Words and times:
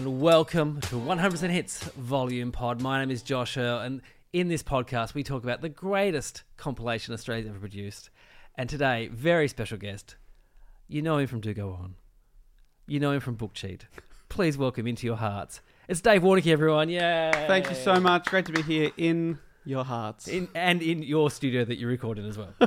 And 0.00 0.18
welcome 0.18 0.80
to 0.80 0.94
100% 0.94 1.50
Hits 1.50 1.82
Volume 1.82 2.52
Pod. 2.52 2.80
My 2.80 3.00
name 3.00 3.10
is 3.10 3.20
Josh 3.20 3.58
Earl, 3.58 3.80
and 3.80 4.00
in 4.32 4.48
this 4.48 4.62
podcast, 4.62 5.12
we 5.12 5.22
talk 5.22 5.44
about 5.44 5.60
the 5.60 5.68
greatest 5.68 6.42
compilation 6.56 7.12
Australia's 7.12 7.46
ever 7.46 7.58
produced. 7.58 8.08
And 8.54 8.66
today, 8.66 9.08
very 9.08 9.46
special 9.46 9.76
guest. 9.76 10.16
You 10.88 11.02
know 11.02 11.18
him 11.18 11.26
from 11.26 11.42
Do 11.42 11.52
Go 11.52 11.72
On. 11.72 11.96
You 12.86 12.98
know 12.98 13.12
him 13.12 13.20
from 13.20 13.34
Book 13.34 13.52
Cheat. 13.52 13.84
Please 14.30 14.56
welcome 14.56 14.86
into 14.86 15.06
your 15.06 15.16
hearts. 15.16 15.60
It's 15.86 16.00
Dave 16.00 16.22
Warneke, 16.22 16.46
everyone. 16.46 16.88
Yeah. 16.88 17.46
Thank 17.46 17.68
you 17.68 17.76
so 17.76 18.00
much. 18.00 18.24
Great 18.24 18.46
to 18.46 18.52
be 18.52 18.62
here 18.62 18.92
in 18.96 19.38
your 19.66 19.84
hearts. 19.84 20.28
In, 20.28 20.48
and 20.54 20.80
in 20.80 21.02
your 21.02 21.30
studio 21.30 21.62
that 21.66 21.76
you 21.76 21.86
record 21.86 22.18
in 22.18 22.24
as 22.24 22.38
well. 22.38 22.54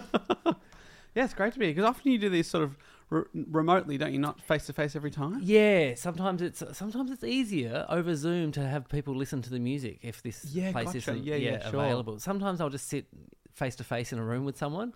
yeah, 1.16 1.24
it's 1.24 1.34
great 1.34 1.54
to 1.54 1.58
be 1.58 1.66
here 1.66 1.74
because 1.74 1.90
often 1.90 2.12
you 2.12 2.20
do 2.20 2.30
these 2.30 2.48
sort 2.48 2.64
of 2.64 2.78
re- 3.10 3.24
remotely, 3.34 3.98
don't 3.98 4.14
you? 4.14 4.20
Not 4.20 4.42
face 4.42 4.66
to 4.68 4.74
face 4.74 4.96
every 4.96 5.12
time. 5.12 5.40
yeah, 5.44 5.96
sometimes 5.96 6.42
it's 6.42 6.64
sometimes 6.74 7.12
it's 7.12 7.24
easier 7.24 7.86
over 7.90 8.16
Zoom 8.16 8.52
to 8.54 8.62
have 8.68 8.88
people 8.90 9.16
listen 9.16 9.42
to 9.42 9.50
the 9.50 9.60
music 9.60 10.00
if 10.02 10.22
this 10.24 10.46
Yeah, 10.46 10.72
place 10.72 10.86
gotcha. 10.88 10.98
isn't 10.98 11.24
Yeah, 11.24 11.36
yeah, 11.36 11.70
sure. 11.70 11.80
available. 11.84 12.20
Sometimes 12.20 12.62
I'll 12.62 12.70
just 12.70 12.88
sit 12.88 13.06
face 13.54 13.76
to 13.78 13.84
face 13.84 14.12
in 14.14 14.20
a 14.20 14.24
room 14.24 14.46
with 14.46 14.58
someone. 14.58 14.94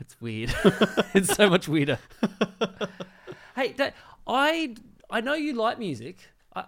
It's 0.00 0.20
weird. 0.20 0.54
it's 1.14 1.34
so 1.34 1.48
much 1.48 1.68
weirder. 1.68 1.98
hey, 3.56 3.74
I 4.26 4.74
I 5.10 5.20
know 5.20 5.34
you 5.34 5.54
like 5.54 5.78
music. 5.78 6.18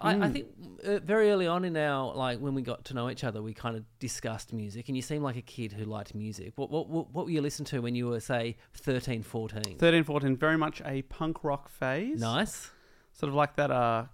I, 0.01 0.13
Mm. 0.13 0.23
I 0.23 0.29
think 0.29 0.47
uh, 0.85 0.99
very 0.99 1.31
early 1.31 1.47
on 1.47 1.65
in 1.65 1.75
our 1.75 2.13
like 2.15 2.39
when 2.39 2.53
we 2.53 2.61
got 2.61 2.85
to 2.85 2.93
know 2.93 3.09
each 3.09 3.23
other, 3.23 3.41
we 3.41 3.53
kind 3.53 3.75
of 3.75 3.83
discussed 3.99 4.53
music, 4.53 4.87
and 4.87 4.95
you 4.95 5.01
seemed 5.01 5.23
like 5.23 5.35
a 5.35 5.41
kid 5.41 5.73
who 5.73 5.85
liked 5.85 6.13
music. 6.13 6.53
What 6.55 6.69
what 6.69 6.89
what, 6.89 7.11
what 7.11 7.25
were 7.25 7.31
you 7.31 7.41
listening 7.41 7.65
to 7.67 7.79
when 7.81 7.95
you 7.95 8.07
were 8.07 8.19
say 8.19 8.57
13, 8.75 9.23
14? 9.23 9.77
13, 9.79 10.03
14, 10.03 10.37
very 10.37 10.57
much 10.57 10.81
a 10.85 11.01
punk 11.03 11.43
rock 11.43 11.69
phase. 11.69 12.19
Nice. 12.19 12.69
Sort 13.13 13.29
of 13.29 13.35
like 13.35 13.55
that 13.55 13.71
uh, 13.71 14.05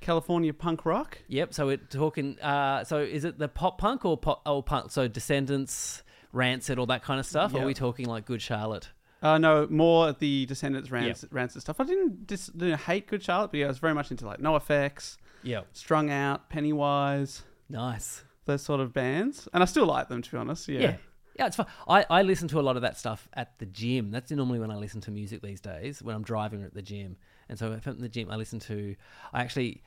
California 0.00 0.52
punk 0.52 0.84
rock. 0.84 1.18
Yep. 1.28 1.54
So 1.54 1.66
we're 1.66 1.76
talking. 1.78 2.38
Uh, 2.40 2.84
so 2.84 2.98
is 2.98 3.24
it 3.24 3.38
the 3.38 3.48
pop 3.48 3.78
punk 3.78 4.04
or 4.04 4.16
pop 4.16 4.42
or 4.46 4.62
punk? 4.62 4.90
So 4.90 5.08
Descendents, 5.08 6.02
Rancid, 6.32 6.78
all 6.78 6.86
that 6.86 7.02
kind 7.02 7.18
of 7.18 7.26
stuff. 7.26 7.54
Or 7.54 7.62
are 7.62 7.66
we 7.66 7.74
talking 7.74 8.06
like 8.06 8.26
Good 8.26 8.42
Charlotte? 8.42 8.90
Uh, 9.26 9.38
no, 9.38 9.66
more 9.68 10.12
the 10.12 10.46
Descendents 10.46 10.90
Rancid, 10.90 11.28
Rancid 11.32 11.62
stuff. 11.62 11.80
I 11.80 11.84
didn't 11.84 12.26
dis- 12.26 12.46
didn't 12.46 12.80
hate 12.80 13.06
Good 13.08 13.22
Charlotte, 13.22 13.50
but 13.50 13.58
yeah, 13.58 13.66
I 13.66 13.68
was 13.68 13.78
very 13.78 13.94
much 13.94 14.10
into 14.10 14.24
like 14.26 14.38
NOFX, 14.40 15.16
Yep. 15.42 15.66
Strung 15.72 16.10
Out, 16.10 16.48
Pennywise, 16.48 17.42
Nice. 17.68 18.22
those 18.44 18.62
sort 18.62 18.80
of 18.80 18.92
bands. 18.92 19.48
And 19.52 19.62
I 19.62 19.66
still 19.66 19.86
like 19.86 20.08
them, 20.08 20.22
to 20.22 20.30
be 20.30 20.36
honest. 20.36 20.68
Yeah. 20.68 20.80
Yeah. 20.80 20.96
Yeah, 21.38 21.46
it's 21.48 21.56
fun. 21.56 21.66
I, 21.86 22.06
I 22.08 22.22
listen 22.22 22.48
to 22.48 22.60
a 22.60 22.62
lot 22.62 22.76
of 22.76 22.82
that 22.82 22.96
stuff 22.96 23.28
at 23.34 23.58
the 23.58 23.66
gym. 23.66 24.10
That's 24.10 24.30
normally 24.30 24.58
when 24.58 24.70
I 24.70 24.76
listen 24.76 25.02
to 25.02 25.10
music 25.10 25.42
these 25.42 25.60
days, 25.60 26.02
when 26.02 26.16
I'm 26.16 26.22
driving 26.22 26.62
or 26.62 26.66
at 26.66 26.72
the 26.74 26.80
gym. 26.80 27.16
And 27.50 27.58
so 27.58 27.72
if 27.72 27.86
I'm 27.86 27.92
at 27.92 28.00
the 28.00 28.08
gym, 28.08 28.30
I 28.30 28.36
listen 28.36 28.58
to, 28.60 28.96
I 29.34 29.42
actually, 29.42 29.82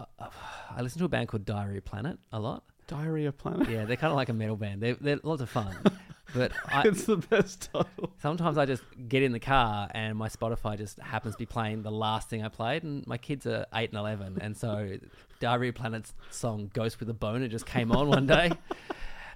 uh, 0.00 0.04
uh, 0.18 0.28
I 0.70 0.82
listen 0.82 0.98
to 0.98 1.04
a 1.04 1.08
band 1.08 1.28
called 1.28 1.44
Diarrhea 1.44 1.80
Planet 1.82 2.18
a 2.32 2.40
lot. 2.40 2.64
Diarrhea 2.88 3.30
Planet. 3.30 3.68
Yeah, 3.70 3.84
they're 3.84 3.96
kind 3.96 4.10
of 4.10 4.16
like 4.16 4.30
a 4.30 4.32
metal 4.32 4.56
band. 4.56 4.82
They're, 4.82 4.96
they're 5.00 5.20
lots 5.22 5.42
of 5.42 5.48
fun. 5.50 5.76
But 6.34 6.52
I, 6.66 6.82
it's 6.86 7.04
the 7.04 7.16
best 7.16 7.70
title. 7.72 8.12
Sometimes 8.20 8.58
I 8.58 8.66
just 8.66 8.82
get 9.08 9.22
in 9.22 9.32
the 9.32 9.40
car 9.40 9.88
and 9.92 10.16
my 10.16 10.28
Spotify 10.28 10.76
just 10.78 10.98
happens 11.00 11.34
to 11.34 11.38
be 11.38 11.46
playing 11.46 11.82
the 11.82 11.90
last 11.90 12.28
thing 12.30 12.42
I 12.44 12.48
played, 12.48 12.82
and 12.82 13.06
my 13.06 13.18
kids 13.18 13.46
are 13.46 13.66
eight 13.74 13.90
and 13.90 13.98
eleven, 13.98 14.38
and 14.40 14.56
so 14.56 14.96
Diarrhea 15.40 15.72
Planet's 15.72 16.14
song 16.30 16.70
"Ghost 16.72 17.00
with 17.00 17.08
a 17.10 17.14
Boner" 17.14 17.48
just 17.48 17.66
came 17.66 17.92
on 17.92 18.08
one 18.08 18.26
day. 18.26 18.52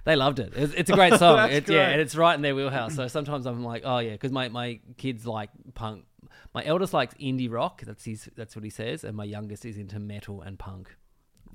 They 0.05 0.15
loved 0.15 0.39
it. 0.39 0.53
It's, 0.55 0.73
it's 0.73 0.89
a 0.89 0.93
great 0.93 1.15
song. 1.15 1.49
It's, 1.51 1.69
Yeah, 1.69 1.89
and 1.89 1.99
it's 1.99 2.15
right 2.15 2.33
in 2.33 2.41
their 2.41 2.55
wheelhouse. 2.55 2.95
So 2.95 3.09
sometimes 3.09 3.45
I'm 3.45 3.61
like, 3.61 3.81
oh 3.83 3.97
yeah, 3.97 4.13
because 4.13 4.31
my, 4.31 4.47
my 4.47 4.79
kids 4.95 5.27
like 5.27 5.49
punk. 5.73 6.05
My 6.53 6.63
eldest 6.63 6.93
likes 6.93 7.13
indie 7.15 7.51
rock. 7.51 7.83
That's 7.85 8.05
his. 8.05 8.29
That's 8.37 8.55
what 8.55 8.63
he 8.63 8.69
says, 8.69 9.03
and 9.03 9.17
my 9.17 9.25
youngest 9.25 9.65
is 9.65 9.77
into 9.77 9.99
metal 9.99 10.41
and 10.41 10.57
punk. 10.57 10.95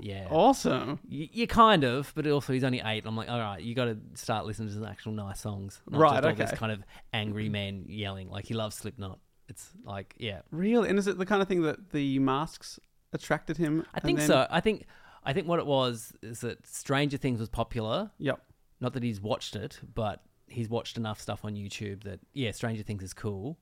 Yeah. 0.00 0.26
Awesome. 0.30 0.98
You, 1.08 1.28
you 1.32 1.47
kind 1.47 1.84
of, 1.84 2.12
but 2.14 2.26
also 2.26 2.53
he's 2.53 2.64
only 2.64 2.80
eight. 2.84 3.04
I'm 3.06 3.16
like, 3.16 3.28
all 3.28 3.38
right, 3.38 3.60
you 3.62 3.75
got 3.75 3.86
to 3.86 3.98
start 4.14 4.47
listening 4.47 4.69
to 4.69 4.75
some 4.75 4.84
actual 4.84 5.12
nice 5.12 5.41
songs, 5.41 5.80
not 5.88 6.00
Right, 6.00 6.10
just 6.14 6.25
all 6.25 6.34
this 6.34 6.48
okay. 6.50 6.56
kind 6.56 6.72
of 6.72 6.82
angry 7.12 7.48
man 7.48 7.84
yelling. 7.88 8.28
Like 8.31 8.47
he 8.47 8.54
loves 8.54 8.76
Slipknot. 8.76 9.19
It's 9.48 9.70
like, 9.84 10.14
yeah, 10.19 10.41
Real. 10.50 10.84
And 10.84 10.98
is 10.98 11.06
it 11.06 11.19
the 11.19 11.26
kind 11.26 11.42
of 11.42 11.48
thing 11.48 11.62
that 11.62 11.91
the 11.91 12.19
masks 12.19 12.78
attracted 13.12 13.56
him? 13.58 13.84
I 13.92 13.98
and 13.98 14.02
think 14.04 14.19
then- 14.19 14.26
so. 14.28 14.47
I 14.50 14.60
think, 14.60 14.86
I 15.25 15.32
think 15.32 15.47
what 15.47 15.58
it 15.58 15.66
was 15.66 16.12
is 16.22 16.41
that 16.41 16.66
Stranger 16.66 17.16
Things 17.19 17.38
was 17.41 17.48
popular. 17.48 18.10
Yep. 18.19 18.41
Not 18.81 18.94
that 18.94 19.02
he's 19.02 19.20
watched 19.20 19.54
it, 19.56 19.78
but 19.94 20.22
he's 20.48 20.69
watched 20.69 20.97
enough 20.97 21.20
stuff 21.20 21.44
on 21.44 21.54
YouTube 21.54 22.02
that 22.04 22.20
yeah, 22.32 22.50
Stranger 22.52 22.82
Things 22.82 23.02
is 23.02 23.12
cool. 23.14 23.58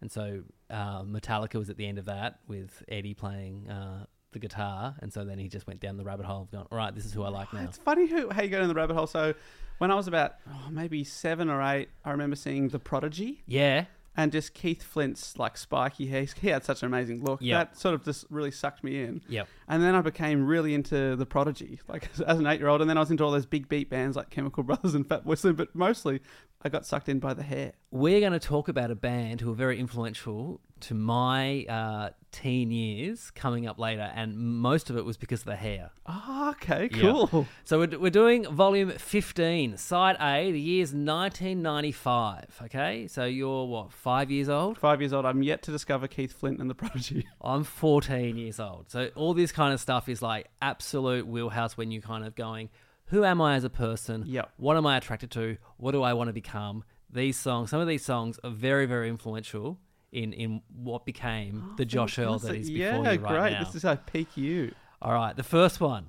And 0.00 0.10
so 0.10 0.42
uh, 0.70 1.02
Metallica 1.02 1.54
was 1.54 1.70
at 1.70 1.76
the 1.76 1.86
end 1.86 1.98
of 1.98 2.06
that 2.06 2.40
with 2.46 2.82
Eddie 2.88 3.14
playing 3.14 3.70
uh, 3.70 4.04
the 4.34 4.38
guitar, 4.38 4.94
and 5.00 5.10
so 5.12 5.24
then 5.24 5.38
he 5.38 5.48
just 5.48 5.66
went 5.66 5.80
down 5.80 5.96
the 5.96 6.04
rabbit 6.04 6.26
hole 6.26 6.42
of 6.42 6.50
going, 6.50 6.66
all 6.70 6.76
right, 6.78 6.94
this 6.94 7.06
is 7.06 7.12
who 7.14 7.22
I 7.22 7.30
like 7.30 7.52
now. 7.54 7.62
It's 7.62 7.78
funny 7.78 8.06
who, 8.06 8.30
how 8.30 8.42
you 8.42 8.50
go 8.50 8.58
down 8.58 8.68
the 8.68 8.74
rabbit 8.74 8.94
hole. 8.94 9.06
So, 9.06 9.34
when 9.78 9.90
I 9.90 9.94
was 9.94 10.06
about 10.06 10.34
oh, 10.48 10.68
maybe 10.70 11.02
seven 11.02 11.48
or 11.48 11.62
eight, 11.62 11.88
I 12.04 12.10
remember 12.10 12.36
seeing 12.36 12.68
The 12.68 12.78
Prodigy 12.78 13.42
Yeah, 13.46 13.86
and 14.16 14.30
just 14.30 14.54
Keith 14.54 14.82
Flint's 14.82 15.38
like 15.38 15.56
spiky 15.56 16.06
hair. 16.06 16.26
He 16.40 16.48
had 16.48 16.64
such 16.64 16.82
an 16.82 16.86
amazing 16.86 17.24
look. 17.24 17.40
Yep. 17.42 17.72
That 17.72 17.78
sort 17.78 17.94
of 17.94 18.04
just 18.04 18.26
really 18.30 18.50
sucked 18.50 18.84
me 18.84 19.02
in. 19.02 19.22
yep. 19.28 19.48
And 19.68 19.82
then 19.82 19.94
I 19.94 20.00
became 20.02 20.46
really 20.46 20.74
into 20.74 21.16
The 21.16 21.26
Prodigy, 21.26 21.80
like 21.88 22.08
as, 22.14 22.20
as 22.20 22.38
an 22.38 22.46
eight 22.46 22.60
year 22.60 22.68
old. 22.68 22.80
And 22.80 22.88
then 22.88 22.96
I 22.96 23.00
was 23.00 23.10
into 23.10 23.24
all 23.24 23.32
those 23.32 23.46
big 23.46 23.68
beat 23.68 23.90
bands 23.90 24.16
like 24.16 24.30
Chemical 24.30 24.62
Brothers 24.62 24.94
and 24.94 25.08
Fatboy 25.08 25.38
Slim. 25.38 25.56
But 25.56 25.74
mostly, 25.74 26.20
I 26.62 26.68
got 26.68 26.86
sucked 26.86 27.08
in 27.08 27.18
by 27.18 27.34
the 27.34 27.42
hair. 27.42 27.72
we're 27.90 28.20
going 28.20 28.32
to 28.32 28.38
talk 28.38 28.68
about 28.68 28.90
a 28.90 28.94
band 28.94 29.40
who 29.40 29.50
are 29.50 29.56
very 29.56 29.78
influential 29.78 30.60
to 30.80 30.94
my 30.94 31.64
uh, 31.68 32.10
teen 32.34 32.70
years 32.72 33.30
coming 33.30 33.66
up 33.66 33.78
later, 33.78 34.10
and 34.14 34.36
most 34.36 34.90
of 34.90 34.96
it 34.96 35.04
was 35.04 35.16
because 35.16 35.40
of 35.40 35.46
the 35.46 35.56
hair. 35.56 35.90
Oh, 36.04 36.52
okay, 36.56 36.90
Yeah. 36.92 37.00
cool. 37.30 37.46
So 37.64 37.78
we're, 37.78 37.98
we're 37.98 38.10
doing 38.10 38.44
volume 38.52 38.90
15, 38.90 39.76
side 39.78 40.16
A, 40.20 40.50
the 40.50 40.60
year's 40.60 40.92
1995. 40.92 42.60
Okay, 42.64 43.06
so 43.06 43.24
you're 43.24 43.66
what, 43.66 43.92
five 43.92 44.30
years 44.30 44.48
old? 44.48 44.78
Five 44.78 45.00
years 45.00 45.12
old. 45.12 45.24
I'm 45.24 45.42
yet 45.42 45.62
to 45.62 45.70
discover 45.70 46.08
Keith 46.08 46.32
Flint 46.32 46.60
and 46.60 46.68
The 46.68 46.74
Prodigy. 46.74 47.26
I'm 47.40 47.64
14 47.64 48.36
years 48.36 48.60
old. 48.60 48.90
So 48.90 49.10
all 49.14 49.34
this 49.34 49.52
kind 49.52 49.72
of 49.72 49.80
stuff 49.80 50.08
is 50.08 50.22
like 50.22 50.48
absolute 50.60 51.26
wheelhouse 51.26 51.76
when 51.76 51.90
you're 51.90 52.02
kind 52.02 52.24
of 52.24 52.34
going, 52.34 52.68
who 53.06 53.24
am 53.24 53.40
I 53.40 53.54
as 53.54 53.64
a 53.64 53.70
person? 53.70 54.24
Yep. 54.26 54.50
What 54.56 54.76
am 54.76 54.86
I 54.86 54.96
attracted 54.96 55.30
to? 55.32 55.56
What 55.76 55.92
do 55.92 56.02
I 56.02 56.12
want 56.14 56.28
to 56.28 56.32
become? 56.32 56.84
These 57.10 57.36
songs, 57.36 57.70
some 57.70 57.80
of 57.80 57.86
these 57.86 58.04
songs 58.04 58.40
are 58.42 58.50
very, 58.50 58.86
very 58.86 59.08
influential 59.08 59.78
in 60.14 60.32
in 60.32 60.62
what 60.72 61.04
became 61.04 61.70
oh, 61.72 61.76
the 61.76 61.84
Josh 61.84 62.18
Earl 62.18 62.38
that 62.38 62.54
is 62.54 62.70
before 62.70 63.04
yeah, 63.04 63.12
you 63.12 63.20
right 63.20 63.20
great. 63.20 63.52
now. 63.52 63.64
This 63.64 63.74
is 63.74 63.84
I 63.84 63.96
peak 63.96 64.36
you. 64.36 64.72
All 65.02 65.12
right, 65.12 65.36
the 65.36 65.42
first 65.42 65.80
one. 65.80 66.06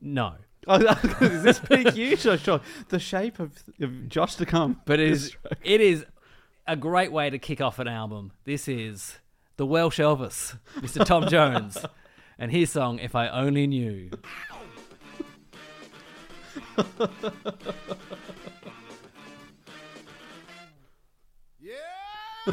No. 0.00 0.34
Oh, 0.68 0.78
is 1.20 1.44
this 1.44 1.60
peak 1.60 1.94
you? 1.94 2.16
Sure. 2.16 2.60
The 2.88 2.98
shape 2.98 3.38
of, 3.38 3.52
of 3.80 4.08
Josh 4.08 4.34
to 4.34 4.44
come. 4.44 4.80
But 4.84 4.98
it 4.98 5.12
is 5.12 5.36
it 5.62 5.80
is 5.80 6.04
a 6.66 6.74
great 6.74 7.12
way 7.12 7.30
to 7.30 7.38
kick 7.38 7.60
off 7.60 7.78
an 7.78 7.86
album. 7.86 8.32
This 8.42 8.66
is 8.66 9.20
the 9.58 9.64
Welsh 9.64 10.00
Elvis, 10.00 10.58
Mr. 10.78 11.04
Tom 11.04 11.28
Jones, 11.28 11.78
and 12.36 12.50
his 12.50 12.70
song 12.70 12.98
"If 12.98 13.14
I 13.14 13.28
Only 13.28 13.68
Knew." 13.68 14.10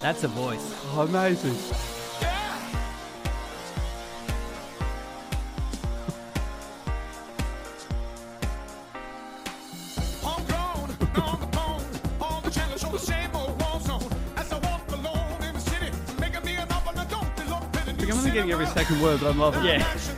That's 0.00 0.24
a 0.24 0.28
voice. 0.28 0.74
Oh, 0.90 1.02
amazing. 1.02 1.54
on 10.24 11.40
the 11.40 11.46
phone. 11.56 11.84
All 12.20 12.40
the 12.40 12.50
channels 12.50 12.80
show 12.80 12.90
the 12.90 12.98
same 12.98 13.30
old 13.36 13.60
war 13.62 13.80
zone. 13.80 14.02
As 14.36 14.52
I 14.52 14.58
walk 14.58 14.90
alone 14.90 15.44
in 15.44 15.54
the 15.54 15.60
city, 15.60 15.92
making 16.18 16.44
me 16.44 16.56
an 16.56 16.66
offer, 16.72 16.98
I 16.98 17.04
don't 17.04 17.36
be 17.36 17.44
looked 17.44 17.76
at 17.76 17.86
a 17.86 17.92
new 17.92 18.12
I'm 18.12 18.18
only 18.18 18.32
getting 18.32 18.50
every 18.50 18.66
second 18.66 19.00
word, 19.00 19.20
but 19.20 19.30
I'm 19.30 19.38
loving 19.38 19.64
it. 19.64 19.78
Yeah. 19.78 20.17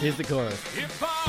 Here's 0.00 0.16
the 0.16 0.24
chorus. 0.24 1.19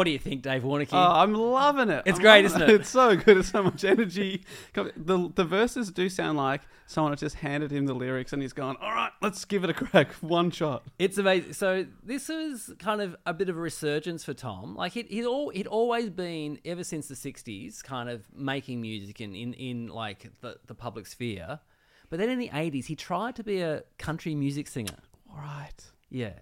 What 0.00 0.06
do 0.06 0.12
you 0.12 0.18
think, 0.18 0.40
Dave 0.40 0.62
Warneke? 0.62 0.88
Oh, 0.94 0.96
I'm 0.96 1.34
loving 1.34 1.90
it. 1.90 2.04
It's 2.06 2.16
I'm 2.16 2.22
great, 2.22 2.46
isn't 2.46 2.62
it? 2.62 2.70
It's 2.70 2.88
so 2.88 3.14
good. 3.16 3.36
It's 3.36 3.50
so 3.50 3.62
much 3.62 3.84
energy. 3.84 4.46
The 4.72 5.30
the 5.34 5.44
verses 5.44 5.90
do 5.90 6.08
sound 6.08 6.38
like 6.38 6.62
someone 6.86 7.12
had 7.12 7.18
just 7.18 7.34
handed 7.34 7.70
him 7.70 7.84
the 7.84 7.92
lyrics 7.92 8.32
and 8.32 8.40
he's 8.40 8.54
gone, 8.54 8.78
all 8.80 8.92
right, 8.92 9.10
let's 9.20 9.44
give 9.44 9.62
it 9.62 9.68
a 9.68 9.74
crack. 9.74 10.12
One 10.22 10.50
shot. 10.52 10.84
It's 10.98 11.18
amazing. 11.18 11.52
So 11.52 11.84
this 12.02 12.30
was 12.30 12.72
kind 12.78 13.02
of 13.02 13.14
a 13.26 13.34
bit 13.34 13.50
of 13.50 13.58
a 13.58 13.60
resurgence 13.60 14.24
for 14.24 14.32
Tom. 14.32 14.74
Like 14.74 14.96
it, 14.96 15.10
he'd 15.10 15.26
all 15.26 15.50
he'd 15.50 15.66
always 15.66 16.08
been 16.08 16.58
ever 16.64 16.82
since 16.82 17.06
the 17.08 17.14
'60s, 17.14 17.84
kind 17.84 18.08
of 18.08 18.24
making 18.34 18.80
music 18.80 19.20
in 19.20 19.34
in, 19.34 19.52
in 19.52 19.88
like 19.88 20.30
the, 20.40 20.56
the 20.66 20.74
public 20.74 21.08
sphere. 21.08 21.60
But 22.08 22.20
then 22.20 22.30
in 22.30 22.38
the 22.38 22.48
'80s, 22.48 22.86
he 22.86 22.96
tried 22.96 23.36
to 23.36 23.44
be 23.44 23.60
a 23.60 23.82
country 23.98 24.34
music 24.34 24.66
singer. 24.66 24.96
All 25.30 25.36
right. 25.36 25.76
Yeah. 26.08 26.38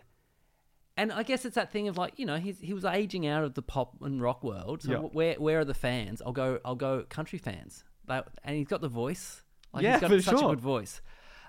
And 0.98 1.12
I 1.12 1.22
guess 1.22 1.44
it's 1.44 1.54
that 1.54 1.70
thing 1.72 1.86
of 1.88 1.96
like 1.96 2.18
you 2.18 2.26
know 2.26 2.36
he's, 2.36 2.58
he 2.60 2.74
was 2.74 2.84
aging 2.84 3.26
out 3.26 3.44
of 3.44 3.54
the 3.54 3.62
pop 3.62 3.94
and 4.02 4.20
rock 4.20 4.42
world. 4.44 4.82
So 4.82 4.90
Yeah. 4.90 4.98
where 4.98 5.34
where 5.36 5.60
are 5.60 5.64
the 5.64 5.72
fans? 5.72 6.20
I'll 6.24 6.32
go 6.32 6.58
I'll 6.64 6.74
go 6.76 7.04
country 7.08 7.38
fans. 7.38 7.84
That, 8.06 8.26
and 8.44 8.56
he's 8.56 8.66
got 8.66 8.80
the 8.80 8.88
voice. 8.88 9.42
Like 9.72 9.84
Yeah, 9.84 9.92
he's 9.92 10.00
got 10.00 10.10
for 10.10 10.20
such 10.22 10.38
sure. 10.40 10.48
a 10.48 10.50
good 10.54 10.60
voice. 10.60 11.00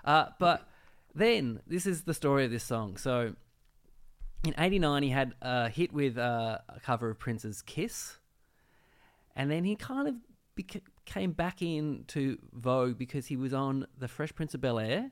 Uh, 0.04 0.26
but 0.38 0.68
then 1.14 1.60
this 1.66 1.84
is 1.84 2.02
the 2.02 2.14
story 2.14 2.44
of 2.44 2.50
this 2.50 2.62
song. 2.64 2.96
So 2.96 3.34
in 4.44 4.54
'89 4.56 5.02
he 5.02 5.08
had 5.10 5.34
a 5.42 5.68
hit 5.68 5.92
with 5.92 6.16
uh, 6.16 6.58
a 6.68 6.80
cover 6.80 7.10
of 7.10 7.18
Prince's 7.18 7.60
"Kiss," 7.62 8.18
and 9.34 9.50
then 9.50 9.64
he 9.64 9.74
kind 9.74 10.06
of 10.08 10.14
beca- 10.56 10.82
came 11.06 11.32
back 11.32 11.60
into 11.60 12.38
vogue 12.52 12.96
because 12.98 13.26
he 13.26 13.36
was 13.36 13.52
on 13.52 13.86
The 13.98 14.06
Fresh 14.08 14.34
Prince 14.34 14.54
of 14.54 14.60
Bel 14.60 14.78
Air. 14.78 15.10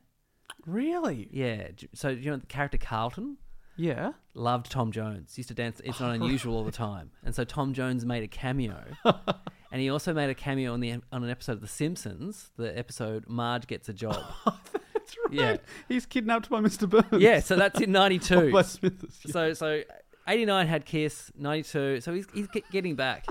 Really? 0.64 1.28
Yeah. 1.32 1.68
j- 1.74 1.88
So 1.94 2.08
you 2.08 2.30
know 2.30 2.36
the 2.36 2.46
character 2.46 2.78
Carlton 2.78 3.38
Yeah. 3.78 4.12
loved 4.34 4.70
Tom 4.70 4.92
Jones. 4.92 5.38
Used 5.38 5.48
to 5.48 5.54
dance. 5.54 5.80
It's 5.84 6.00
not 6.00 6.14
unusual 6.20 6.56
all 6.56 6.64
the 6.64 6.70
time. 6.72 7.10
And 7.24 7.34
so 7.34 7.44
Tom 7.44 7.72
Jones 7.72 8.04
made 8.04 8.22
a 8.22 8.28
cameo, 8.28 8.82
and 9.04 9.80
he 9.80 9.88
also 9.88 10.12
made 10.12 10.28
a 10.30 10.34
cameo 10.34 10.72
on 10.72 10.80
the 10.80 10.92
on 10.92 11.24
an 11.24 11.30
episode 11.30 11.52
of 11.52 11.60
The 11.60 11.68
Simpsons. 11.68 12.50
The 12.56 12.76
episode 12.76 13.28
Marge 13.28 13.66
gets 13.66 13.88
a 13.88 13.92
job. 13.94 14.20
That's 14.44 15.16
right. 15.26 15.32
Yeah. 15.32 15.56
He's 15.88 16.04
kidnapped 16.06 16.50
by 16.50 16.60
Mr. 16.60 16.88
Burns. 16.88 17.22
yeah. 17.22 17.40
So 17.40 17.56
that's 17.56 17.80
in 17.80 17.92
'92. 17.92 18.52
by 18.52 18.62
Smithers. 18.62 19.18
So 19.30 19.54
so 19.54 19.82
89 20.26 20.66
had 20.66 20.84
Kiss, 20.84 21.32
92. 21.38 22.00
So 22.02 22.12
he's 22.12 22.26
he's 22.34 22.48
getting 22.70 22.94
back. 22.96 23.24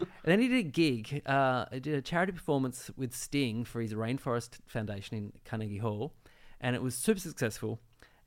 and 0.00 0.08
then 0.24 0.40
he 0.40 0.48
did 0.48 0.58
a 0.58 0.62
gig, 0.68 1.22
uh, 1.24 1.64
did 1.70 1.94
a 1.94 2.02
charity 2.02 2.32
performance 2.32 2.90
with 2.96 3.14
Sting 3.14 3.64
for 3.64 3.80
his 3.80 3.94
Rainforest 3.94 4.58
Foundation 4.66 5.16
in 5.16 5.32
Carnegie 5.46 5.78
Hall, 5.78 6.12
and 6.60 6.76
it 6.76 6.82
was 6.82 6.94
super 6.94 7.20
successful. 7.20 7.80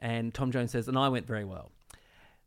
And 0.06 0.32
Tom 0.36 0.52
Jones 0.52 0.70
says, 0.70 0.88
and 0.88 1.00
I 1.00 1.10
went 1.10 1.26
very 1.26 1.46
well. 1.46 1.72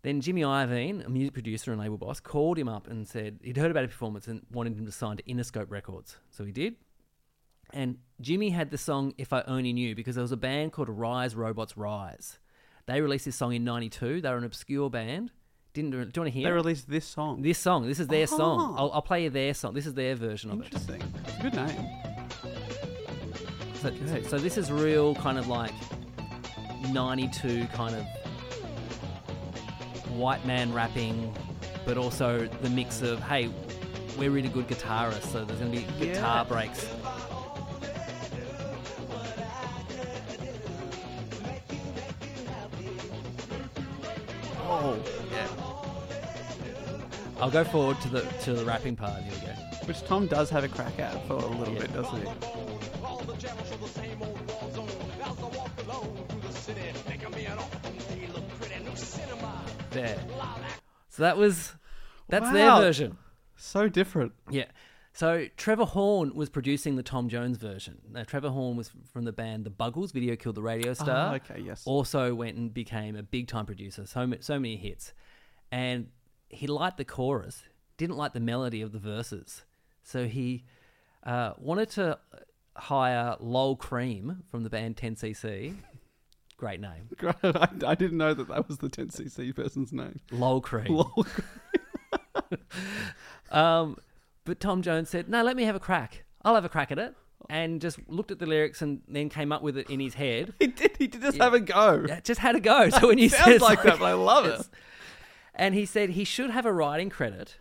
Then 0.03 0.21
Jimmy 0.21 0.43
Iovine, 0.43 1.05
a 1.05 1.09
music 1.11 1.35
producer 1.35 1.73
and 1.73 1.81
label 1.81 1.99
boss, 1.99 2.21
called 2.21 2.57
him 2.57 2.69
up 2.69 2.87
and 2.87 3.07
said 3.07 3.41
he'd 3.43 3.57
heard 3.57 3.73
about 3.73 3.83
his 3.83 3.91
performance 3.91 4.29
and 4.29 4.43
wanted 4.53 4.79
him 4.79 4.87
to 4.87 4.93
sign 4.93 5.17
to 5.17 5.25
Interscope 5.25 5.69
Records. 5.69 6.19
So 6.31 6.45
he 6.45 6.53
did. 6.53 6.77
And 7.73 7.99
Jimmy 8.21 8.51
had 8.51 8.71
the 8.71 8.79
song 8.79 9.13
If 9.19 9.33
I 9.33 9.43
Only 9.43 9.73
Knew 9.73 9.97
because 9.97 10.15
there 10.15 10.23
was 10.23 10.31
a 10.31 10.37
band 10.37 10.71
called 10.71 10.89
Rise 10.89 11.35
Robots 11.35 11.77
Rise. 11.77 12.39
They 12.87 13.01
released 13.01 13.25
this 13.25 13.35
song 13.35 13.53
in 13.53 13.65
92. 13.65 14.21
They 14.21 14.31
were 14.31 14.37
an 14.37 14.45
obscure 14.45 14.89
band. 14.89 15.33
Didn't 15.75 15.91
do, 15.91 15.97
you 15.97 16.05
want 16.05 16.15
to 16.15 16.31
hear 16.31 16.45
They 16.45 16.51
it? 16.51 16.53
released 16.53 16.89
this 16.89 17.07
song. 17.07 17.43
this 17.43 17.59
song? 17.59 17.89
This 17.89 17.99
is 17.99 18.07
their 18.07 18.29
song. 18.29 18.75
Ah. 18.77 18.83
I'll, 18.83 18.93
I'll 18.93 19.03
play 19.03 19.25
you 19.25 19.31
their 19.31 19.53
song. 19.53 19.75
This 19.75 19.87
is 19.87 19.95
their 19.95 20.15
version 20.15 20.53
of 20.53 20.61
it. 20.61 20.67
Interesting. 20.67 21.03
It's 21.27 21.39
a 21.39 21.43
good 21.43 21.55
name. 21.55 21.87
So, 23.83 24.23
so 24.29 24.39
this 24.39 24.57
is 24.57 24.71
real 24.71 25.17
kind 25.17 25.39
of 25.39 25.49
like 25.49 25.73
92 26.93 27.67
kind 27.73 27.94
of 27.94 28.05
white 30.17 30.44
man 30.46 30.73
rapping, 30.73 31.35
but 31.85 31.96
also 31.96 32.46
the 32.62 32.70
mix 32.70 33.02
of, 33.02 33.20
hey, 33.23 33.50
we're 34.19 34.31
really 34.31 34.49
good 34.49 34.67
guitarists, 34.69 35.26
so 35.31 35.44
there's 35.44 35.61
going 35.61 35.73
to 35.73 35.79
be 35.79 35.87
guitar 36.06 36.38
Yeah. 36.38 36.44
breaks. 36.44 36.87
Oh. 44.70 44.99
Yeah. 45.32 45.46
I'll 47.40 47.50
go 47.50 47.64
forward 47.64 48.00
to 48.02 48.08
the 48.08 48.20
to 48.43 48.52
the 48.55 48.64
rapping 48.64 48.96
part. 48.96 49.23
Here 49.23 49.32
we 49.32 49.46
go. 49.46 49.52
Which 49.87 50.02
Tom 50.05 50.26
does 50.26 50.50
have 50.50 50.64
a 50.64 50.69
crack 50.69 50.99
at 50.99 51.25
for 51.26 51.35
a 51.35 51.46
little 51.46 51.75
Yeah. 51.75 51.81
bit, 51.81 51.93
doesn't 51.94 52.20
he? 52.26 52.58
There. 59.90 60.19
So 61.08 61.23
that 61.23 61.37
was 61.37 61.75
that's 62.29 62.50
their 62.52 62.70
version. 62.76 63.19
So 63.56 63.88
different. 63.88 64.32
Yeah. 64.50 64.67
So 65.12 65.46
Trevor 65.56 65.85
Horn 65.85 66.35
was 66.35 66.49
producing 66.49 66.94
the 66.96 67.02
Tom 67.02 67.29
Jones 67.29 67.56
version. 67.56 67.99
Now 68.11 68.23
Trevor 68.23 68.50
Horn 68.50 68.76
was 68.76 68.90
from 69.12 69.25
the 69.25 69.32
band 69.32 69.64
The 69.64 69.70
Buggles. 69.70 70.12
Video 70.12 70.37
killed 70.37 70.55
the 70.55 70.62
radio 70.62 70.94
star. 70.94 71.32
Ah, 71.32 71.35
okay, 71.35 71.61
yes. 71.61 71.83
Also 71.87 72.35
went 72.35 72.57
and 72.57 72.73
became 72.73 73.16
a 73.16 73.23
big 73.23 73.49
time 73.49 73.66
producer. 73.66 74.07
So 74.07 74.26
ma- 74.26 74.37
so 74.40 74.61
many 74.61 74.76
hits, 74.76 75.12
and 75.73 76.09
he 76.49 76.66
liked 76.66 76.99
the 76.99 77.04
chorus, 77.04 77.64
didn't 77.97 78.16
like 78.16 78.33
the 78.33 78.40
melody 78.40 78.80
of 78.80 78.92
the 78.92 78.99
verses. 78.99 79.64
So 80.04 80.26
he 80.26 80.64
uh, 81.25 81.54
wanted 81.59 81.90
to 81.90 82.18
hire 82.76 83.37
Lol 83.40 83.75
Creme 83.76 84.45
from 84.50 84.62
the 84.62 84.71
band 84.71 84.97
10cc. 84.97 85.75
Great 86.59 86.81
name, 86.81 87.09
I, 87.45 87.69
I 87.87 87.95
didn't 87.95 88.19
know 88.19 88.35
that 88.35 88.49
that 88.49 88.69
was 88.69 88.79
the 88.79 88.88
10cc 88.88 89.55
person's 89.55 89.93
name. 89.93 90.19
Lol 90.31 90.61
Creme. 90.61 90.93
Lol. 90.93 91.27
Um, 93.50 93.97
but 94.45 94.61
Tom 94.61 94.83
Jones 94.83 95.09
said, 95.09 95.29
"No, 95.29 95.43
let 95.43 95.57
me 95.57 95.65
have 95.65 95.75
a 95.75 95.81
crack. 95.81 96.25
I'll 96.45 96.55
have 96.55 96.65
a 96.65 96.69
crack 96.69 96.93
at 96.93 96.99
it." 96.99 97.15
And 97.49 97.81
just 97.81 97.99
looked 98.09 98.31
at 98.31 98.38
the 98.38 98.47
lyrics 98.47 98.83
and 98.83 99.00
then 99.09 99.29
came 99.31 99.53
up 99.53 99.62
with 99.62 99.79
it 99.79 99.88
in 99.88 100.00
his 100.00 100.15
head. 100.15 100.53
he 100.59 100.67
did. 100.67 100.97
He 100.99 101.07
did 101.07 101.23
just 101.23 101.38
have 101.38 101.55
a 101.55 101.61
go. 101.61 102.05
Yeah, 102.07 102.21
just 102.21 102.41
had 102.41 102.57
a 102.57 102.61
go. 102.61 102.91
So 102.91 103.09
when 103.09 103.19
you 103.19 103.29
Sounds 103.29 103.45
said 103.45 103.61
like 103.62 103.83
that, 103.85 103.99
but 103.99 104.05
I 104.05 104.12
love 104.12 104.47
it. 104.47 104.69
And 105.55 105.75
he 105.75 105.87
said 105.87 106.11
he 106.11 106.25
should 106.25 106.50
have 106.50 106.67
a 106.67 106.73
writing 106.73 107.11
credit, 107.11 107.57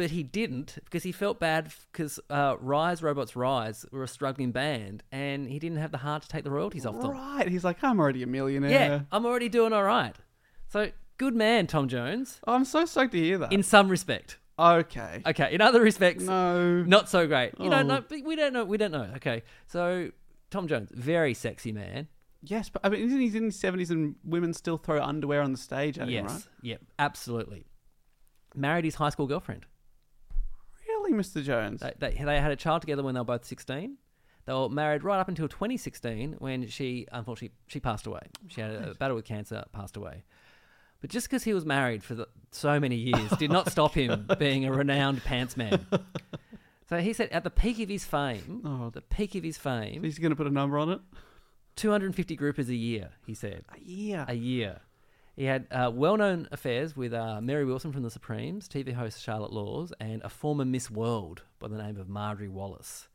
but 0.00 0.10
he 0.12 0.22
didn't 0.22 0.78
because 0.82 1.02
he 1.02 1.12
felt 1.12 1.38
bad 1.38 1.70
because 1.92 2.18
uh, 2.30 2.56
Rise 2.58 3.02
Robots 3.02 3.36
Rise 3.36 3.84
were 3.92 4.02
a 4.02 4.08
struggling 4.08 4.50
band, 4.50 5.02
and 5.12 5.46
he 5.46 5.58
didn't 5.58 5.76
have 5.76 5.90
the 5.90 5.98
heart 5.98 6.22
to 6.22 6.28
take 6.28 6.42
the 6.42 6.50
royalties 6.50 6.86
off 6.86 6.98
them. 7.02 7.10
Right. 7.10 7.46
He's 7.46 7.64
like, 7.64 7.84
I'm 7.84 8.00
already 8.00 8.22
a 8.22 8.26
millionaire. 8.26 8.70
Yeah, 8.70 9.00
I'm 9.12 9.26
already 9.26 9.50
doing 9.50 9.74
all 9.74 9.82
right. 9.82 10.16
So 10.68 10.90
good 11.18 11.34
man, 11.34 11.66
Tom 11.66 11.86
Jones. 11.86 12.40
Oh, 12.46 12.54
I'm 12.54 12.64
so 12.64 12.86
stoked 12.86 13.12
to 13.12 13.18
hear 13.18 13.36
that. 13.36 13.52
In 13.52 13.62
some 13.62 13.90
respect, 13.90 14.38
okay. 14.58 15.20
okay. 15.26 15.52
In 15.52 15.60
other 15.60 15.82
respects, 15.82 16.24
No. 16.24 16.82
not 16.82 17.10
so 17.10 17.26
great. 17.26 17.52
You 17.60 17.66
Oh. 17.66 17.70
don't 17.70 17.86
know. 17.86 18.02
We 18.08 18.36
don't 18.36 18.54
know. 18.54 18.64
We 18.64 18.78
don't 18.78 18.92
know. 18.92 19.12
Okay, 19.16 19.42
so 19.66 20.12
Tom 20.50 20.66
Jones, 20.66 20.90
very 20.94 21.34
sexy 21.34 21.72
man. 21.72 22.08
Yes, 22.42 22.70
but 22.70 22.80
I 22.86 22.88
mean, 22.88 23.02
isn't 23.02 23.20
he 23.20 23.36
in 23.36 23.44
his 23.44 23.60
70s 23.60 23.90
and 23.90 24.14
women 24.24 24.54
still 24.54 24.78
throw 24.78 25.02
underwear 25.02 25.42
on 25.42 25.52
the 25.52 25.58
stage 25.58 25.98
at 25.98 26.04
him, 26.08 26.14
yes. 26.14 26.30
right? 26.30 26.42
Yep. 26.62 26.80
Absolutely. 26.98 27.66
Married 28.54 28.86
his 28.86 28.94
high 28.94 29.10
school 29.10 29.26
girlfriend. 29.26 29.66
Mr. 31.14 31.42
Jones? 31.42 31.80
They, 31.80 31.92
they, 31.98 32.10
they 32.24 32.40
had 32.40 32.50
a 32.52 32.56
child 32.56 32.82
together 32.82 33.02
when 33.02 33.14
they 33.14 33.20
were 33.20 33.24
both 33.24 33.44
16. 33.44 33.96
They 34.46 34.52
were 34.52 34.68
married 34.68 35.04
right 35.04 35.18
up 35.20 35.28
until 35.28 35.48
2016 35.48 36.36
when 36.38 36.66
she, 36.68 37.06
unfortunately, 37.12 37.54
she 37.66 37.78
passed 37.80 38.06
away. 38.06 38.20
She 38.48 38.60
had 38.60 38.70
a 38.72 38.94
battle 38.94 39.16
with 39.16 39.24
cancer, 39.26 39.64
passed 39.72 39.96
away. 39.96 40.24
But 41.00 41.10
just 41.10 41.28
because 41.28 41.44
he 41.44 41.54
was 41.54 41.64
married 41.64 42.02
for 42.02 42.14
the, 42.14 42.28
so 42.50 42.78
many 42.80 42.96
years 42.96 43.30
did 43.38 43.50
not 43.50 43.70
stop 43.70 43.94
him 43.94 44.28
being 44.38 44.64
a 44.66 44.72
renowned 44.72 45.22
pants 45.24 45.56
man. 45.56 45.86
So 46.88 46.98
he 46.98 47.12
said 47.12 47.28
at 47.30 47.44
the 47.44 47.50
peak 47.50 47.78
of 47.80 47.88
his 47.88 48.04
fame, 48.04 48.62
Oh. 48.64 48.90
the 48.90 49.00
peak 49.00 49.34
of 49.34 49.44
his 49.44 49.56
fame, 49.56 50.02
He's 50.02 50.18
going 50.18 50.30
to 50.30 50.36
put 50.36 50.46
a 50.46 50.50
number 50.50 50.76
on 50.78 50.90
it? 50.90 51.00
250 51.76 52.36
groupers 52.36 52.68
a 52.68 52.74
year, 52.74 53.10
he 53.26 53.32
said. 53.34 53.64
A 53.74 53.80
year. 53.80 54.24
A 54.28 54.34
year. 54.34 54.80
He 55.40 55.46
had 55.46 55.68
uh, 55.70 55.90
well 55.94 56.18
known 56.18 56.48
affairs 56.52 56.94
with 56.94 57.14
uh, 57.14 57.40
Mary 57.40 57.64
Wilson 57.64 57.92
from 57.94 58.02
The 58.02 58.10
Supremes, 58.10 58.68
TV 58.68 58.92
host 58.92 59.22
Charlotte 59.22 59.54
Laws, 59.54 59.90
and 59.98 60.20
a 60.22 60.28
former 60.28 60.66
Miss 60.66 60.90
World 60.90 61.44
by 61.58 61.68
the 61.68 61.78
name 61.78 61.96
of 61.96 62.10
Marjorie 62.10 62.46
Wallace. 62.50 63.08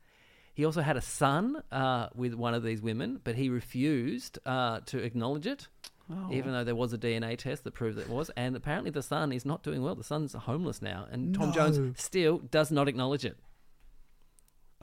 He 0.55 0.65
also 0.65 0.82
had 0.82 0.98
a 0.98 1.01
son 1.01 1.62
uh, 1.72 2.08
with 2.15 2.34
one 2.34 2.55
of 2.55 2.63
these 2.63 2.82
women, 2.82 3.22
but 3.24 3.36
he 3.36 3.50
refused 3.50 4.39
uh, 4.44 4.79
to 4.88 4.98
acknowledge 5.03 5.46
it, 5.46 5.67
Oh. 6.10 6.29
even 6.32 6.51
though 6.51 6.63
there 6.63 6.74
was 6.74 6.94
a 6.94 6.98
DNA 6.98 7.38
test 7.38 7.63
that 7.63 7.75
proved 7.75 8.00
it 8.00 8.10
was. 8.10 8.32
And 8.36 8.55
apparently, 8.55 8.89
the 8.89 9.03
son 9.03 9.32
is 9.32 9.46
not 9.46 9.62
doing 9.62 9.84
well. 9.84 9.94
The 9.94 10.03
son's 10.03 10.34
homeless 10.34 10.82
now, 10.82 11.05
and 11.12 11.36
Tom 11.36 11.50
No. 11.50 11.53
Jones 11.53 12.01
still 12.01 12.39
does 12.39 12.72
not 12.72 12.88
acknowledge 12.88 13.24
it. 13.24 13.38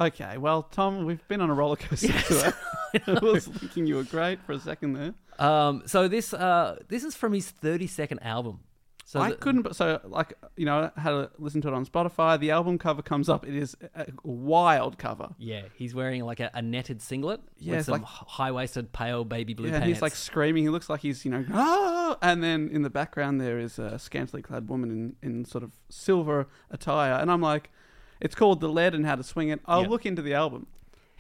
Okay, 0.01 0.39
well, 0.39 0.63
Tom, 0.63 1.07
we've 1.07 1.27
been 1.27 1.41
on 1.41 1.51
a 1.51 1.55
roller 1.55 1.75
coaster 1.75 2.07
today. 2.07 2.53
I 3.07 3.19
was 3.23 3.47
thinking 3.59 3.87
you 3.87 3.97
were 3.97 4.05
great 4.05 4.41
for 4.43 4.53
a 4.53 4.59
second 4.61 4.93
there. 4.95 5.15
Um, 5.39 5.83
so 5.87 6.09
this 6.09 6.33
uh, 6.35 6.79
this 6.89 7.05
is 7.05 7.15
from 7.17 7.33
his 7.33 7.53
32nd 7.63 8.19
album. 8.23 8.61
So 9.05 9.21
I 9.21 9.31
the- 9.31 9.37
couldn't, 9.37 9.75
so 9.77 10.01
like 10.05 10.33
you 10.57 10.65
know, 10.65 10.91
I 10.97 11.01
had 11.01 11.11
to 11.11 11.31
listen 11.39 11.61
to 11.63 11.69
it 11.69 11.75
on 11.75 11.85
Spotify. 11.85 12.39
The 12.41 12.51
album 12.53 12.79
cover 12.79 13.03
comes 13.03 13.29
up. 13.29 13.47
It 13.47 13.55
is 13.55 13.77
a 13.95 14.07
wild 14.23 14.97
cover. 14.97 15.31
Yeah, 15.39 15.63
he's 15.75 15.95
wearing 15.95 16.25
like 16.25 16.41
a, 16.41 16.51
a 16.55 16.63
netted 16.63 17.03
singlet 17.03 17.41
Yeah, 17.59 17.77
with 17.77 17.87
some 17.87 17.93
like- 18.01 18.05
high 18.05 18.53
waisted, 18.53 18.93
pale 18.93 19.25
baby 19.25 19.53
blue 19.55 19.67
yeah, 19.69 19.81
pants. 19.81 19.89
he's 19.89 20.03
like 20.03 20.15
screaming. 20.15 20.63
He 20.63 20.69
looks 20.71 20.89
like 20.89 21.01
he's 21.01 21.25
you 21.27 21.31
know, 21.31 21.45
ah! 21.53 22.17
and 22.23 22.43
then 22.43 22.71
in 22.73 22.83
the 22.83 22.91
background 22.91 23.41
there 23.41 23.59
is 23.59 23.79
a 23.79 23.99
scantily 23.99 24.41
clad 24.41 24.69
woman 24.69 24.91
in 24.91 25.17
in 25.31 25.45
sort 25.45 25.65
of 25.65 25.73
silver 25.91 26.47
attire, 26.71 27.15
and 27.15 27.31
I'm 27.31 27.43
like, 27.43 27.71
it's 28.21 28.35
called 28.35 28.61
The 28.61 28.69
Lead 28.69 28.95
and 28.95 29.05
How 29.05 29.17
to 29.17 29.23
Swing 29.25 29.49
It. 29.51 29.61
I'll 29.67 29.83
Yeah. 29.83 29.89
look 29.89 30.07
into 30.07 30.23
the 30.23 30.33
album. 30.35 30.69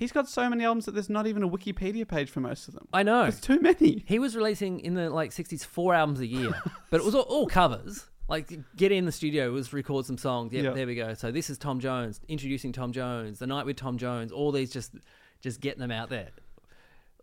He's 0.02 0.10
got 0.10 0.28
so 0.28 0.50
many 0.50 0.64
albums 0.64 0.86
that 0.86 0.92
there's 0.94 1.08
not 1.08 1.28
even 1.28 1.44
a 1.44 1.48
Wikipedia 1.48 2.06
page 2.08 2.28
for 2.28 2.40
most 2.40 2.66
of 2.66 2.74
them. 2.74 2.88
I 2.92 3.04
know. 3.04 3.22
There's 3.22 3.40
too 3.40 3.60
many. 3.60 4.02
He 4.04 4.18
was 4.18 4.34
releasing 4.34 4.80
in 4.80 4.94
the 4.94 5.08
like 5.10 5.30
60s 5.30 5.64
four 5.64 5.94
albums 5.94 6.18
a 6.18 6.26
year, 6.26 6.50
but 6.90 6.98
it 6.98 7.04
was 7.06 7.14
all, 7.14 7.22
all 7.22 7.46
covers. 7.46 8.06
Like 8.26 8.52
get 8.74 8.90
in 8.90 9.04
the 9.04 9.12
studio, 9.12 9.52
was 9.52 9.72
record 9.72 10.04
some 10.06 10.18
songs. 10.18 10.52
Yep, 10.52 10.64
Yeah. 10.64 10.70
there 10.72 10.88
we 10.88 10.96
go. 10.96 11.14
So 11.14 11.30
this 11.30 11.48
is 11.48 11.56
Tom 11.56 11.78
Jones 11.78 12.20
introducing 12.26 12.72
Tom 12.72 12.90
Jones, 12.90 13.38
the 13.38 13.46
night 13.46 13.64
with 13.64 13.76
Tom 13.76 13.96
Jones. 13.96 14.32
All 14.32 14.50
these 14.50 14.72
just 14.72 14.96
just 15.40 15.60
getting 15.60 15.78
them 15.80 15.92
out 15.92 16.10
there. 16.10 16.30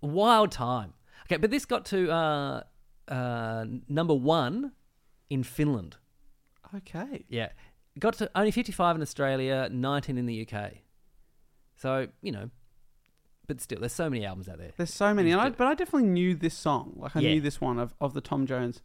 Wild 0.01 0.49
time. 0.53 0.93
Okay, 1.25 1.35
but 1.35 1.51
this 1.51 1.65
got 1.65 1.83
to 1.87 2.09
uh, 2.09 2.63
uh, 3.09 3.65
number 3.89 4.13
one 4.13 4.71
in 5.29 5.43
Finland. 5.43 5.97
Okay. 6.73 7.25
Yeah, 7.27 7.49
got 7.99 8.13
to 8.19 8.31
only 8.35 8.51
55 8.51 8.95
in 8.95 9.01
Australia, 9.01 9.67
19 9.69 10.17
in 10.17 10.25
the 10.27 10.47
UK. 10.47 10.75
So 11.75 12.07
you 12.21 12.31
know, 12.31 12.49
but 13.49 13.59
still, 13.59 13.79
there's 13.81 13.91
so 13.91 14.09
many 14.09 14.25
albums 14.25 14.47
out 14.47 14.59
there. 14.59 14.71
There's 14.77 14.93
so 14.93 15.13
many, 15.13 15.31
and 15.31 15.41
I, 15.41 15.49
but 15.49 15.67
I 15.67 15.73
definitely 15.73 16.07
knew 16.07 16.35
this 16.35 16.53
song. 16.53 16.93
Like 16.95 17.15
I 17.17 17.19
Yeah. 17.19 17.31
knew 17.33 17.41
this 17.41 17.59
one 17.59 17.77
of, 17.79 17.93
of 17.99 18.13
the 18.13 18.21
Tom 18.21 18.45
Jones 18.45 18.81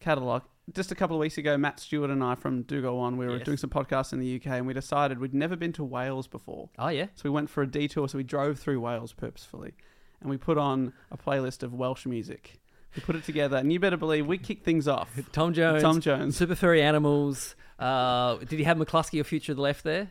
catalog. 0.00 0.42
Just 0.72 0.92
a 0.92 0.94
couple 0.94 1.16
of 1.16 1.20
weeks 1.20 1.36
ago, 1.38 1.56
Matt 1.58 1.80
Stewart 1.80 2.10
and 2.10 2.22
I 2.22 2.34
from 2.34 2.62
Do 2.62 2.80
Go 2.82 2.98
On, 3.00 3.16
we 3.16 3.26
were 3.26 3.36
Yes. 3.38 3.44
doing 3.44 3.56
some 3.56 3.70
podcasts 3.70 4.12
in 4.12 4.20
the 4.20 4.26
UK, 4.26 4.58
and 4.58 4.66
we 4.66 4.72
decided 4.74 5.18
we'd 5.18 5.34
never 5.34 5.56
been 5.56 5.72
to 5.74 5.84
Wales 5.84 6.26
before, 6.28 6.68
Oh 6.78 6.88
yeah, 6.88 7.06
so 7.14 7.22
we 7.24 7.30
went 7.30 7.50
for 7.50 7.62
a 7.62 7.66
detour. 7.66 8.08
So 8.08 8.18
we 8.18 8.24
drove 8.24 8.58
through 8.58 8.80
Wales 8.80 9.12
purposefully, 9.12 9.72
and 10.20 10.30
we 10.30 10.36
put 10.36 10.58
on 10.58 10.92
a 11.10 11.16
playlist 11.18 11.62
of 11.62 11.72
Welsh 11.74 12.06
music. 12.06 12.60
We 12.94 13.02
put 13.02 13.16
it 13.16 13.24
together, 13.24 13.56
and 13.56 13.72
you 13.72 13.80
better 13.80 13.96
believe 13.96 14.26
we 14.26 14.38
kicked 14.38 14.64
things 14.64 14.86
off. 14.88 15.10
Tom 15.32 15.52
Jones, 15.54 15.82
Tom 15.82 16.00
Jones. 16.00 16.36
Super 16.36 16.54
Furry 16.54 16.82
Animals. 16.82 17.54
Uh, 17.78 18.36
did 18.36 18.58
he 18.58 18.64
have 18.64 18.76
Mclusky 18.76 19.20
or 19.20 19.24
Future 19.24 19.52
of 19.52 19.56
the 19.56 19.62
Left 19.62 19.84
there? 19.84 20.10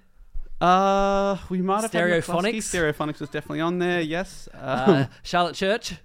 Uh, 0.59 1.37
we 1.49 1.61
might 1.61 1.81
have 1.81 1.91
had 1.91 2.03
Stereophonics? 2.03 2.63
Stereophonics 2.63 3.19
was 3.19 3.29
definitely 3.29 3.61
on 3.61 3.79
there. 3.79 4.01
Yes. 4.01 4.49
Um, 4.53 4.61
Uh, 4.61 5.05
Charlotte 5.23 5.55
Church. 5.55 5.95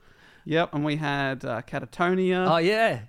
yep, 0.44 0.74
and 0.74 0.84
we 0.84 0.96
had 0.96 1.44
uh, 1.44 1.62
Catatonia, 1.62 2.46
Oh 2.50 2.58
yeah. 2.58 3.00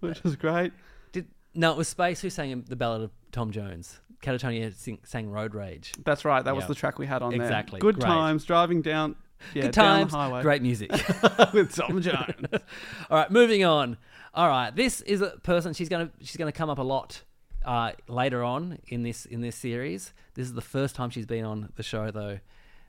which 0.00 0.22
was 0.22 0.36
great. 0.36 0.72
Did 1.12 1.26
no? 1.54 1.72
It 1.72 1.76
was 1.78 1.88
Space 1.88 2.20
who 2.20 2.30
sang 2.30 2.64
the 2.68 2.76
ballad 2.76 3.02
of 3.02 3.10
Tom 3.32 3.50
Jones. 3.50 4.00
Catatonia 4.22 4.72
sing, 4.74 5.00
sang 5.04 5.30
Road 5.30 5.54
Rage. 5.54 5.92
That's 6.04 6.24
right. 6.24 6.42
That 6.44 6.56
was 6.56 6.66
the 6.66 6.74
track 6.74 6.98
we 6.98 7.06
had 7.06 7.20
on 7.22 7.32
there. 7.32 7.42
Exactly. 7.42 7.78
Good 7.80 7.96
Great. 7.96 8.06
times 8.08 8.44
driving 8.44 8.80
down. 8.80 9.16
Yeah, 9.52 9.62
Good 9.62 9.72
down 9.72 9.98
times, 9.98 10.12
the 10.12 10.18
highway 10.18 10.42
great 10.42 10.62
music. 10.62 10.90
with 11.52 11.74
Tom 11.74 12.00
Jones. 12.00 12.46
All 13.10 13.18
right, 13.18 13.30
moving 13.30 13.62
on. 13.64 13.98
All 14.32 14.48
right, 14.48 14.74
this 14.74 15.02
is 15.02 15.20
a 15.20 15.30
person. 15.42 15.74
She's 15.74 15.88
gonna 15.90 16.10
she's 16.20 16.36
gonna 16.38 16.52
come 16.52 16.70
up 16.70 16.78
a 16.78 16.82
lot 16.82 17.22
uh, 17.64 17.92
later 18.08 18.42
on 18.42 18.78
in 18.88 19.02
this 19.02 19.26
in 19.26 19.40
this 19.40 19.56
series. 19.56 20.12
This 20.34 20.46
is 20.46 20.54
the 20.54 20.60
first 20.60 20.94
time 20.94 21.10
she's 21.10 21.26
been 21.26 21.44
on 21.44 21.72
the 21.76 21.82
show, 21.82 22.10
though. 22.10 22.40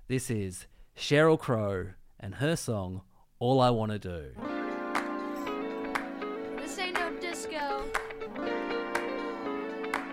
This 0.07 0.29
is 0.29 0.67
Sheryl 0.97 1.39
Crow 1.39 1.87
and 2.19 2.35
her 2.35 2.55
song 2.55 3.01
"All 3.39 3.61
I 3.61 3.69
Want 3.69 3.91
to 3.91 3.99
Do." 3.99 4.31
This 6.57 6.77
ain't 6.79 6.95
no 6.95 7.11
disco. 7.19 7.83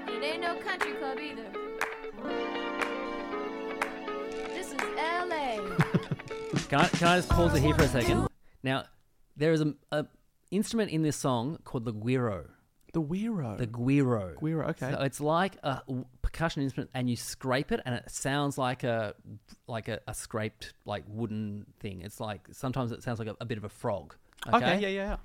It 0.08 0.22
ain't 0.22 0.42
no 0.42 0.56
country 0.56 0.92
club 0.94 1.18
either. 1.18 1.50
This 4.48 4.72
is 4.72 4.80
LA. 4.96 5.58
Can 6.68 6.80
I, 6.80 6.88
can 6.88 7.08
I 7.08 7.16
just 7.16 7.28
pause 7.28 7.54
it 7.54 7.60
here 7.60 7.74
for 7.74 7.82
a 7.82 7.88
second? 7.88 8.28
Now, 8.62 8.84
there 9.36 9.52
is 9.52 9.60
a, 9.60 9.74
a 9.90 10.06
instrument 10.50 10.90
in 10.90 11.02
this 11.02 11.16
song 11.16 11.58
called 11.64 11.84
the 11.84 11.92
guiro. 11.92 12.46
The 12.92 13.00
guiro. 13.00 13.56
The 13.56 13.66
guiro. 13.66 14.34
Guiro, 14.40 14.68
okay. 14.70 14.92
So 14.92 15.00
it's 15.02 15.20
like 15.20 15.56
a 15.62 15.82
percussion 16.20 16.62
instrument, 16.62 16.90
and 16.94 17.08
you 17.08 17.16
scrape 17.16 17.72
it, 17.72 17.80
and 17.84 17.94
it 17.94 18.10
sounds 18.10 18.58
like 18.58 18.84
a 18.84 19.14
like 19.66 19.88
a, 19.88 20.00
a 20.06 20.14
scraped 20.14 20.74
like 20.84 21.04
wooden 21.08 21.66
thing. 21.80 22.02
It's 22.02 22.20
like 22.20 22.48
sometimes 22.52 22.92
it 22.92 23.02
sounds 23.02 23.18
like 23.18 23.28
a, 23.28 23.36
a 23.40 23.44
bit 23.44 23.58
of 23.58 23.64
a 23.64 23.68
frog. 23.68 24.14
Okay? 24.46 24.56
okay, 24.56 24.80
yeah, 24.80 24.88
yeah, 24.88 25.04
yeah. 25.04 25.16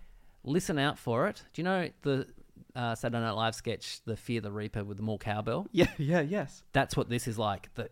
Listen 0.43 0.79
out 0.79 0.97
for 0.97 1.27
it. 1.27 1.43
Do 1.53 1.61
you 1.61 1.63
know 1.63 1.89
the 2.03 2.27
uh, 2.75 2.95
Saturday 2.95 3.21
Night 3.21 3.31
Live 3.31 3.55
sketch, 3.55 4.01
"The 4.05 4.15
Fear 4.15 4.41
the 4.41 4.51
Reaper" 4.51 4.83
with 4.83 4.97
the 4.97 5.03
more 5.03 5.17
cowbell? 5.17 5.67
Yeah, 5.73 5.87
yeah, 5.97 6.21
yes. 6.21 6.63
That's 6.73 6.95
what 6.95 7.09
this 7.09 7.27
is 7.27 7.37
like. 7.37 7.73
The 7.75 7.89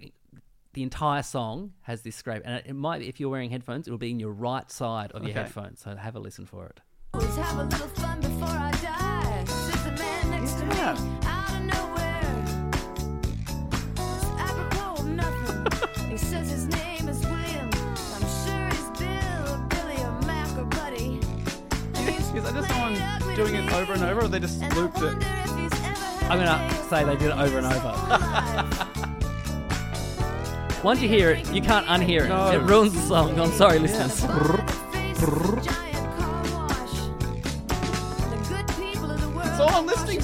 the 0.73 0.83
entire 0.83 1.23
song 1.23 1.71
has 1.81 2.01
this 2.01 2.15
scrape, 2.15 2.43
and 2.45 2.55
it, 2.55 2.65
it 2.67 2.73
might 2.73 2.99
be 2.99 3.09
if 3.09 3.19
you're 3.19 3.29
wearing 3.29 3.49
headphones, 3.49 3.87
it'll 3.87 3.97
be 3.97 4.11
in 4.11 4.19
your 4.19 4.31
right 4.31 4.69
side 4.69 5.11
of 5.11 5.23
your 5.23 5.33
headphones. 5.33 5.81
So 5.81 5.95
have 5.95 6.15
a 6.15 6.19
listen 6.19 6.45
for 6.45 6.65
it. 6.67 6.81
Yeah. 10.85 10.93
me 10.93 10.99
out 11.25 11.49
of 11.49 11.61
nowhere. 11.63 12.45
It's 13.97 14.25
apropos 14.37 15.01
of 15.01 15.07
nothing. 15.07 16.09
he 16.11 16.17
says 16.17 16.51
his 16.51 16.67
name 16.67 17.09
is 17.09 17.25
I'm 17.25 18.21
sure 18.45 18.69
he's 18.69 18.89
Bill, 18.99 19.65
Billy, 19.69 19.97
or 20.03 20.11
Mac, 20.27 20.55
or 20.55 20.65
Buddy. 20.65 21.19
And 21.95 22.07
he's 22.09 22.31
Is 22.35 22.43
that 22.43 22.53
just 22.53 22.67
someone 22.69 22.93
doing 23.35 23.55
it 23.55 23.73
over 23.73 23.93
and 23.93 24.03
over, 24.03 24.25
or 24.25 24.27
they 24.27 24.39
just 24.39 24.61
And 24.61 24.75
looped 24.75 24.97
it? 24.99 25.05
wonder 25.05 25.25
if 25.25 25.55
he's 25.57 25.73
ever 25.83 26.05
had 26.05 26.31
I'm 26.31 26.37
gonna 26.37 26.83
say 26.87 27.03
they 27.03 27.15
did 27.15 27.29
it 27.31 27.37
over 27.37 27.57
and 27.57 27.65
over. 27.65 27.93
Once 30.83 31.01
you 31.01 31.09
hear 31.09 31.31
it, 31.31 31.51
you 31.51 31.61
can't 31.63 31.87
unhear 31.87 32.25
it. 32.25 32.29
No. 32.29 32.51
It 32.51 32.61
ruins 32.61 32.93
the 32.93 33.01
song. 33.01 33.39
I'm 33.39 33.51
sorry, 33.53 33.79
listeners. 33.79 34.21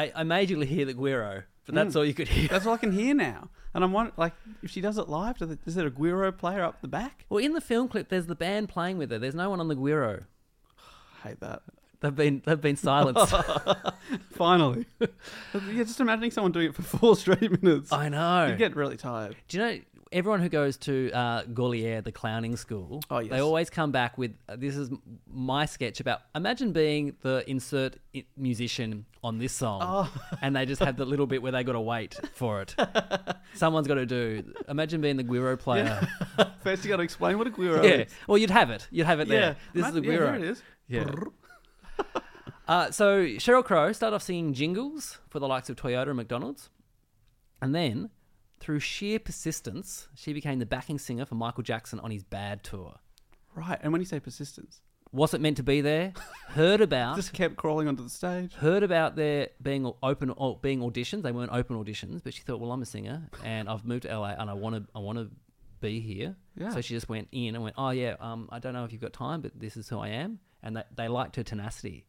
I, 0.00 0.12
I 0.16 0.22
you 0.50 0.58
hear 0.66 0.84
the 0.86 0.94
guiro, 0.94 1.42
but 1.66 1.72
Mm. 1.74 1.76
that's 1.76 1.96
all 1.96 2.04
you 2.04 2.14
could 2.14 2.28
hear. 2.28 2.48
That's 2.48 2.66
all 2.66 2.74
I 2.74 2.78
can 2.78 2.92
hear 2.92 3.14
now. 3.30 3.48
And 3.74 3.84
I'm 3.84 3.92
wondering, 3.92 4.14
like, 4.16 4.32
if 4.62 4.70
she 4.70 4.80
does 4.80 4.98
it 4.98 5.08
live, 5.08 5.38
does 5.38 5.50
it- 5.50 5.60
is 5.66 5.74
there 5.76 5.86
a 5.86 5.90
Guiro 5.90 6.36
player 6.36 6.64
up 6.64 6.80
the 6.80 6.88
back? 6.88 7.24
Well, 7.28 7.38
in 7.44 7.52
the 7.52 7.60
film 7.60 7.86
clip, 7.88 8.08
there's 8.08 8.26
the 8.26 8.34
band 8.34 8.68
playing 8.68 8.98
with 8.98 9.10
her. 9.12 9.18
There's 9.18 9.34
no 9.34 9.48
one 9.50 9.60
on 9.60 9.68
the 9.68 9.76
guiro. 9.76 10.24
I 11.24 11.28
hate 11.28 11.40
that. 11.40 11.62
They've 12.00 12.14
been 12.16 12.40
they've 12.46 12.58
been 12.60 12.76
silenced. 12.76 13.34
Finally. 14.32 14.86
yeah, 15.00 15.82
just 15.84 16.00
imagining 16.00 16.30
someone 16.30 16.50
doing 16.50 16.68
it 16.70 16.74
for 16.74 16.82
four 16.82 17.14
straight 17.14 17.62
minutes. 17.62 17.92
I 17.92 18.08
know. 18.08 18.46
You'd 18.46 18.58
get 18.58 18.74
really 18.74 18.96
tired. 18.96 19.36
Do 19.48 19.58
you 19.58 19.62
know 19.64 19.80
everyone 20.12 20.40
who 20.40 20.48
goes 20.48 20.76
to 20.78 21.10
uh, 21.12 21.42
Gaulier, 21.44 22.02
the 22.02 22.12
clowning 22.12 22.56
school, 22.56 23.00
Oh, 23.10 23.18
yes. 23.20 23.30
they 23.30 23.40
always 23.40 23.70
come 23.70 23.92
back 23.92 24.18
with 24.18 24.32
uh, 24.48 24.56
this 24.56 24.76
is 24.76 24.90
my 25.32 25.66
sketch 25.66 26.00
about. 26.00 26.20
Imagine 26.34 26.72
being 26.72 27.16
the 27.22 27.48
insert 27.48 27.96
musician 28.36 29.06
on 29.22 29.38
this 29.38 29.52
song, 29.52 29.80
Oh. 29.82 30.12
and 30.42 30.56
they 30.56 30.66
just 30.66 30.82
have 30.82 30.96
the 30.96 31.04
little 31.04 31.26
bit 31.26 31.42
where 31.42 31.52
they 31.52 31.62
got 31.64 31.72
to 31.72 31.80
wait 31.80 32.18
for 32.34 32.62
it. 32.62 32.74
Someone's 33.54 33.86
got 33.86 33.94
to 33.94 34.06
do. 34.06 34.52
Imagine 34.68 35.00
being 35.00 35.16
the 35.16 35.24
Guiro 35.24 35.58
player. 35.58 36.06
First, 36.62 36.84
you 36.84 36.90
got 36.90 36.96
to 36.98 37.02
explain 37.02 37.38
what 37.38 37.46
a 37.46 37.50
guiro 37.50 37.82
Yeah. 37.84 37.90
is. 38.02 38.12
Well, 38.26 38.38
you'd 38.38 38.50
have 38.50 38.70
it. 38.70 38.86
You'd 38.90 39.06
have 39.06 39.20
it 39.20 39.28
there. 39.28 39.40
Yeah, 39.40 39.54
This 39.72 39.86
is 39.86 39.94
the 39.94 40.02
yeah, 40.02 40.10
Guiro. 40.12 40.26
here 40.26 40.34
it 40.34 40.42
is. 40.50 40.62
Yeah. 40.88 41.10
Uh, 42.68 42.90
so 42.90 43.24
Sheryl 43.24 43.64
Crow 43.64 43.92
started 43.92 44.14
off 44.16 44.22
singing 44.22 44.52
jingles 44.54 45.18
for 45.28 45.40
the 45.40 45.48
likes 45.48 45.68
of 45.70 45.76
Toyota 45.76 46.08
and 46.08 46.16
McDonald's, 46.16 46.68
and 47.60 47.74
then, 47.74 48.10
through 48.60 48.80
sheer 48.80 49.18
persistence, 49.18 50.08
she 50.14 50.32
became 50.32 50.58
the 50.58 50.66
backing 50.66 50.98
singer 50.98 51.24
for 51.24 51.34
Michael 51.34 51.62
Jackson 51.62 51.98
on 52.00 52.10
his 52.10 52.22
Bad 52.22 52.62
tour. 52.62 52.96
Right, 53.54 53.78
and 53.82 53.90
when 53.92 54.00
you 54.00 54.06
say 54.06 54.20
persistence, 54.20 54.80
Wasn't 55.12 55.42
meant 55.42 55.56
to 55.56 55.64
be 55.64 55.80
there. 55.80 56.12
Heard 56.48 56.80
about. 56.80 57.16
just 57.22 57.32
kept 57.32 57.56
crawling 57.56 57.88
onto 57.88 58.04
the 58.04 58.10
stage. 58.10 58.54
Heard 58.54 58.84
about 58.84 59.16
there 59.16 59.48
being 59.60 59.90
open 60.02 60.30
or 60.30 60.58
being 60.62 60.80
auditions. 60.80 61.22
They 61.22 61.32
weren't 61.32 61.50
open 61.52 61.82
auditions, 61.82 62.22
but 62.22 62.32
she 62.32 62.42
thought, 62.42 62.60
"Well, 62.60 62.70
I'm 62.70 62.82
a 62.82 62.86
singer, 62.86 63.28
and 63.42 63.68
I've 63.68 63.84
moved 63.84 64.02
to 64.04 64.08
LA, 64.16 64.36
and 64.38 64.48
I 64.48 64.52
want 64.52 64.76
to, 64.76 64.84
I 64.94 65.00
want 65.00 65.18
to 65.18 65.28
be 65.80 65.98
here." 66.00 66.36
Yeah. 66.56 66.70
So 66.70 66.80
she 66.80 66.94
just 66.94 67.08
went 67.08 67.26
in 67.32 67.56
and 67.56 67.64
went, 67.64 67.74
"Oh 67.76 67.90
yeah, 67.90 68.14
um, 68.20 68.48
I 68.52 68.60
don't 68.60 68.72
know 68.72 68.84
if 68.84 68.92
you've 68.92 69.00
got 69.00 69.12
time, 69.12 69.40
but 69.40 69.58
this 69.58 69.76
is 69.76 69.88
who 69.88 69.98
I 69.98 70.08
am," 70.08 70.38
and 70.62 70.76
they, 70.76 70.84
they 70.94 71.08
liked 71.08 71.34
her 71.36 71.42
tenacity. 71.42 72.06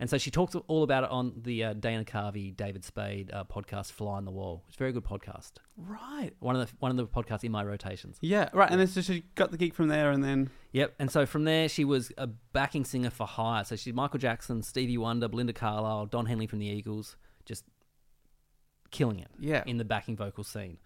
And 0.00 0.08
so 0.08 0.16
she 0.18 0.30
talks 0.30 0.54
all 0.66 0.82
about 0.82 1.04
it 1.04 1.10
on 1.10 1.34
the 1.36 1.62
uh, 1.62 1.72
Dana 1.74 2.04
Carvey, 2.06 2.56
David 2.56 2.84
Spade 2.86 3.30
uh, 3.34 3.44
podcast, 3.44 3.92
"Fly 3.92 4.16
on 4.16 4.24
the 4.24 4.30
Wall." 4.30 4.64
It's 4.66 4.76
a 4.76 4.78
very 4.78 4.92
good 4.92 5.04
podcast. 5.04 5.52
Right. 5.76 6.30
One 6.40 6.56
of 6.56 6.66
the 6.66 6.74
one 6.78 6.90
of 6.90 6.96
the 6.96 7.06
podcasts 7.06 7.44
in 7.44 7.52
my 7.52 7.62
rotations. 7.62 8.16
Yeah, 8.22 8.48
right. 8.54 8.70
And 8.70 8.80
then 8.80 8.86
so 8.88 9.02
she 9.02 9.24
got 9.34 9.50
the 9.50 9.58
gig 9.58 9.74
from 9.74 9.88
there, 9.88 10.10
and 10.10 10.24
then 10.24 10.48
Yep. 10.72 10.94
And 10.98 11.10
so 11.10 11.26
from 11.26 11.44
there, 11.44 11.68
she 11.68 11.84
was 11.84 12.10
a 12.16 12.26
backing 12.26 12.84
singer 12.86 13.10
for 13.10 13.26
hire. 13.26 13.62
So 13.64 13.76
she's 13.76 13.92
Michael 13.92 14.18
Jackson, 14.18 14.62
Stevie 14.62 14.96
Wonder, 14.96 15.28
Belinda 15.28 15.52
Carlisle, 15.52 16.06
Don 16.06 16.24
Henley 16.24 16.46
from 16.46 16.60
the 16.60 16.66
Eagles, 16.66 17.16
just 17.44 17.64
killing 18.90 19.18
it 19.20 19.28
Yeah. 19.38 19.62
in 19.66 19.76
the 19.76 19.84
backing 19.84 20.16
vocal 20.16 20.44
scene. 20.44 20.78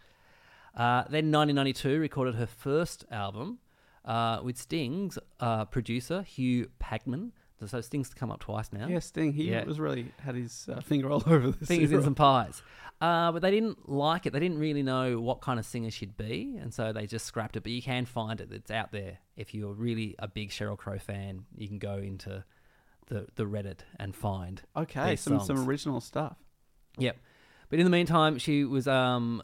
Uh, 0.74 1.02
then 1.08 1.30
1992 1.30 2.00
recorded 2.00 2.34
her 2.34 2.46
first 2.46 3.04
album 3.12 3.60
uh, 4.04 4.40
with 4.42 4.58
Sting's 4.58 5.18
uh, 5.38 5.64
producer, 5.66 6.22
Hugh 6.22 6.68
Padgham. 6.82 7.30
So 7.66 7.80
Sting's 7.80 8.12
come 8.14 8.30
up 8.30 8.40
twice 8.40 8.72
now. 8.72 8.86
yeah, 8.88 8.98
Sting. 8.98 9.32
He 9.32 9.50
Yeah. 9.50 9.64
was 9.64 9.78
really 9.80 10.12
had 10.20 10.34
his 10.34 10.68
uh, 10.72 10.80
finger 10.80 11.10
all 11.10 11.22
over 11.26 11.50
this. 11.50 11.68
Fingers 11.68 11.92
in 11.92 12.02
some 12.02 12.14
pies. 12.14 12.62
Uh, 13.00 13.32
but 13.32 13.42
they 13.42 13.50
didn't 13.50 13.88
like 13.90 14.24
it. 14.24 14.32
They 14.32 14.38
didn't 14.40 14.58
really 14.58 14.82
know 14.82 15.20
what 15.20 15.40
kind 15.40 15.58
of 15.58 15.66
singer 15.66 15.90
she'd 15.90 16.16
be, 16.16 16.56
and 16.60 16.72
so 16.72 16.92
they 16.92 17.06
just 17.06 17.26
scrapped 17.26 17.56
it. 17.56 17.62
But 17.62 17.72
you 17.72 17.82
can 17.82 18.06
find 18.06 18.40
it. 18.40 18.50
It's 18.52 18.70
out 18.70 18.92
there. 18.92 19.18
If 19.36 19.52
you're 19.52 19.72
really 19.74 20.14
a 20.18 20.28
big 20.28 20.50
Sheryl 20.50 20.78
Crow 20.78 20.98
fan, 20.98 21.44
you 21.56 21.66
can 21.68 21.78
go 21.78 21.96
into 21.98 22.44
the 23.08 23.26
the 23.34 23.44
Reddit 23.44 23.80
and 23.98 24.14
find. 24.14 24.62
Okay, 24.76 25.16
some 25.16 25.38
songs. 25.40 25.46
some 25.48 25.68
original 25.68 26.00
stuff. 26.00 26.36
Yep. 26.98 27.16
But 27.68 27.78
in 27.80 27.84
the 27.84 27.90
meantime, 27.90 28.38
she 28.38 28.64
was 28.64 28.86
um, 28.86 29.42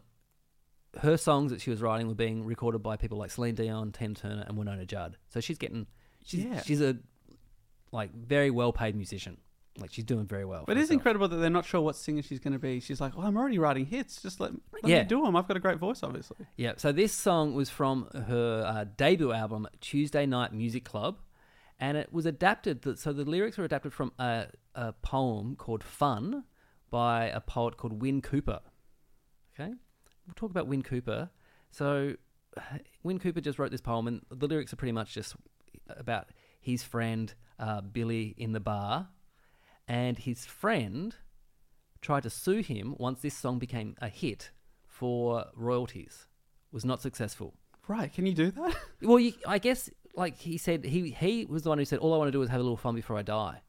her 1.00 1.16
songs 1.16 1.50
that 1.50 1.60
she 1.60 1.70
was 1.70 1.82
writing 1.82 2.06
were 2.08 2.14
being 2.14 2.44
recorded 2.44 2.78
by 2.82 2.96
people 2.96 3.18
like 3.18 3.30
Celine 3.32 3.56
Dion, 3.56 3.90
Tina 3.92 4.14
Turner, 4.14 4.44
and 4.46 4.56
Wynonna 4.56 4.86
Judd. 4.86 5.16
So 5.28 5.40
she's 5.40 5.58
getting, 5.58 5.86
she's 6.24 6.44
Yeah. 6.44 6.62
she's 6.62 6.80
a 6.80 6.96
like 7.92 8.14
very 8.14 8.50
well 8.50 8.72
paid 8.72 8.94
musician. 8.96 9.36
Like 9.78 9.92
she's 9.92 10.04
doing 10.04 10.26
very 10.26 10.44
well. 10.44 10.64
But 10.66 10.76
it 10.76 10.80
is 10.80 10.84
herself. 10.88 10.98
incredible 10.98 11.28
that 11.28 11.36
they're 11.36 11.48
not 11.48 11.64
sure 11.64 11.80
what 11.80 11.96
singer 11.96 12.22
she's 12.22 12.40
going 12.40 12.52
to 12.52 12.58
be. 12.58 12.80
She's 12.80 13.00
like, 13.00 13.12
"Oh, 13.16 13.22
I'm 13.22 13.36
already 13.36 13.58
writing 13.58 13.86
hits. 13.86 14.20
Just 14.20 14.40
let, 14.40 14.50
let 14.72 14.86
Yeah. 14.86 15.02
me 15.02 15.08
do 15.08 15.22
them. 15.22 15.36
I've 15.36 15.46
got 15.48 15.56
a 15.56 15.60
great 15.60 15.78
voice, 15.78 16.02
obviously." 16.02 16.44
Yeah, 16.56 16.72
so 16.76 16.92
this 16.92 17.12
song 17.12 17.54
was 17.54 17.70
from 17.70 18.08
her 18.26 18.64
uh, 18.66 18.84
debut 18.96 19.32
album, 19.32 19.68
Tuesday 19.80 20.26
Night 20.26 20.52
Music 20.52 20.84
Club, 20.84 21.18
and 21.78 21.96
it 21.96 22.12
was 22.12 22.26
adapted. 22.26 22.98
So 22.98 23.12
the 23.12 23.24
lyrics 23.24 23.56
were 23.58 23.64
adapted 23.64 23.92
from 23.92 24.12
a, 24.18 24.46
a 24.74 24.92
poem 24.92 25.54
called 25.56 25.84
Fun 25.84 26.44
by 26.90 27.26
a 27.26 27.40
poet 27.40 27.76
called 27.76 28.02
Wyn 28.02 28.20
Cooper. 28.20 28.60
Okay, 29.54 29.70
we'll 30.26 30.34
talk 30.34 30.50
about 30.50 30.66
Wyn 30.66 30.82
Cooper. 30.82 31.30
So 31.70 32.16
Wyn 33.04 33.18
Cooper 33.20 33.40
just 33.40 33.58
wrote 33.58 33.70
this 33.70 33.80
poem, 33.80 34.08
and 34.08 34.22
the 34.30 34.48
lyrics 34.48 34.72
are 34.72 34.76
pretty 34.76 34.92
much 34.92 35.14
just 35.14 35.36
about 35.88 36.28
his 36.60 36.82
friend 36.82 37.32
uh, 37.60 37.82
Billy 37.82 38.34
in 38.36 38.52
the 38.52 38.60
bar, 38.60 39.08
and 39.86 40.18
his 40.18 40.44
friend 40.46 41.14
tried 42.00 42.22
to 42.24 42.30
sue 42.30 42.62
him 42.62 42.96
once 42.98 43.20
this 43.20 43.34
song 43.36 43.58
became 43.58 43.94
a 44.00 44.08
hit 44.08 44.50
for 44.86 45.44
royalties. 45.54 46.26
Was 46.72 46.84
not 46.84 47.02
successful. 47.02 47.54
Right? 47.86 48.12
Can 48.12 48.26
you 48.26 48.34
do 48.34 48.50
that? 48.52 48.76
Well, 49.02 49.18
you, 49.18 49.32
I 49.46 49.58
guess 49.58 49.90
like 50.14 50.38
he 50.38 50.58
said, 50.58 50.84
he 50.84 51.10
he 51.10 51.46
was 51.46 51.62
the 51.62 51.68
one 51.68 51.78
who 51.78 51.84
said, 51.84 51.98
"All 51.98 52.14
I 52.14 52.16
want 52.16 52.28
to 52.28 52.32
do 52.32 52.42
is 52.42 52.48
have 52.48 52.60
a 52.60 52.62
little 52.62 52.76
fun 52.76 52.94
before 52.94 53.16
I 53.16 53.22
die." 53.22 53.62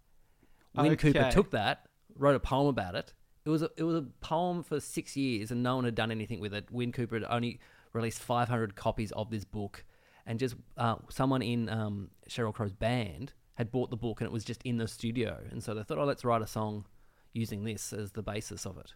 Wyn 0.75 0.95
Cooper 0.95 1.29
took 1.31 1.51
that, 1.51 1.87
wrote 2.15 2.35
a 2.35 2.39
poem 2.39 2.67
about 2.67 2.95
it. 2.95 3.13
It 3.43 3.49
was 3.49 3.61
a, 3.61 3.69
it 3.75 3.83
was 3.83 3.95
a 3.95 4.05
poem 4.21 4.63
for 4.63 4.79
six 4.79 5.17
years, 5.17 5.51
and 5.51 5.63
no 5.63 5.75
one 5.75 5.85
had 5.85 5.95
done 5.95 6.11
anything 6.11 6.39
with 6.39 6.53
it. 6.53 6.71
Wyn 6.71 6.91
Cooper 6.91 7.15
had 7.15 7.27
only 7.29 7.59
released 7.93 8.19
500 8.19 8.75
copies 8.75 9.11
of 9.11 9.29
this 9.29 9.43
book, 9.43 9.83
and 10.25 10.39
just 10.39 10.55
uh, 10.77 10.95
someone 11.09 11.41
in 11.41 11.67
um, 11.69 12.11
Sheryl 12.29 12.53
Crow's 12.53 12.73
band 12.73 13.33
had 13.55 13.71
bought 13.71 13.89
the 13.89 13.97
book, 13.97 14.21
and 14.21 14.25
it 14.25 14.31
was 14.31 14.43
just 14.43 14.61
in 14.63 14.77
the 14.77 14.87
studio, 14.87 15.39
and 15.51 15.63
so 15.63 15.73
they 15.73 15.83
thought, 15.83 15.97
"Oh, 15.97 16.05
let's 16.05 16.25
write 16.25 16.41
a 16.41 16.47
song 16.47 16.85
using 17.33 17.63
this 17.63 17.93
as 17.93 18.11
the 18.11 18.23
basis 18.23 18.65
of 18.65 18.77
it." 18.77 18.93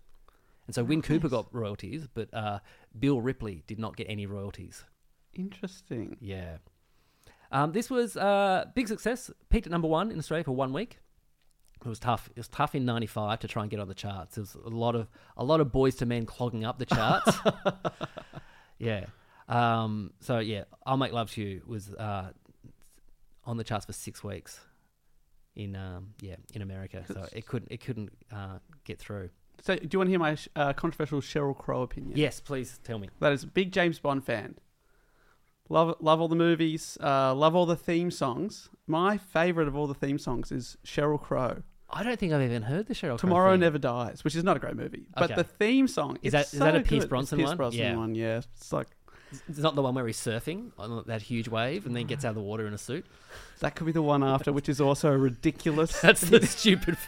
And 0.67 0.73
so 0.73 0.83
Wyn 0.83 1.01
Cooper 1.01 1.29
got 1.29 1.53
royalties, 1.53 2.07
but 2.11 2.33
uh, 2.33 2.59
Bill 2.97 3.21
Ripley 3.21 3.63
did 3.67 3.79
not 3.79 3.95
get 3.95 4.09
any 4.09 4.25
royalties. 4.25 4.83
Interesting. 5.33 6.17
Yeah. 6.19 6.57
Um, 7.51 7.71
this 7.71 7.89
was 7.89 8.17
uh, 8.17 8.65
big 8.73 8.87
success. 8.87 9.29
Peaked 9.49 9.67
at 9.67 9.71
number 9.71 9.87
one 9.87 10.11
in 10.11 10.17
Australia 10.17 10.43
for 10.43 10.53
one 10.53 10.73
week. 10.73 10.99
It 11.83 11.89
was 11.89 11.99
tough. 11.99 12.29
It 12.31 12.37
was 12.37 12.47
tough 12.47 12.73
in 12.73 12.83
'95 12.85 13.39
to 13.39 13.47
try 13.47 13.61
and 13.61 13.69
get 13.69 13.79
on 13.79 13.87
the 13.87 13.93
charts. 13.93 14.35
There 14.35 14.41
was 14.41 14.55
a 14.55 14.69
lot 14.69 14.95
of 14.95 15.07
a 15.37 15.43
lot 15.43 15.59
of 15.59 15.67
Boyz 15.67 16.01
II 16.01 16.07
Men 16.07 16.25
clogging 16.25 16.65
up 16.65 16.79
the 16.79 16.85
charts. 16.85 17.37
yeah. 18.79 19.05
Um, 19.47 20.13
so 20.19 20.39
yeah, 20.39 20.63
"I'll 20.85 20.97
Make 20.97 21.13
Love 21.13 21.31
to 21.31 21.41
You" 21.41 21.61
was 21.67 21.93
uh, 21.93 22.31
on 23.45 23.57
the 23.57 23.63
charts 23.63 23.85
for 23.85 23.93
six 23.93 24.23
weeks 24.23 24.59
in 25.55 25.75
um, 25.75 26.13
yeah 26.21 26.35
in 26.53 26.61
America. 26.61 27.03
So 27.07 27.25
it 27.33 27.45
couldn't 27.45 27.71
it 27.71 27.81
couldn't 27.81 28.11
uh, 28.31 28.59
get 28.83 28.99
through. 28.99 29.29
So, 29.61 29.73
do 29.75 29.87
you 29.89 29.99
want 29.99 30.07
to 30.07 30.11
hear 30.11 30.19
my 30.19 30.37
uh, 30.57 30.73
controversial 30.73 31.21
Sheryl 31.21 31.57
Crow 31.57 31.81
opinion? 31.81 32.17
Yes, 32.17 32.41
please 32.41 32.77
tell 32.83 32.99
me. 32.99 33.09
That 33.21 33.31
is 33.31 33.43
a 33.43 33.47
big 33.47 33.71
James 33.71 33.99
Bond 33.99 34.25
fan. 34.25 34.55
Love 35.69 35.95
love 35.99 36.21
all 36.21 36.27
the 36.27 36.35
movies. 36.35 36.97
Uh, 37.01 37.33
love 37.33 37.55
all 37.55 37.65
the 37.65 37.75
theme 37.75 38.11
songs. 38.11 38.69
My 38.85 39.17
favorite 39.17 39.67
of 39.67 39.75
all 39.75 39.87
the 39.87 39.93
theme 39.95 40.19
songs 40.19 40.51
is 40.51 40.77
Sheryl 40.85 41.19
Crow. 41.19 41.63
I 41.89 42.03
don't 42.03 42.19
think 42.19 42.33
I've 42.33 42.41
even 42.41 42.63
heard 42.63 42.87
the 42.87 42.93
Sheryl. 42.93 43.09
Crow 43.11 43.17
Tomorrow 43.17 43.51
theme. 43.53 43.61
Never 43.61 43.77
Dies, 43.77 44.23
which 44.23 44.35
is 44.35 44.43
not 44.43 44.57
a 44.57 44.59
great 44.59 44.75
movie, 44.75 45.07
but 45.15 45.25
Okay. 45.31 45.35
the 45.35 45.43
theme 45.43 45.87
song 45.87 46.17
Is 46.21 46.33
that- 46.33 46.45
is 46.53 46.59
that 46.59 46.73
so 46.73 46.79
a 46.79 46.83
Pierce. 46.83 47.05
Brosnan 47.05 47.37
Pierce 47.39 47.47
one? 47.49 47.57
Brosnan 47.57 47.81
Yeah. 47.81 47.95
one, 47.95 48.15
yeah. 48.15 48.41
It's 48.57 48.73
like 48.73 48.87
It's 49.47 49.59
not 49.59 49.75
the 49.75 49.81
one 49.81 49.95
where 49.95 50.05
he's 50.07 50.17
surfing 50.17 50.71
on 50.77 51.03
that 51.07 51.21
huge 51.21 51.47
wave 51.47 51.85
and 51.85 51.95
then 51.95 52.05
gets 52.05 52.25
out 52.25 52.29
of 52.29 52.35
the 52.35 52.41
water 52.41 52.67
in 52.67 52.73
a 52.73 52.77
suit. 52.77 53.05
that 53.59 53.75
could 53.75 53.85
be 53.85 53.91
the 53.91 54.01
one 54.01 54.23
after, 54.23 54.51
which 54.53 54.69
is 54.69 54.79
also 54.81 55.11
ridiculous. 55.11 55.99
That's 56.01 56.21
the 56.21 56.45
stupid. 56.45 56.97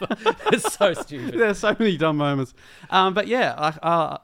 It's 0.52 0.74
so 0.74 0.94
stupid. 0.94 1.38
There's 1.38 1.58
so 1.58 1.76
many 1.78 1.96
dumb 1.96 2.16
moments. 2.16 2.54
Um, 2.90 3.14
but 3.14 3.26
yeah, 3.26 3.54
I, 3.56 3.86
uh, 3.86 4.18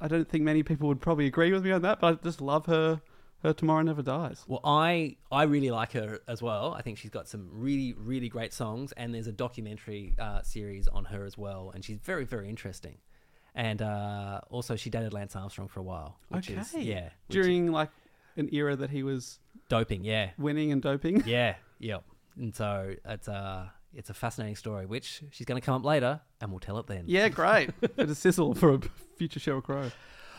I 0.00 0.08
don't 0.08 0.28
think 0.28 0.44
many 0.44 0.62
people 0.62 0.88
would 0.88 1.00
probably 1.00 1.26
agree 1.26 1.52
with 1.52 1.64
me 1.64 1.72
on 1.72 1.82
that, 1.82 2.00
but 2.00 2.06
I 2.06 2.22
just 2.22 2.40
love 2.40 2.66
her. 2.66 3.00
Her 3.42 3.52
Tomorrow 3.52 3.82
Never 3.82 4.00
Dies. 4.02 4.44
Well, 4.48 4.62
I 4.64 5.16
I 5.30 5.42
really 5.42 5.70
like 5.70 5.92
her 5.92 6.20
as 6.26 6.40
well. 6.42 6.72
I 6.72 6.80
think 6.80 6.96
she's 6.96 7.10
got 7.10 7.28
some 7.28 7.48
really 7.52 7.92
really 7.92 8.30
great 8.30 8.54
songs, 8.54 8.92
and 8.92 9.14
there's 9.14 9.26
a 9.26 9.32
documentary 9.32 10.14
uh, 10.18 10.40
series 10.42 10.88
on 10.88 11.04
her 11.04 11.24
as 11.26 11.36
well, 11.36 11.70
and 11.74 11.84
she's 11.84 11.98
very 11.98 12.24
very 12.24 12.48
interesting. 12.48 12.96
And 13.56 13.80
uh, 13.80 14.42
also, 14.50 14.76
she 14.76 14.90
dated 14.90 15.14
Lance 15.14 15.34
Armstrong 15.34 15.66
for 15.68 15.80
a 15.80 15.82
while, 15.82 16.18
which 16.28 16.50
is 16.50 16.74
Okay. 16.74 16.84
yeah, 16.84 17.06
is 17.06 17.12
During 17.30 17.72
like 17.72 17.88
an 18.36 18.50
era 18.52 18.76
that 18.76 18.90
he 18.90 19.02
was 19.02 19.38
doping, 19.70 20.04
yeah, 20.04 20.30
winning 20.36 20.70
and 20.72 20.82
doping. 20.82 21.22
yeah, 21.26 21.54
yep. 21.78 22.04
And 22.36 22.54
so 22.54 22.94
it's 23.06 23.28
a 23.28 23.72
it's 23.94 24.10
a 24.10 24.14
fascinating 24.14 24.56
story, 24.56 24.84
which 24.84 25.22
she's 25.30 25.46
going 25.46 25.58
to 25.58 25.64
come 25.64 25.74
up 25.74 25.84
later, 25.86 26.20
and 26.42 26.50
we'll 26.50 26.60
tell 26.60 26.78
it 26.78 26.86
then. 26.86 27.04
Yeah, 27.06 27.30
great. 27.30 27.70
Bit 27.80 28.10
of 28.10 28.16
sizzle 28.18 28.54
for 28.54 28.74
a 28.74 28.80
future 29.16 29.40
Sheryl 29.40 29.62
Crow. 29.62 29.90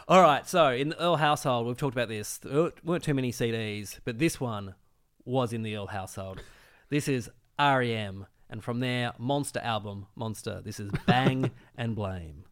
All 0.08 0.21
right, 0.21 0.47
so 0.47 0.69
in 0.69 0.89
the 0.89 1.01
Earl 1.01 1.15
household, 1.15 1.65
we've 1.65 1.75
talked 1.75 1.95
about 1.95 2.08
this. 2.10 2.38
There 2.38 2.71
weren't 2.84 3.03
too 3.03 3.15
many 3.15 3.32
CDs, 3.32 3.99
but 4.06 4.19
this 4.19 4.39
one 4.39 4.75
was 5.25 5.51
in 5.53 5.63
the 5.63 5.75
Earl 5.75 5.88
household. 5.88 6.39
This 6.89 7.08
is 7.08 7.32
REM, 7.60 8.27
and 8.49 8.63
from 8.63 8.80
their 8.80 9.13
Monster 9.17 9.60
album, 9.60 10.06
Monster, 10.15 10.62
this 10.63 10.80
is 10.80 10.91
Bang 11.08 11.49
and 11.77 11.95
Blame. 11.95 12.43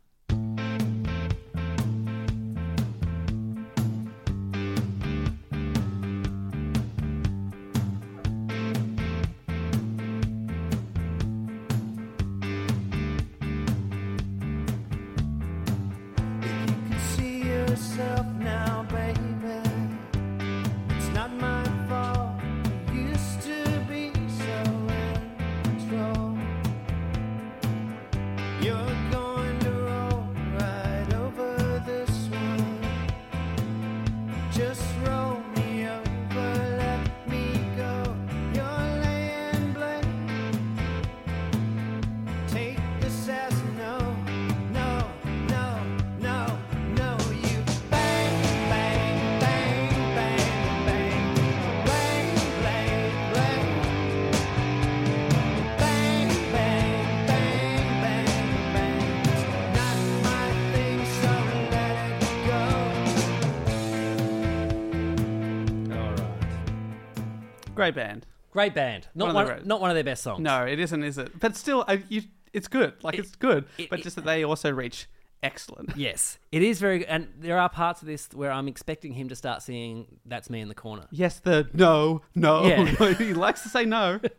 Great 67.92 67.96
band. 68.08 68.26
Great 68.52 68.74
band. 68.74 69.08
Not 69.16 69.34
One 69.34 69.36
one, 69.36 69.52
of 69.60 69.66
not 69.66 69.82
one 69.82 69.90
of 69.90 69.96
their 69.96 70.04
best 70.04 70.24
songs. 70.24 70.40
No, 70.42 70.66
it 70.66 70.80
isn't, 70.80 71.04
is 71.04 71.18
it? 71.18 71.40
But 71.40 71.56
still, 71.58 71.84
I, 71.88 72.04
you, 72.10 72.22
it's 72.54 72.68
good. 72.68 72.94
Like 73.04 73.18
it's 73.20 73.36
good, 73.36 73.66
it- 73.78 73.90
but 73.90 74.00
it- 74.00 74.04
just 74.04 74.16
that 74.16 74.26
they 74.26 74.44
also 74.46 74.72
reach 74.72 75.08
excellent. 75.44 75.92
Yes, 75.98 76.40
it 76.52 76.64
is 76.64 76.80
very. 76.80 77.06
And 77.06 77.28
there 77.40 77.58
are 77.60 77.70
parts 77.70 78.02
of 78.02 78.08
this 78.08 78.30
where 78.34 78.52
I'm 78.52 78.68
expecting 78.68 79.14
him 79.14 79.28
to 79.30 79.36
start 79.36 79.62
singing 79.62 80.08
That's 80.26 80.50
Me 80.50 80.62
in 80.62 80.70
the 80.70 80.76
Corner. 80.76 81.06
Yes, 81.12 81.40
the 81.40 81.68
no, 81.74 82.22
no. 82.34 82.66
Yeah. 82.66 82.86
he 83.18 83.34
likes 83.34 83.62
to 83.64 83.70
say 83.70 83.86
no. 83.86 84.20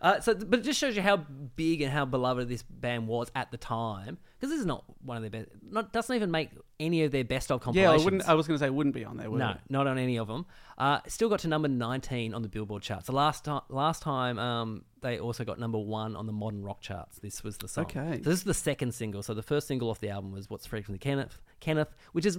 Uh, 0.00 0.18
so, 0.20 0.34
but 0.34 0.60
it 0.60 0.62
just 0.62 0.80
shows 0.80 0.96
you 0.96 1.02
how 1.02 1.18
big 1.18 1.82
and 1.82 1.92
how 1.92 2.06
beloved 2.06 2.48
this 2.48 2.62
band 2.62 3.06
was 3.06 3.30
at 3.34 3.50
the 3.50 3.58
time. 3.58 4.16
Because 4.38 4.50
this 4.50 4.60
is 4.60 4.66
not 4.66 4.84
one 5.04 5.18
of 5.18 5.22
their 5.22 5.42
best. 5.42 5.50
Not 5.62 5.92
doesn't 5.92 6.16
even 6.16 6.30
make 6.30 6.50
any 6.78 7.04
of 7.04 7.12
their 7.12 7.24
best 7.24 7.50
of 7.50 7.60
Yeah, 7.60 7.64
compilations. 7.64 8.00
I 8.00 8.04
wouldn't. 8.04 8.28
I 8.28 8.34
was 8.34 8.46
going 8.46 8.58
to 8.58 8.62
say 8.62 8.66
it 8.66 8.74
wouldn't 8.74 8.94
be 8.94 9.04
on 9.04 9.18
there. 9.18 9.30
Would 9.30 9.38
no, 9.38 9.50
it? 9.50 9.58
not 9.68 9.86
on 9.86 9.98
any 9.98 10.18
of 10.18 10.26
them. 10.28 10.46
Uh, 10.78 11.00
still 11.06 11.28
got 11.28 11.40
to 11.40 11.48
number 11.48 11.68
19 11.68 12.32
on 12.32 12.40
the 12.40 12.48
Billboard 12.48 12.82
charts. 12.82 13.06
The 13.06 13.12
last 13.12 13.44
time, 13.44 13.60
last 13.68 14.00
time, 14.00 14.38
um, 14.38 14.84
they 15.02 15.18
also 15.18 15.44
got 15.44 15.58
number 15.58 15.78
one 15.78 16.16
on 16.16 16.24
the 16.24 16.32
modern 16.32 16.62
rock 16.62 16.80
charts. 16.80 17.18
This 17.18 17.44
was 17.44 17.58
the 17.58 17.68
song. 17.68 17.84
Okay. 17.84 18.20
So 18.22 18.30
this 18.30 18.38
is 18.38 18.44
the 18.44 18.54
second 18.54 18.94
single. 18.94 19.22
So 19.22 19.34
the 19.34 19.42
first 19.42 19.68
single 19.68 19.90
off 19.90 20.00
the 20.00 20.08
album 20.08 20.32
was 20.32 20.48
"What's 20.48 20.64
Frequently 20.64 20.98
Kenneth," 20.98 21.42
Kenneth, 21.60 21.94
which 22.12 22.24
is 22.24 22.38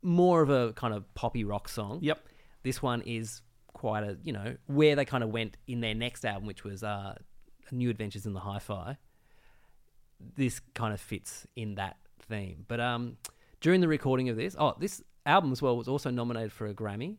more 0.00 0.42
of 0.42 0.50
a 0.50 0.72
kind 0.74 0.94
of 0.94 1.12
poppy 1.14 1.42
rock 1.42 1.68
song. 1.68 1.98
Yep. 2.02 2.20
This 2.62 2.80
one 2.80 3.02
is 3.02 3.42
quite 3.74 4.04
a 4.04 4.16
you 4.22 4.32
know 4.32 4.56
where 4.66 4.96
they 4.96 5.04
kind 5.04 5.22
of 5.22 5.30
went 5.30 5.58
in 5.66 5.80
their 5.80 5.94
next 5.94 6.24
album, 6.24 6.46
which 6.46 6.64
was 6.64 6.82
uh, 6.82 7.14
New 7.70 7.90
Adventures 7.90 8.24
in 8.24 8.32
the 8.32 8.40
Hi-Fi. 8.40 8.96
This 10.36 10.60
kind 10.72 10.94
of 10.94 11.00
fits 11.00 11.46
in 11.54 11.74
that 11.74 11.96
theme. 12.28 12.64
But 12.66 12.80
um, 12.80 13.18
during 13.60 13.82
the 13.82 13.88
recording 13.88 14.30
of 14.30 14.36
this, 14.36 14.56
oh, 14.58 14.74
this 14.78 15.02
album 15.26 15.52
as 15.52 15.60
well 15.60 15.76
was 15.76 15.88
also 15.88 16.10
nominated 16.10 16.52
for 16.52 16.66
a 16.66 16.74
Grammy, 16.74 17.16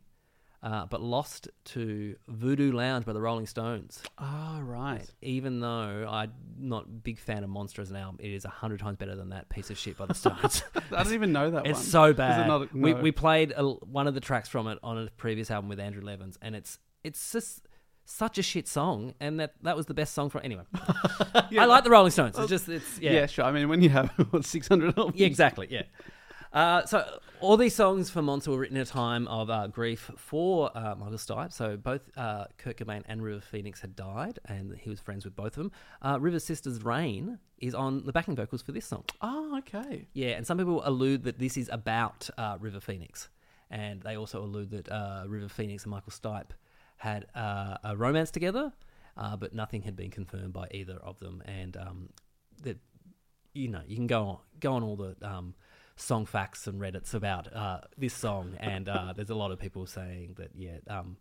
uh, 0.66 0.84
but 0.84 1.00
lost 1.00 1.48
to 1.64 2.16
Voodoo 2.26 2.72
Lounge 2.72 3.04
by 3.04 3.12
the 3.12 3.20
Rolling 3.20 3.46
Stones. 3.46 4.02
Ah, 4.18 4.58
right. 4.64 5.08
Even 5.22 5.60
though 5.60 6.08
I'm 6.10 6.32
not 6.58 6.86
a 6.86 6.88
big 6.88 7.20
fan 7.20 7.44
of 7.44 7.50
Monster 7.50 7.82
as 7.82 7.90
an 7.90 7.96
album, 7.96 8.18
it 8.18 8.32
is 8.32 8.44
a 8.44 8.48
hundred 8.48 8.80
times 8.80 8.96
better 8.96 9.14
than 9.14 9.28
that 9.28 9.48
piece 9.48 9.70
of 9.70 9.78
shit 9.78 9.96
by 9.96 10.06
the 10.06 10.14
Stones. 10.14 10.64
I 10.90 11.04
didn't 11.04 11.14
even 11.14 11.30
know 11.32 11.52
that 11.52 11.62
one. 11.62 11.70
It's 11.70 11.78
one. 11.78 11.86
so 11.86 12.12
bad. 12.12 12.48
not 12.48 12.62
a- 12.62 12.68
we, 12.76 12.94
no. 12.94 13.00
we 13.00 13.12
played 13.12 13.52
a, 13.56 13.64
one 13.64 14.08
of 14.08 14.14
the 14.14 14.20
tracks 14.20 14.48
from 14.48 14.66
it 14.66 14.80
on 14.82 14.98
a 14.98 15.08
previous 15.16 15.52
album 15.52 15.68
with 15.68 15.78
Andrew 15.78 16.02
Levins, 16.02 16.36
and 16.42 16.56
it's 16.56 16.80
it's 17.04 17.30
just 17.30 17.68
such 18.04 18.36
a 18.36 18.42
shit 18.42 18.66
song, 18.66 19.14
and 19.20 19.38
that 19.38 19.54
that 19.62 19.76
was 19.76 19.86
the 19.86 19.94
best 19.94 20.14
song 20.14 20.30
for 20.30 20.40
anyway. 20.40 20.64
I 20.74 21.66
like 21.66 21.84
the 21.84 21.90
Rolling 21.90 22.10
Stones. 22.10 22.36
It's 22.36 22.48
just 22.48 22.68
it's 22.68 22.98
yeah. 22.98 23.12
yeah, 23.12 23.26
sure. 23.26 23.44
I 23.44 23.52
mean, 23.52 23.68
when 23.68 23.82
you 23.82 23.90
have 23.90 24.08
what, 24.30 24.44
600 24.44 24.98
albums, 24.98 25.16
yeah 25.16 25.26
exactly 25.28 25.68
yeah. 25.70 25.82
Uh, 26.56 26.86
so 26.86 27.20
all 27.40 27.58
these 27.58 27.74
songs 27.74 28.08
for 28.08 28.22
Monster 28.22 28.50
were 28.50 28.56
written 28.56 28.78
at 28.78 28.88
a 28.88 28.90
time 28.90 29.28
of 29.28 29.50
uh, 29.50 29.66
grief 29.66 30.10
for 30.16 30.74
uh, 30.74 30.94
Michael 30.94 31.18
Stipe. 31.18 31.52
So 31.52 31.76
both 31.76 32.00
uh, 32.16 32.46
Kurt 32.56 32.78
Cobain 32.78 33.02
and 33.06 33.22
River 33.22 33.42
Phoenix 33.42 33.82
had 33.82 33.94
died, 33.94 34.38
and 34.46 34.74
he 34.74 34.88
was 34.88 34.98
friends 34.98 35.26
with 35.26 35.36
both 35.36 35.48
of 35.48 35.64
them. 35.64 35.72
Uh, 36.00 36.18
River 36.18 36.38
Sisters' 36.38 36.82
Rain 36.82 37.38
is 37.58 37.74
on 37.74 38.06
the 38.06 38.12
backing 38.12 38.34
vocals 38.34 38.62
for 38.62 38.72
this 38.72 38.86
song. 38.86 39.04
Oh, 39.20 39.58
okay. 39.58 40.06
Yeah, 40.14 40.28
and 40.28 40.46
some 40.46 40.56
people 40.56 40.80
allude 40.86 41.24
that 41.24 41.38
this 41.38 41.58
is 41.58 41.68
about 41.70 42.30
uh, 42.38 42.56
River 42.58 42.80
Phoenix, 42.80 43.28
and 43.70 44.00
they 44.00 44.16
also 44.16 44.40
allude 44.40 44.70
that 44.70 44.90
uh, 44.90 45.24
River 45.28 45.50
Phoenix 45.50 45.84
and 45.84 45.90
Michael 45.90 46.12
Stipe 46.12 46.52
had 46.96 47.26
uh, 47.34 47.76
a 47.84 47.94
romance 47.98 48.30
together, 48.30 48.72
uh, 49.18 49.36
but 49.36 49.52
nothing 49.52 49.82
had 49.82 49.94
been 49.94 50.10
confirmed 50.10 50.54
by 50.54 50.68
either 50.70 50.96
of 51.02 51.20
them. 51.20 51.42
And 51.44 51.76
um, 51.76 52.08
that 52.62 52.78
you 53.52 53.68
know, 53.68 53.82
you 53.86 53.96
can 53.96 54.06
go 54.06 54.22
on 54.22 54.38
go 54.58 54.72
on 54.72 54.82
all 54.82 54.96
the 54.96 55.16
um, 55.20 55.54
song 55.96 56.26
facts 56.26 56.66
and 56.66 56.80
Reddit's 56.80 57.14
about 57.14 57.52
uh, 57.54 57.80
this 57.96 58.14
song, 58.14 58.54
and 58.60 58.88
uh, 58.88 59.12
there's 59.16 59.30
a 59.30 59.34
lot 59.34 59.50
of 59.50 59.58
people 59.58 59.86
saying 59.86 60.34
that 60.38 60.50
yeah. 60.54 60.78
Um, 60.88 61.16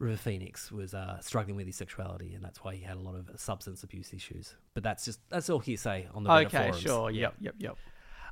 River 0.00 0.16
Phoenix 0.16 0.72
was 0.72 0.92
uh, 0.92 1.20
struggling 1.20 1.56
with 1.56 1.66
his 1.66 1.76
sexuality, 1.76 2.34
and 2.34 2.44
that's 2.44 2.64
why 2.64 2.74
he 2.74 2.82
had 2.82 2.96
a 2.96 3.00
lot 3.00 3.14
of 3.14 3.30
substance 3.40 3.84
abuse 3.84 4.12
issues. 4.12 4.56
But 4.74 4.82
that's 4.82 5.04
just 5.04 5.20
that's 5.28 5.48
all 5.48 5.60
hearsay 5.60 6.08
on 6.12 6.24
the 6.24 6.30
Reddit 6.30 6.46
Okay, 6.46 6.58
forums. 6.64 6.80
sure. 6.80 7.10
Yep, 7.10 7.34
yep, 7.40 7.54
yep. 7.58 7.76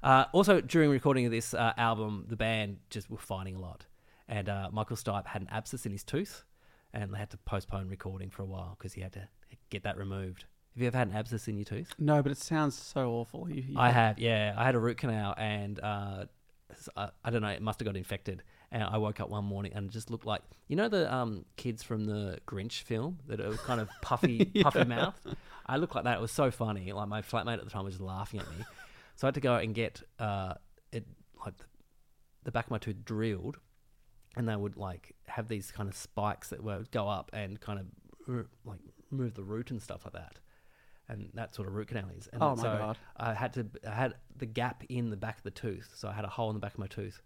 Uh, 0.02 0.24
also, 0.32 0.60
during 0.60 0.90
recording 0.90 1.24
of 1.26 1.30
this 1.30 1.54
uh, 1.54 1.72
album, 1.76 2.24
the 2.28 2.36
band 2.36 2.78
just 2.90 3.08
were 3.08 3.16
fighting 3.16 3.54
a 3.54 3.60
lot, 3.60 3.86
and 4.28 4.48
uh, 4.48 4.70
Michael 4.72 4.96
Stipe 4.96 5.26
had 5.26 5.42
an 5.42 5.48
abscess 5.52 5.86
in 5.86 5.92
his 5.92 6.02
tooth, 6.02 6.44
and 6.92 7.14
they 7.14 7.18
had 7.18 7.30
to 7.30 7.36
postpone 7.38 7.88
recording 7.88 8.28
for 8.28 8.42
a 8.42 8.46
while 8.46 8.74
because 8.76 8.92
he 8.94 9.00
had 9.00 9.12
to 9.12 9.28
get 9.70 9.84
that 9.84 9.96
removed. 9.96 10.46
Have 10.74 10.80
you 10.80 10.86
ever 10.86 10.96
had 10.96 11.08
an 11.08 11.14
abscess 11.14 11.48
in 11.48 11.58
your 11.58 11.64
tooth? 11.64 11.94
No, 11.98 12.22
but 12.22 12.32
it 12.32 12.38
sounds 12.38 12.74
so 12.74 13.10
awful. 13.10 13.48
You, 13.50 13.62
you 13.62 13.78
I 13.78 13.90
have, 13.90 14.18
yeah. 14.18 14.54
I 14.56 14.64
had 14.64 14.74
a 14.74 14.78
root 14.78 14.96
canal, 14.96 15.34
and 15.36 15.78
uh, 15.80 16.24
I, 16.96 17.10
I 17.24 17.30
don't 17.30 17.42
know, 17.42 17.48
it 17.48 17.60
must 17.60 17.78
have 17.80 17.86
got 17.86 17.96
infected. 17.96 18.42
And 18.70 18.82
I 18.82 18.96
woke 18.96 19.20
up 19.20 19.28
one 19.28 19.44
morning 19.44 19.72
and 19.74 19.90
it 19.90 19.92
just 19.92 20.10
looked 20.10 20.24
like 20.24 20.40
you 20.66 20.76
know 20.76 20.88
the 20.88 21.12
um, 21.12 21.44
kids 21.56 21.82
from 21.82 22.06
the 22.06 22.38
Grinch 22.46 22.80
film 22.84 23.18
that 23.26 23.38
are 23.38 23.52
kind 23.52 23.82
of 23.82 23.90
puffy, 24.00 24.46
puffy 24.62 24.84
mouth. 24.84 25.14
I 25.66 25.76
looked 25.76 25.94
like 25.94 26.04
that. 26.04 26.16
It 26.16 26.20
was 26.22 26.30
so 26.32 26.50
funny. 26.50 26.90
Like 26.90 27.06
my 27.06 27.20
flatmate 27.20 27.58
at 27.58 27.64
the 27.64 27.70
time 27.70 27.84
was 27.84 27.94
just 27.94 28.02
laughing 28.02 28.40
at 28.40 28.48
me. 28.50 28.64
So 29.16 29.26
I 29.26 29.28
had 29.28 29.34
to 29.34 29.40
go 29.40 29.56
and 29.56 29.74
get 29.74 30.02
uh, 30.18 30.54
it 30.90 31.06
like 31.44 31.58
the, 31.58 31.64
the 32.44 32.50
back 32.50 32.64
of 32.64 32.70
my 32.70 32.78
tooth 32.78 33.04
drilled, 33.04 33.58
and 34.38 34.48
they 34.48 34.56
would 34.56 34.78
like 34.78 35.14
have 35.26 35.48
these 35.48 35.70
kind 35.70 35.86
of 35.86 35.94
spikes 35.94 36.48
that 36.48 36.64
would 36.64 36.90
go 36.90 37.06
up 37.10 37.30
and 37.34 37.60
kind 37.60 37.78
of 37.78 37.86
r- 38.26 38.46
like 38.64 38.80
move 39.10 39.34
the 39.34 39.44
root 39.44 39.70
and 39.70 39.82
stuff 39.82 40.06
like 40.06 40.14
that. 40.14 40.38
And 41.12 41.28
that 41.34 41.54
sort 41.54 41.68
of 41.68 41.74
root 41.74 41.88
canal 41.88 42.06
is. 42.16 42.26
And 42.32 42.42
Oh 42.42 42.56
my 42.56 42.62
so 42.62 42.76
God. 42.78 42.96
I 43.16 43.34
had 43.34 43.52
to 43.54 43.66
I 43.86 43.90
had 43.94 44.14
the 44.36 44.46
gap 44.46 44.82
in 44.88 45.10
the 45.10 45.16
back 45.16 45.36
of 45.38 45.42
the 45.44 45.50
tooth, 45.50 45.90
so 45.94 46.08
I 46.08 46.12
had 46.12 46.24
a 46.24 46.28
hole 46.28 46.48
in 46.50 46.54
the 46.54 46.60
back 46.60 46.72
of 46.72 46.78
my 46.78 46.86
tooth. 46.86 47.20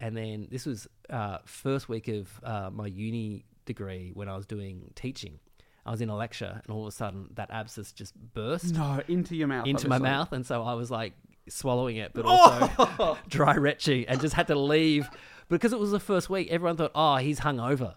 And 0.00 0.16
then 0.16 0.48
this 0.50 0.66
was 0.66 0.88
uh, 1.10 1.38
first 1.44 1.88
week 1.88 2.08
of 2.08 2.28
uh, 2.42 2.70
my 2.72 2.86
uni 2.86 3.44
degree 3.64 4.10
when 4.14 4.28
I 4.28 4.36
was 4.36 4.46
doing 4.46 4.90
teaching. 4.94 5.38
I 5.86 5.90
was 5.90 6.00
in 6.00 6.08
a 6.08 6.16
lecture, 6.16 6.60
and 6.64 6.74
all 6.74 6.82
of 6.82 6.88
a 6.88 6.92
sudden 6.92 7.30
that 7.34 7.50
abscess 7.50 7.92
just 7.92 8.14
burst 8.34 8.74
no 8.74 9.00
into 9.08 9.34
your 9.36 9.46
mouth. 9.48 9.66
into 9.66 9.88
my 9.88 9.98
mouth, 9.98 10.32
and 10.32 10.44
so 10.44 10.62
I 10.62 10.74
was 10.74 10.90
like 10.90 11.14
swallowing 11.48 11.96
it, 11.96 12.12
but 12.14 12.24
also 12.32 13.16
dry 13.28 13.54
retching, 13.56 14.04
and 14.06 14.20
just 14.20 14.34
had 14.34 14.48
to 14.48 14.58
leave 14.58 15.08
because 15.48 15.72
it 15.72 15.78
was 15.78 15.90
the 15.90 16.00
first 16.00 16.28
week. 16.28 16.48
Everyone 16.50 16.76
thought, 16.76 16.92
"Oh, 16.94 17.16
he's 17.16 17.40
hungover." 17.40 17.94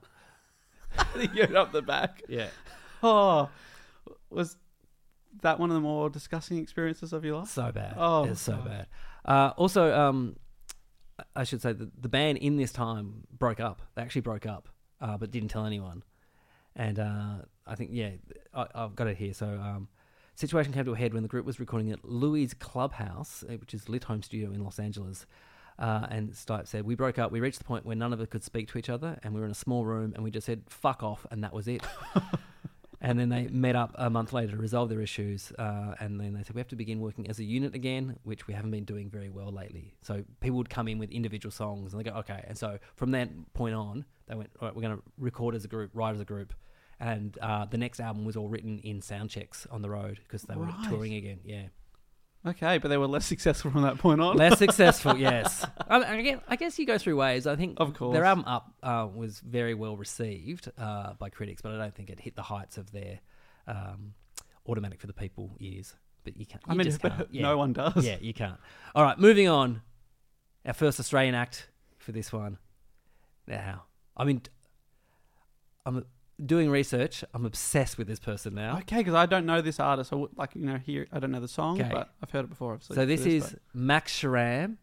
You're 1.34 1.56
up 1.58 1.71
the 1.71 1.82
back. 1.82 2.21
Yeah, 2.27 2.47
Oh, 3.04 3.49
was 4.30 4.56
that 5.41 5.60
one 5.60 5.70
of 5.70 5.76
the 5.76 5.82
more 5.82 6.10
disgusting 6.10 6.58
experiences 6.58 7.13
of 7.13 7.24
your 7.26 7.39
life? 7.39 7.50
so 7.50 7.72
bad. 7.72 7.96
Oh, 7.98 8.26
it's 8.26 8.41
so 8.41 8.54
God. 8.54 8.65
bad. 8.65 8.88
Uh, 9.24 9.54
also, 9.58 9.94
um, 9.94 10.36
I 11.36 11.44
should 11.44 11.62
say 11.62 11.74
that 11.74 12.02
the 12.02 12.10
band 12.10 12.38
in 12.39 12.58
this 12.58 12.72
time 12.72 13.24
broke 13.32 13.60
up. 13.60 13.82
They 13.96 14.02
actually 14.02 14.22
broke 14.22 14.46
up, 14.46 14.70
uh, 15.00 15.17
but 15.17 15.32
didn't 15.32 15.50
tell 15.50 15.65
anyone. 15.65 16.04
And 16.76 17.00
uh, 17.00 17.36
I 17.67 17.76
think, 17.76 17.91
yeah, 17.94 18.12
I, 18.54 18.67
I've 18.74 18.96
got 18.96 19.08
it 19.08 19.17
here. 19.17 19.34
So, 19.34 19.48
um, 19.48 19.89
situation 20.36 20.74
came 20.74 20.86
to 20.86 20.94
a 20.94 20.98
head 20.98 21.13
when 21.13 21.24
the 21.24 21.30
group 21.30 21.46
was 21.46 21.60
recording 21.60 21.91
at 21.91 22.04
Louis 22.04 22.54
Clubhouse, 22.54 23.44
uh, 23.48 23.54
which 23.54 23.74
is 23.74 23.89
Lit 23.89 24.06
Home 24.06 24.24
Studio 24.24 24.52
in 24.52 24.63
Los 24.63 24.80
Angeles. 24.80 25.26
Uh, 25.78 26.06
and 26.10 26.32
Stipe 26.32 26.67
said, 26.67 26.86
We 26.86 26.96
broke 26.96 27.17
up. 27.17 27.32
We 27.32 27.39
reached 27.39 27.58
the 27.58 27.63
point 27.63 27.86
where 27.86 27.96
none 27.96 28.13
of 28.13 28.22
us 28.22 28.28
could 28.28 28.44
speak 28.44 28.67
to 28.70 28.78
each 28.78 28.89
other, 28.89 29.20
and 29.24 29.34
we 29.34 29.39
were 29.39 29.46
in 29.46 29.52
a 29.52 29.56
small 29.56 29.84
room, 29.86 30.13
and 30.13 30.24
we 30.24 30.30
just 30.30 30.46
said, 30.46 30.63
fuck 30.70 31.02
off, 31.02 31.26
and 31.32 31.44
that 31.44 31.54
was 31.54 31.67
it. 31.67 31.82
and 33.02 33.20
then 33.20 33.30
they 33.30 33.48
met 33.48 33.76
up 33.76 33.94
a 33.96 34.10
month 34.10 34.32
later 34.32 34.52
to 34.52 34.58
resolve 34.58 34.90
their 34.90 35.02
issues. 35.02 35.52
Uh, 35.58 35.96
and 36.00 36.20
then 36.20 36.34
they 36.34 36.44
said, 36.44 36.56
We 36.56 36.60
have 36.60 36.68
to 36.70 36.76
begin 36.76 37.00
working 37.00 37.28
as 37.30 37.40
a 37.40 37.44
unit 37.44 37.74
again, 37.76 38.18
which 38.24 38.48
we 38.48 38.54
haven't 38.54 38.72
been 38.72 38.86
doing 38.86 39.10
very 39.10 39.30
well 39.30 39.52
lately. 39.52 39.94
So 40.04 40.24
people 40.40 40.58
would 40.58 40.70
come 40.70 40.88
in 40.88 41.00
with 41.00 41.12
individual 41.12 41.52
songs, 41.52 41.94
and 41.94 42.00
they 42.00 42.10
go, 42.10 42.16
Okay. 42.20 42.44
And 42.48 42.58
so 42.58 42.78
from 42.96 43.12
that 43.12 43.30
point 43.54 43.76
on, 43.76 44.06
they 44.28 44.36
went, 44.36 44.52
All 44.62 44.68
right, 44.68 44.76
we're 44.76 44.84
going 44.84 44.98
to 44.98 45.04
record 45.18 45.56
as 45.56 45.66
a 45.66 45.68
group, 45.68 45.92
write 45.94 46.14
as 46.16 46.22
a 46.22 46.26
group. 46.26 46.54
And 47.00 47.36
uh, 47.42 47.66
the 47.66 47.80
next 47.80 48.00
album 48.00 48.26
was 48.26 48.36
all 48.38 48.48
written 48.48 48.78
in 48.80 49.02
sound 49.02 49.32
checks 49.32 49.66
on 49.72 49.82
the 49.82 49.90
road 49.90 50.20
because 50.22 50.44
they 50.44 50.56
were 50.56 50.66
Right. 50.66 50.88
touring 50.90 51.16
again. 51.16 51.40
Yeah. 51.44 51.64
Okay, 52.45 52.80
but 52.80 52.88
they 52.88 52.97
were 52.97 53.08
less 53.08 53.25
successful 53.34 53.71
from 53.71 53.84
that 53.84 53.97
point 53.97 54.19
on. 54.21 54.36
Less 54.36 54.58
successful, 54.65 55.17
yes. 55.17 55.65
I, 55.88 55.97
I, 55.97 56.21
guess, 56.21 56.39
I 56.47 56.56
guess 56.56 56.80
you 56.80 56.86
go 56.86 56.97
through 56.97 57.17
waves. 57.17 57.45
I 57.45 57.56
think 57.56 57.75
Of 57.80 57.93
course. 57.93 58.13
their 58.13 58.25
album 58.25 58.45
Up 58.47 58.73
uh, 58.82 59.08
was 59.13 59.39
very 59.39 59.73
well 59.73 59.95
received 59.95 60.71
uh, 60.77 61.13
by 61.13 61.30
critics, 61.30 61.62
but 61.62 61.71
I 61.73 61.77
don't 61.77 61.93
think 61.93 62.10
it 62.10 62.19
hit 62.19 62.36
the 62.36 62.41
heights 62.41 62.77
of 62.77 62.91
their 62.91 63.19
um, 63.67 64.13
Automatic 64.67 64.99
for 64.99 65.08
the 65.08 65.13
People 65.13 65.56
years. 65.60 65.93
But 66.23 66.38
you 66.38 66.45
can't. 66.45 66.63
I 66.67 66.73
mean, 66.75 66.91
can't. 66.97 67.27
Yeah. 67.32 67.41
no 67.43 67.58
one 67.58 67.73
does. 67.73 68.06
Yeah, 68.06 68.17
you 68.21 68.34
can't. 68.34 68.58
All 68.95 69.04
right, 69.04 69.17
moving 69.17 69.47
on. 69.47 69.82
Our 70.65 70.73
first 70.73 70.99
Australian 70.99 71.34
act 71.34 71.69
for 71.97 72.12
this 72.12 72.32
one. 72.32 72.60
Now, 73.47 73.86
I 74.15 74.23
mean, 74.23 74.43
I'm 75.86 76.06
doing 76.44 76.70
research. 76.70 77.24
I'm 77.34 77.46
obsessed 77.46 77.98
with 77.98 78.08
this 78.08 78.20
person 78.20 78.56
now. 78.56 78.78
Okay, 78.80 78.98
because 78.98 79.13
I 79.13 79.26
don't 79.26 79.46
know 79.46 79.62
this 79.62 79.80
artist. 79.80 80.12
I 80.13 80.15
would, 80.15 80.38
like 80.38 80.56
you 80.56 80.65
know, 80.65 80.78
here 80.78 81.08
I 81.12 81.20
don't 81.20 81.32
know 81.32 81.39
the 81.39 81.48
song, 81.48 81.80
Okay. 81.82 81.89
but 81.91 82.13
I've 82.24 82.32
heard 82.32 82.46
it 82.46 82.50
before. 82.50 82.74
Obviously, 82.74 82.96
So 82.96 83.06
this 83.06 83.26
is 83.26 83.56
Max 83.74 84.12
Sharam 84.20 84.78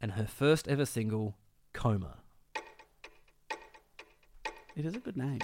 and 0.00 0.12
her 0.12 0.26
first 0.26 0.68
ever 0.68 0.84
single, 0.86 1.36
Coma. 1.72 2.18
it 4.76 4.84
is 4.84 4.94
a 4.94 4.98
good 5.00 5.16
name. 5.16 5.40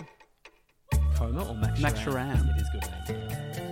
Coma 1.17 1.49
or 1.49 1.55
Max 1.55 1.81
Max 1.81 2.01
Sharam? 2.01 2.37
Sharam. 2.37 2.57
It 2.57 2.61
is 2.63 2.69
good 2.73 3.09
name. 3.09 3.64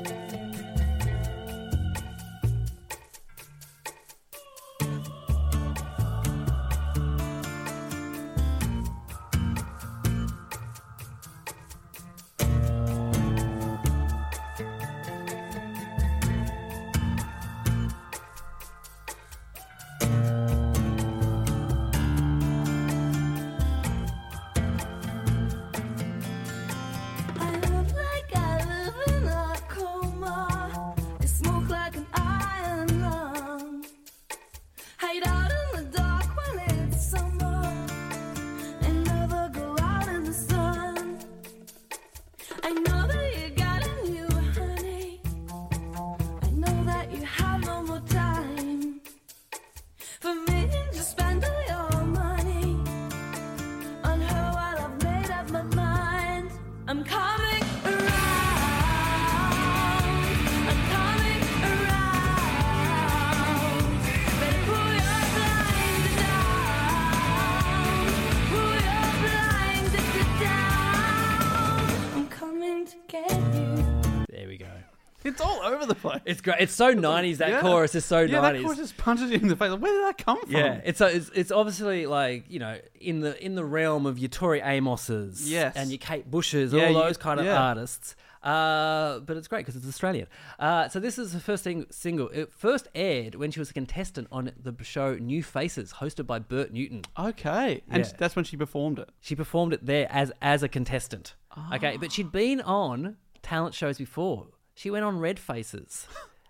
It's 76.33 76.41
great. 76.41 76.57
It's 76.61 76.73
so 76.75 76.93
90s. 76.95 77.39
That 77.39 77.51
Yeah. 77.51 77.61
chorus 77.61 77.95
is 77.95 78.05
so 78.05 78.27
nineties. 78.27 78.33
yeah, 78.33 78.41
90s. 78.41 78.53
that 78.59 78.63
chorus 78.65 78.79
just 78.79 78.97
punches 78.97 79.31
you 79.31 79.37
in 79.39 79.49
the 79.49 79.57
face. 79.57 79.71
Like, 79.71 79.81
Where 79.81 79.93
did 79.93 80.05
that 80.05 80.19
come 80.25 80.41
from? 80.41 80.51
Yeah, 80.51 80.81
it's, 80.85 81.01
a, 81.01 81.07
it's 81.17 81.31
it's 81.35 81.51
obviously 81.51 82.07
like 82.07 82.45
you 82.49 82.59
know 82.59 82.79
in 83.01 83.21
the 83.21 83.33
in 83.45 83.55
the 83.55 83.65
realm 83.65 84.05
of 84.07 84.19
your 84.19 84.29
Tori 84.29 84.61
Amoses, 84.61 85.43
Yes. 85.49 85.77
and 85.77 85.91
your 85.91 85.99
Kate 85.99 86.31
Bushes, 86.31 86.73
Yeah, 86.73 86.83
all 86.85 86.89
you- 86.89 86.95
those 86.95 87.17
kind 87.17 87.39
of 87.41 87.47
yeah. 87.47 87.61
artists. 87.63 88.17
Uh, 88.43 89.21
but 89.21 89.37
it's 89.37 89.47
great 89.47 89.61
because 89.61 89.77
it's 89.77 89.87
Australian. 89.87 90.27
Uh, 90.59 90.89
so 90.89 90.99
this 90.99 91.17
is 91.17 91.33
the 91.33 91.39
first 91.39 91.63
thing, 91.63 91.87
single. 91.91 92.29
It 92.31 92.53
first 92.53 92.89
aired 92.93 93.37
when 93.37 93.53
she 93.53 93.61
was 93.61 93.71
a 93.71 93.73
contestant 93.73 94.27
on 94.33 94.51
the 94.61 94.75
show 94.83 95.15
New 95.15 95.45
Faces, 95.45 95.93
hosted 96.01 96.27
by 96.27 96.41
Bert 96.41 96.73
Newton. 96.73 97.03
Okay. 97.17 97.83
And 97.89 98.05
Yeah. 98.05 98.11
that's 98.19 98.35
when 98.35 98.45
she 98.45 98.57
performed 98.57 98.99
it. 98.99 99.11
She 99.21 99.37
performed 99.37 99.73
it 99.75 99.87
there 99.87 100.09
as 100.11 100.33
as 100.43 100.65
a 100.65 100.69
contestant. 100.69 101.35
Okay, 101.75 101.97
but 101.99 102.11
she'd 102.11 102.33
been 102.33 102.61
on 102.63 103.17
talent 103.43 103.75
shows 103.77 103.99
before. 103.99 104.49
She 104.75 104.91
went 104.91 105.05
on 105.05 105.19
Red 105.19 105.39
Faces 105.39 106.07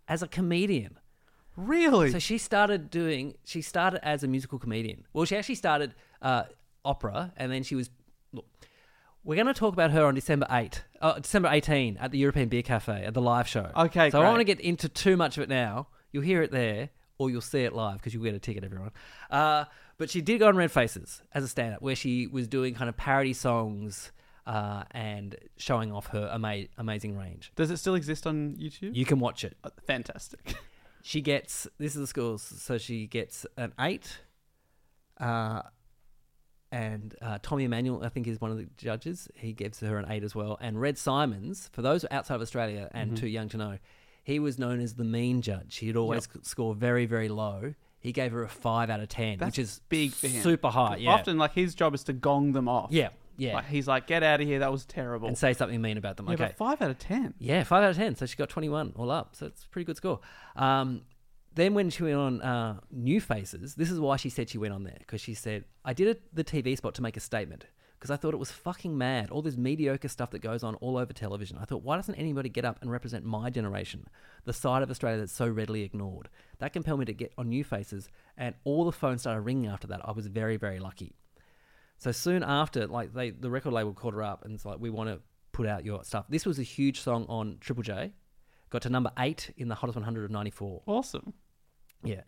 as 0.09 0.23
a 0.23 0.29
comedian. 0.29 0.99
Really? 1.57 2.11
So 2.11 2.19
she 2.19 2.39
started 2.39 2.89
doing. 2.91 3.35
She 3.45 3.63
started 3.63 4.07
as 4.07 4.23
a 4.23 4.29
musical 4.29 4.59
comedian. 4.59 5.05
Well, 5.13 5.25
she 5.25 5.37
actually 5.37 5.57
started 5.57 5.95
uh, 6.23 6.45
opera, 6.85 7.33
and 7.37 7.53
then 7.53 7.63
she 7.63 7.75
was. 7.75 7.91
Look, 8.33 8.47
we're 9.23 9.35
going 9.35 9.47
to 9.47 9.55
talk 9.55 9.75
about 9.75 9.91
her 9.91 10.05
on 10.07 10.15
December 10.15 10.47
eight, 10.51 10.83
uh, 11.01 11.19
December 11.19 11.49
eighteen, 11.53 11.99
at 11.99 12.11
the 12.11 12.19
European 12.19 12.49
Bier 12.49 12.63
Cafe 12.63 13.05
at 13.05 13.13
the 13.13 13.21
live 13.21 13.47
show. 13.47 13.71
Okay, 13.77 14.11
So 14.11 14.19
I 14.19 14.23
don't 14.23 14.33
want 14.33 14.41
to 14.41 14.45
get 14.45 14.61
into 14.61 14.89
too 14.89 15.17
much 15.17 15.37
of 15.37 15.43
it 15.43 15.49
now. 15.49 15.89
You'll 16.11 16.23
hear 16.23 16.43
it 16.43 16.51
there, 16.51 16.91
or 17.19 17.29
you'll 17.31 17.41
see 17.41 17.61
it 17.65 17.75
live 17.75 17.99
because 17.99 18.15
you'll 18.15 18.25
get 18.25 18.35
a 18.35 18.39
ticket, 18.39 18.65
everyone. 18.65 18.91
Uh, 19.31 19.67
but 19.99 20.11
she 20.11 20.23
did 20.23 20.39
go 20.39 20.49
on 20.49 20.57
Red 20.57 20.73
Faces 20.73 21.23
as 21.35 21.45
a 21.45 21.49
stand-up, 21.49 21.83
where 21.83 21.95
she 21.95 22.27
was 22.27 22.49
doing 22.49 22.75
kind 22.75 22.89
of 22.89 22.97
parody 22.97 23.33
songs 23.33 24.11
uh, 24.47 24.85
and 24.91 25.37
showing 25.57 25.93
off 25.93 26.09
her 26.09 26.29
ama- 26.33 26.67
amazing 26.79 27.17
range. 27.17 27.53
Does 27.57 27.71
it 27.71 27.77
still 27.79 27.95
exist 27.95 28.27
on 28.27 28.57
YouTube? 28.57 28.95
You 28.95 29.05
can 29.05 29.19
watch 29.21 29.45
it. 29.45 29.57
Uh, 29.65 29.71
Fantastic. 29.87 30.55
She 31.05 31.21
gets 31.21 31.67
this 31.79 31.97
is 31.97 32.01
the 32.03 32.07
scores. 32.07 32.43
So 32.43 32.79
she 32.79 33.09
gets 33.09 33.45
an 33.57 33.73
eight, 33.81 34.21
uh, 35.21 35.63
and 36.71 37.15
uh, 37.21 37.39
Tommy 37.43 37.65
Emmanuel, 37.65 38.05
I 38.05 38.09
think, 38.09 38.27
is 38.27 38.41
one 38.41 38.51
of 38.53 38.57
the 38.57 38.69
judges. 38.79 39.29
He 39.35 39.53
gives 39.53 39.81
her 39.81 39.99
an 39.99 40.07
eight 40.11 40.23
as 40.25 40.35
well. 40.35 40.59
And 40.61 40.81
Red 40.81 40.97
Symons, 40.97 41.69
for 41.73 41.83
those 41.83 42.05
outside 42.13 42.37
of 42.37 42.41
Australia 42.43 42.89
and 42.93 43.11
Mm-hmm. 43.11 43.17
too 43.17 43.27
young 43.27 43.49
to 43.51 43.57
know, 43.57 43.79
he 44.23 44.39
was 44.39 44.59
known 44.61 44.79
as 44.81 44.95
the 44.95 45.05
mean 45.05 45.43
judge. 45.43 45.77
He'd 45.79 45.97
always 45.97 46.29
score 46.43 46.75
very, 46.75 47.05
very 47.05 47.29
low. 47.29 47.75
He 47.99 48.13
gave 48.13 48.33
her 48.33 48.43
a 48.45 48.49
five 48.49 48.89
out 48.89 49.01
of 49.01 49.09
ten, 49.09 49.39
That's 49.39 49.49
which 49.57 49.59
is 49.59 49.81
big 49.89 50.13
for 50.13 50.29
him. 50.29 50.43
super 50.43 50.69
high. 50.69 50.97
Yeah, 50.97 51.11
Often, 51.11 51.37
like, 51.39 51.53
his 51.53 51.75
job 51.75 51.95
is 51.95 52.05
to 52.05 52.13
gong 52.13 52.53
them 52.53 52.69
off. 52.69 52.91
yeah, 52.93 53.09
yeah, 53.43 53.55
Like, 53.55 53.67
he's 53.67 53.89
like, 53.89 54.07
get 54.07 54.23
out 54.23 54.41
of 54.41 54.47
here. 54.47 54.61
That 54.61 54.73
was 54.73 54.85
terrible. 54.85 55.29
and 55.29 55.37
say 55.37 55.53
something 55.53 55.81
mean 55.81 55.97
about 55.99 56.17
them. 56.17 56.27
yeah, 56.29 56.35
okay, 56.35 56.53
five 56.57 56.81
out 56.83 56.91
of 56.91 56.99
ten. 56.99 57.35
Yeah, 57.39 57.65
five 57.65 57.83
out 57.85 57.91
of 57.91 57.97
ten. 57.97 58.15
So 58.17 58.27
she 58.27 58.37
got 58.37 58.49
twenty-one 58.49 58.93
all 58.97 59.11
up. 59.11 59.35
So 59.37 59.47
it's 59.47 59.65
a 59.65 59.69
pretty 59.69 59.85
good 59.87 59.97
score. 59.97 60.21
Um, 60.57 61.03
then 61.55 61.75
when 61.75 61.91
she 61.91 62.03
went 62.03 62.17
on 62.17 62.41
uh, 62.41 62.81
New 62.91 63.21
Faces, 63.21 63.75
this 63.75 63.91
is 63.91 64.01
why 64.01 64.17
she 64.17 64.31
said 64.31 64.49
she 64.49 64.59
went 64.59 64.73
on 64.73 64.85
there 64.85 64.97
because 64.99 65.21
she 65.21 65.35
said 65.35 65.65
I 65.85 65.93
did 65.93 66.17
a, 66.17 66.21
the 66.33 66.45
TV 66.45 66.77
spot 66.77 66.95
to 66.95 67.03
make 67.03 67.17
a 67.17 67.21
statement 67.21 67.67
because 67.99 68.11
I 68.11 68.17
thought 68.17 68.35
it 68.35 68.39
was 68.39 68.51
fucking 68.51 68.97
mad. 68.99 69.31
All 69.31 69.43
this 69.43 69.57
mediocre 69.57 70.09
stuff 70.09 70.31
that 70.31 70.41
goes 70.41 70.65
on 70.65 70.75
all 70.77 70.97
over 70.97 71.13
television. 71.13 71.59
I 71.61 71.65
thought, 71.67 71.83
why 71.85 71.97
doesn't 71.97 72.15
anybody 72.17 72.49
get 72.49 72.65
up 72.65 72.79
and 72.81 72.91
represent 72.91 73.25
my 73.25 73.49
generation, 73.51 74.09
the 74.45 74.53
side 74.53 74.83
of 74.83 74.91
Australia 74.91 75.19
that's 75.21 75.33
so 75.33 75.47
readily 75.47 75.83
ignored? 75.83 76.29
That 76.59 76.73
compelled 76.73 76.99
me 77.01 77.05
to 77.05 77.13
get 77.13 77.33
on 77.39 77.49
New 77.49 77.63
Faces, 77.63 78.09
and 78.37 78.55
all 78.65 78.85
the 78.85 78.91
phones 78.93 79.21
started 79.21 79.43
ringing 79.43 79.71
after 79.71 79.87
that. 79.89 80.01
I 80.05 80.11
was 80.13 80.27
very, 80.27 80.57
very 80.57 80.81
lucky. 80.81 81.15
So 82.03 82.11
soon 82.11 82.43
after, 82.43 82.89
like 82.89 83.15
they, 83.15 83.31
the 83.31 83.49
record 83.49 83.73
label 83.73 83.93
called 83.93 84.15
her 84.15 84.25
up 84.25 84.45
and 84.45 84.53
it's 84.53 84.65
like, 84.65 84.81
we 84.81 84.91
want 84.91 85.09
to 85.09 85.21
put 85.53 85.69
out 85.69 85.85
your 85.85 86.03
stuff. 86.03 86.25
This 86.29 86.45
was 86.45 86.59
a 86.59 86.65
huge 86.65 86.99
song 86.99 87.27
on 87.29 87.59
Triple 87.61 87.85
J. 87.85 88.13
Got 88.71 88.83
to 88.83 88.91
number 88.91 89.13
eight 89.21 89.55
in 89.57 89.69
the 89.69 89.77
hottest 89.77 89.95
100 89.95 90.25
of 90.25 90.31
'94. 90.33 90.83
Awesome. 90.87 91.33
Yeah, 92.03 92.23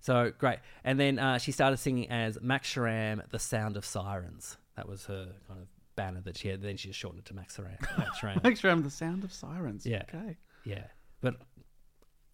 so 0.00 0.32
great. 0.36 0.58
And 0.82 0.98
then 0.98 1.20
uh, 1.20 1.38
she 1.38 1.52
started 1.52 1.76
singing 1.76 2.10
as 2.10 2.38
Max 2.42 2.74
Sharam, 2.74 3.22
"The 3.30 3.38
Sound 3.38 3.76
of 3.76 3.84
Sirens." 3.84 4.56
That 4.74 4.88
was 4.88 5.04
her 5.04 5.28
kind 5.46 5.60
of 5.60 5.68
banner 5.94 6.22
that 6.22 6.36
she 6.36 6.48
had. 6.48 6.60
Then 6.60 6.76
she 6.76 6.88
just 6.88 6.98
shortened 6.98 7.20
it 7.20 7.26
to 7.26 7.34
Max 7.34 7.56
Sharam. 7.56 7.80
Max 7.98 8.18
Sharam. 8.18 8.56
Sure 8.58 8.70
I'm 8.72 8.82
the 8.82 8.90
sound 8.90 9.22
of 9.22 9.32
sirens. 9.32 9.86
Yeah. 9.86 10.02
Okay. 10.12 10.38
yeah, 10.64 10.86
but 11.20 11.36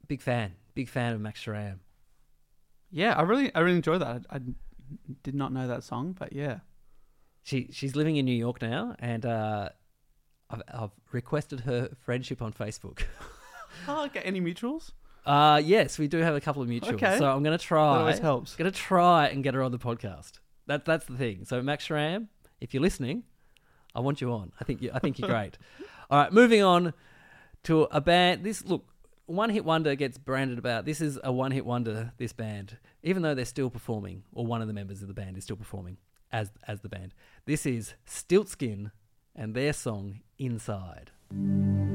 big 0.09 0.22
fan, 0.22 0.54
big 0.74 0.88
fan 0.88 1.12
of 1.12 1.20
Max 1.20 1.44
Sharam. 1.44 1.80
Yeah, 2.90 3.12
I 3.18 3.20
really, 3.20 3.54
I 3.54 3.61
really 3.61 3.76
enjoy 3.76 3.98
that. 3.98 4.24
I, 4.30 4.37
I 4.37 4.40
did 5.22 5.35
not 5.35 5.52
know 5.52 5.68
that 5.68 5.85
song, 5.85 6.16
but 6.18 6.32
yeah. 6.32 6.61
She 7.46 7.68
she's 7.70 7.94
living 7.94 8.16
in 8.16 8.24
New 8.24 8.35
York 8.35 8.61
now, 8.61 8.96
and 8.98 9.24
uh, 9.24 9.68
I've, 10.50 10.62
I've 10.66 10.90
requested 11.12 11.61
her 11.61 11.90
friendship 12.04 12.42
on 12.42 12.52
Facebook. 12.52 13.02
Oh, 13.87 14.06
okay. 14.06 14.20
Any 14.20 14.40
mutuals? 14.40 14.92
Uh, 15.26 15.61
yes, 15.62 15.98
we 15.98 16.09
do 16.09 16.16
have 16.18 16.35
a 16.35 16.40
couple 16.40 16.62
of 16.62 16.68
mutuals. 16.68 16.94
Okay. 16.94 17.18
So 17.18 17.30
I'm 17.30 17.42
going 17.42 17.59
to 17.59 17.62
try. 17.62 17.94
That 17.94 18.00
always 18.00 18.18
helps. 18.20 18.56
Going 18.56 18.72
to 18.72 18.76
try 18.76 19.26
and 19.26 19.44
get 19.44 19.52
her 19.52 19.62
on 19.62 19.70
the 19.70 19.78
podcast. 19.78 20.38
That 20.66 20.87
that's 20.87 21.04
the 21.04 21.14
thing. 21.14 21.44
So 21.44 21.61
Max 21.61 21.90
Ram, 21.90 22.30
if 22.59 22.72
you're 22.72 22.82
listening, 22.82 23.24
I 23.94 24.00
want 24.00 24.22
you 24.22 24.32
on. 24.32 24.52
I 24.59 24.64
think 24.64 24.80
you, 24.80 24.90
I 24.94 24.98
think 24.98 25.18
you're 25.18 25.28
great. 25.28 25.59
All 26.11 26.18
right, 26.22 26.32
moving 26.32 26.62
on 26.62 26.94
to 27.64 27.82
a 27.90 28.00
band. 28.00 28.44
This 28.44 28.64
look, 28.64 28.87
one 29.26 29.50
hit 29.50 29.66
wonder 29.66 29.94
gets 29.94 30.16
branded 30.16 30.59
about. 30.59 30.87
This 30.87 31.02
is 31.02 31.18
a 31.22 31.30
one 31.30 31.50
hit 31.50 31.66
wonder. 31.66 32.14
This 32.16 32.32
band, 32.32 32.78
even 33.02 33.22
though 33.22 33.35
they're 33.35 33.44
still 33.44 33.68
performing, 33.68 34.22
or 34.32 34.46
one 34.46 34.62
of 34.62 34.68
the 34.68 34.74
members 34.74 35.02
of 35.02 35.09
the 35.09 35.14
band 35.14 35.37
is 35.37 35.44
still 35.44 35.56
performing 35.56 35.98
as 36.37 36.51
as 36.68 36.81
the 36.81 36.88
band. 36.88 37.14
This 37.46 37.64
is 37.64 37.94
Stiltskin 38.07 38.90
and 39.35 39.55
their 39.55 39.72
song 39.72 40.20
Inside. 40.38 41.11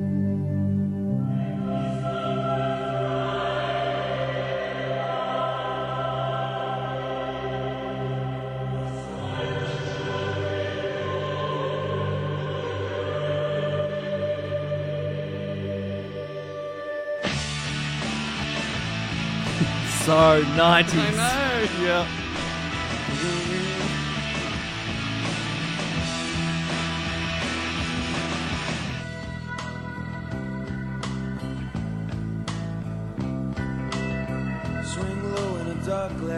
So 20.02 20.44
90s. 20.44 20.98
I 20.98 21.12
know. 21.12 21.86
Yeah. 21.86 22.21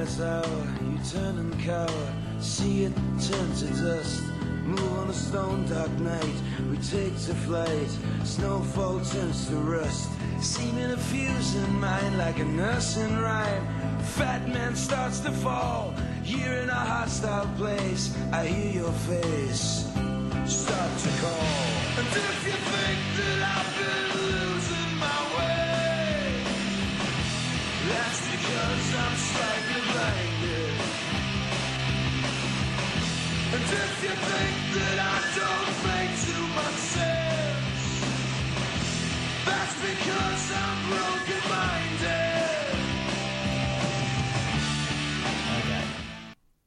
Glass 0.03 0.19
hour, 0.19 0.67
you 0.81 0.99
turn 1.11 1.37
and 1.37 1.59
cower. 1.61 2.13
See 2.39 2.83
it 2.83 2.93
turn 3.21 3.53
to 3.55 3.67
dust. 3.81 4.21
Move 4.65 4.99
on 4.99 5.09
a 5.09 5.13
stone 5.13 5.65
dark 5.67 5.91
night, 5.99 6.35
we 6.69 6.77
take 6.77 7.15
to 7.25 7.33
flight. 7.45 7.89
Snowfall 8.23 8.99
turns 8.99 9.47
to 9.47 9.55
rust. 9.55 10.09
Seeming 10.39 10.91
a 10.91 10.97
fuse 10.97 11.55
in 11.55 11.79
mind 11.79 12.17
like 12.17 12.39
a 12.39 12.45
nursing 12.45 13.17
rhyme. 13.17 13.65
Fat 14.17 14.47
man 14.49 14.75
starts 14.75 15.19
to 15.21 15.31
fall. 15.31 15.93
You're 16.25 16.57
in 16.63 16.69
a 16.69 16.83
hostile 16.93 17.49
place. 17.57 18.15
I 18.31 18.45
hear 18.45 18.83
your 18.83 18.91
face 18.91 19.87
start 20.45 20.97
to 20.99 21.09
call. 21.21 21.72
You 34.03 34.09
think 34.09 34.73
that 34.75 34.99
I 34.99 35.22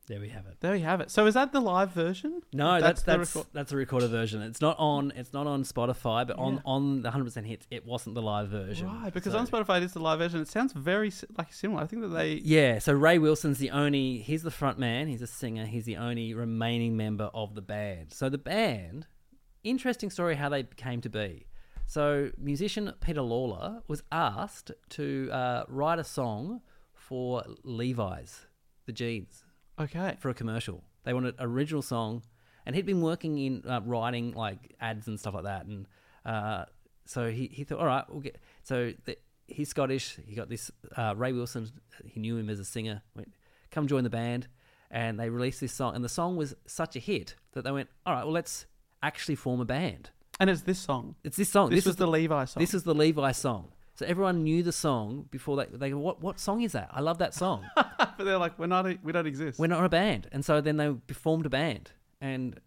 There 0.09 0.21
we 0.21 0.29
have 0.29 0.47
it. 0.47 0.59
There 0.61 0.73
we 0.73 0.81
have 0.81 1.01
it. 1.01 1.11
So 1.11 1.27
is 1.27 1.35
that 1.35 1.51
the 1.53 1.59
live 1.61 1.90
version? 1.90 2.40
No, 2.53 2.81
that's 2.81 3.03
the 3.03 3.16
that's 3.19 3.35
record- 3.35 3.51
that's 3.53 3.73
a 3.73 3.77
recorded 3.77 4.11
version. 4.11 4.40
It's 4.40 4.61
not 4.61 4.77
on 4.79 5.12
it's 5.16 5.33
not 5.33 5.49
on 5.49 5.64
Spotify, 5.64 6.25
but 6.27 6.38
on 6.38 6.55
Yeah. 6.55 6.61
on 6.64 7.03
the 7.03 7.11
100% 7.11 7.45
hits, 7.45 7.66
it 7.73 7.85
wasn't 7.85 8.14
the 8.14 8.23
live 8.23 8.49
version. 8.49 8.87
right 8.87 9.12
because 9.12 9.33
So- 9.33 9.38
on 9.40 9.47
Spotify 9.49 9.79
it 9.79 9.83
is 9.83 9.95
the 9.95 9.99
live 10.01 10.21
version. 10.21 10.40
It 10.40 10.47
sounds 10.49 10.73
very 10.73 11.11
like 11.37 11.53
similar. 11.53 11.83
I 11.83 11.87
think 11.87 12.03
that 12.03 12.09
they 12.09 12.35
Yeah, 12.35 12.79
so 12.79 12.92
Ray 12.92 13.19
Wilson's 13.19 13.59
the 13.59 13.71
only 13.73 14.19
he's 14.19 14.45
the 14.45 14.51
front 14.53 14.79
man, 14.79 15.09
he's 15.09 15.23
a 15.23 15.27
singer, 15.27 15.66
he's 15.66 15.87
the 15.87 15.97
only 15.97 16.35
remaining 16.35 16.97
member 16.97 17.25
of 17.35 17.57
the 17.57 17.62
band. 17.62 18.12
So 18.12 18.29
the 18.29 18.38
band, 18.38 19.09
interesting 19.64 20.11
story 20.11 20.37
how 20.37 20.49
they 20.49 20.62
came 20.62 21.01
to 21.01 21.09
be. 21.11 21.47
So 21.88 22.31
musician 22.38 22.92
Peter 23.01 23.23
Lawlor 23.23 23.83
was 23.88 24.05
asked 24.12 24.71
to 24.90 25.31
uh, 25.33 25.64
write 25.69 25.99
a 25.99 26.05
song 26.05 26.61
for 26.92 27.45
Levi's, 27.64 28.47
the 28.87 28.92
jeans, 28.92 29.45
okay. 29.78 30.16
for 30.18 30.28
a 30.28 30.34
commercial. 30.34 30.84
They 31.04 31.14
wanted 31.14 31.34
original 31.38 31.82
song, 31.82 32.22
and 32.64 32.74
he'd 32.74 32.86
been 32.86 33.02
working 33.02 33.38
in 33.38 33.62
uh, 33.68 33.80
writing 33.84 34.32
like 34.32 34.74
ads 34.80 35.06
and 35.06 35.18
stuff 35.18 35.34
like 35.34 35.44
that. 35.44 35.66
And 35.66 35.86
uh, 36.24 36.64
so 37.04 37.30
he, 37.30 37.48
he 37.52 37.64
thought, 37.64 37.78
all 37.78 37.86
right, 37.86 38.04
we'll 38.08 38.20
get. 38.20 38.38
So 38.64 38.92
the, 39.04 39.16
he's 39.46 39.68
Scottish. 39.68 40.18
He 40.26 40.34
got 40.34 40.48
this 40.48 40.70
uh, 40.96 41.14
Ray 41.16 41.32
Wilson. 41.32 41.70
He 42.04 42.20
knew 42.20 42.36
him 42.36 42.50
as 42.50 42.58
a 42.58 42.64
singer. 42.64 43.02
Went, 43.14 43.32
come 43.70 43.86
join 43.86 44.04
the 44.04 44.10
band, 44.10 44.48
and 44.90 45.18
they 45.18 45.30
released 45.30 45.60
this 45.60 45.72
song. 45.72 45.94
And 45.94 46.04
the 46.04 46.08
song 46.08 46.36
was 46.36 46.54
such 46.66 46.96
a 46.96 46.98
hit 46.98 47.36
that 47.52 47.64
they 47.64 47.70
went, 47.70 47.88
all 48.04 48.14
right, 48.14 48.24
well 48.24 48.34
let's 48.34 48.66
actually 49.02 49.36
form 49.36 49.60
a 49.60 49.64
band. 49.64 50.10
And 50.38 50.50
it's 50.50 50.62
this 50.62 50.78
song. 50.78 51.14
It's 51.24 51.36
this 51.36 51.48
song. 51.48 51.70
This, 51.70 51.78
this 51.78 51.86
was 51.86 51.94
is 51.94 51.98
the 51.98 52.06
Levi 52.06 52.44
song. 52.44 52.60
This 52.60 52.74
is 52.74 52.82
the 52.82 52.94
Levi 52.94 53.32
song. 53.32 53.72
So 53.96 54.04
everyone 54.04 54.44
knew 54.44 54.62
the 54.62 54.72
song 54.72 55.26
before 55.30 55.56
they 55.56 55.66
they 55.72 55.90
go, 55.90 55.98
what 55.98 56.20
what 56.20 56.38
song 56.38 56.62
is 56.62 56.72
that? 56.72 56.90
I 56.92 57.00
love 57.00 57.18
that 57.18 57.35
song. 57.35 57.64
but 57.76 58.18
they're 58.18 58.38
like, 58.38 58.59
we're 58.59 58.66
not, 58.66 58.87
a, 58.87 58.98
we 59.02 59.11
don't 59.11 59.26
exist. 59.26 59.59
We're 59.59 59.68
not 59.68 59.85
a 59.85 59.88
band. 59.88 60.28
And 60.32 60.44
so 60.44 60.61
then 60.61 60.76
they 60.76 60.94
formed 61.14 61.46
a 61.46 61.50
band. 61.50 61.92
And 62.20 62.61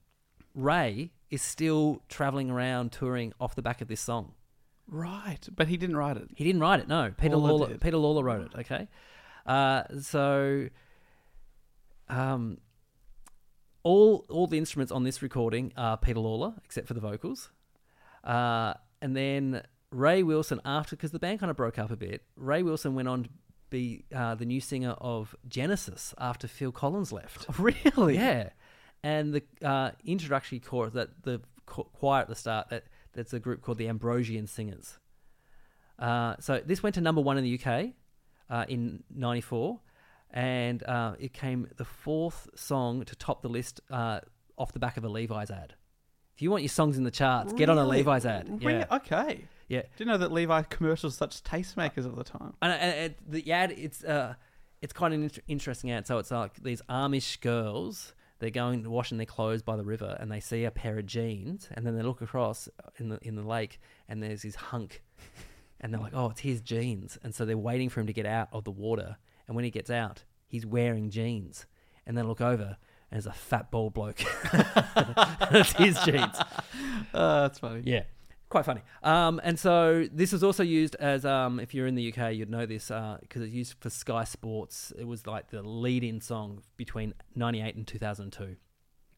Ray 0.56 1.12
is 1.30 1.42
still 1.42 2.02
traveling 2.10 2.50
around 2.50 2.92
touring 2.92 3.34
off 3.40 3.56
the 3.56 3.62
back 3.62 3.82
of 3.82 3.88
this 3.88 4.02
song. 4.02 4.34
right, 4.88 5.48
but 5.56 5.68
he 5.68 5.78
didn't 5.78 5.98
write 5.98 6.18
it. 6.18 6.30
He 6.36 6.44
didn't 6.44 6.62
write 6.62 6.80
it, 6.80 6.88
no. 6.88 7.14
Peter 7.16 7.36
Lawlor 7.36 7.68
Lawlor. 7.68 7.78
Peter 7.80 7.98
Lawlor 7.98 8.24
wrote 8.24 8.42
it, 8.48 8.60
okay? 8.60 8.88
Uh, 9.46 9.84
so 10.02 10.68
um, 12.08 12.58
all 13.84 14.26
all 14.30 14.48
the 14.48 14.58
instruments 14.58 14.92
on 14.92 15.04
this 15.04 15.22
recording 15.22 15.74
are 15.78 15.96
Peter 15.96 16.20
Lawlor, 16.20 16.56
except 16.66 16.88
for 16.88 16.96
the 16.96 17.02
vocals. 17.02 17.52
Uh, 18.24 18.74
and 19.02 19.16
then 19.16 19.64
Ray 19.92 20.24
Wilson, 20.24 20.62
after, 20.66 20.96
because 20.96 21.12
the 21.12 21.20
band 21.20 21.40
kind 21.40 21.50
of 21.50 21.58
broke 21.58 21.80
up 21.80 21.92
a 21.92 21.96
bit, 21.96 22.24
Ray 22.36 22.62
Wilson 22.64 22.94
went 22.96 23.08
on 23.08 23.24
to 23.24 23.30
be 23.70 24.06
uh, 24.16 24.36
the 24.36 24.46
new 24.46 24.62
singer 24.62 24.96
of 25.00 25.36
Genesis 25.48 26.14
after 26.18 26.48
Phil 26.48 26.72
Collins 26.72 27.12
left. 27.12 27.46
Really? 27.60 28.16
Yeah, 28.16 28.50
and 29.04 29.34
the 29.34 29.44
uh, 29.66 29.92
introductory 30.06 30.60
chorus 30.60 30.94
that 30.94 31.24
the 31.24 31.42
choir 31.66 32.22
at 32.22 32.28
the 32.28 32.36
start 32.36 32.70
that 32.70 32.86
that's 33.14 33.34
a 33.34 33.40
group 33.40 33.62
called 33.62 33.78
the 33.78 33.88
Ambrosian 33.88 34.48
Singers. 34.48 34.98
Uh, 35.98 36.36
so 36.40 36.62
this 36.66 36.82
went 36.82 36.96
to 36.96 37.02
number 37.02 37.22
one 37.22 37.38
in 37.38 37.44
the 37.44 37.60
UK 37.60 37.90
uh, 38.50 38.66
in 38.68 39.04
'94, 39.14 39.80
and 40.32 40.84
uh, 40.84 41.14
it 41.20 41.34
came 41.34 41.68
the 41.78 41.86
fourth 41.86 42.48
song 42.56 43.04
to 43.06 43.16
top 43.16 43.42
the 43.42 43.50
list 43.50 43.82
uh, 43.92 44.20
off 44.58 44.72
the 44.72 44.80
back 44.80 44.98
of 44.98 45.04
a 45.04 45.10
Levi's 45.10 45.52
ad. 45.52 45.74
If 46.36 46.42
you 46.42 46.52
want 46.52 46.64
your 46.64 46.70
songs 46.70 46.98
in 46.98 47.04
the 47.04 47.12
charts, 47.12 47.52
get 47.54 47.70
on 47.70 47.78
a 47.78 47.86
Levi's 47.86 48.26
ad. 48.26 48.48
Really? 48.64 48.80
Yeah, 48.80 48.86
Okay. 48.92 49.46
Yeah. 49.70 49.84
Didn't 49.98 50.10
know 50.10 50.18
that 50.18 50.32
Levi 50.32 50.64
commercials 50.64 51.16
such 51.16 51.44
tastemakers 51.44 52.06
of 52.06 52.16
the 52.16 52.24
time. 52.24 52.54
And, 52.62 52.74
and, 52.74 52.96
and 52.96 53.16
the 53.28 53.52
ad, 53.52 53.72
it's 53.72 54.04
uh, 54.04 54.34
it's 54.82 54.94
quite 54.94 55.14
an 55.14 55.24
inter- 55.24 55.42
interesting 55.48 55.92
ad. 55.92 56.08
So 56.08 56.18
it's 56.18 56.32
like 56.32 56.62
these 56.62 56.82
Amish 56.90 57.40
girls. 57.40 58.14
They're 58.40 58.50
going 58.50 58.84
to 58.84 58.90
washing 58.90 59.18
their 59.18 59.26
clothes 59.26 59.62
by 59.62 59.76
the 59.76 59.84
river, 59.84 60.16
and 60.18 60.32
they 60.32 60.40
see 60.40 60.64
a 60.64 60.72
pair 60.72 60.98
of 60.98 61.06
jeans, 61.06 61.68
and 61.74 61.86
then 61.86 61.98
they 61.98 62.04
look 62.04 62.22
across 62.22 62.70
in 62.98 63.10
the 63.10 63.20
in 63.22 63.36
the 63.36 63.44
lake, 63.44 63.80
and 64.08 64.24
there's 64.24 64.44
this 64.44 64.56
hunk, 64.56 65.04
and 65.82 65.94
they're 65.94 66.00
like, 66.02 66.14
"Oh, 66.16 66.30
it's 66.30 66.40
his 66.40 66.62
jeans," 66.62 67.18
and 67.22 67.36
so 67.36 67.46
they're 67.46 67.58
waiting 67.58 67.90
for 67.90 68.00
him 68.00 68.08
to 68.08 68.14
get 68.14 68.26
out 68.26 68.48
of 68.54 68.64
the 68.64 68.72
water. 68.72 69.18
And 69.46 69.56
when 69.56 69.66
he 69.66 69.72
gets 69.72 69.90
out, 69.90 70.24
he's 70.48 70.66
wearing 70.66 71.10
jeans, 71.10 71.66
and 72.06 72.18
they 72.18 72.22
look 72.22 72.40
over, 72.40 72.78
and 73.12 73.22
there's 73.22 73.26
a 73.26 73.34
fat 73.34 73.72
bald 73.72 73.94
bloke. 73.94 74.22
it's 75.52 75.74
his 75.74 76.00
jeans. 76.06 76.40
Uh, 77.14 77.42
that's 77.42 77.60
funny. 77.60 77.82
Yeah, 77.86 78.04
quite 78.50 78.66
funny. 78.66 78.82
Um, 79.04 79.40
and 79.44 79.58
so 79.60 80.08
this 80.12 80.32
was 80.32 80.44
also 80.44 80.64
used 80.64 80.96
as, 80.96 81.24
um, 81.26 81.60
if 81.60 81.74
you're 81.74 81.88
in 81.88 81.96
the 81.96 82.12
UK, 82.14 82.34
you'd 82.34 82.50
know 82.50 82.66
this 82.66 82.88
because 82.88 83.42
it's 83.44 83.54
used 83.54 83.76
for 83.80 83.90
Sky 83.90 84.24
Sports. 84.24 84.92
It 84.98 85.06
was 85.06 85.26
like 85.28 85.50
the 85.52 85.62
lead-in 85.62 86.20
song 86.22 86.62
between 86.78 87.14
'98 87.36 87.76
and 87.76 87.88
2002. 87.88 88.56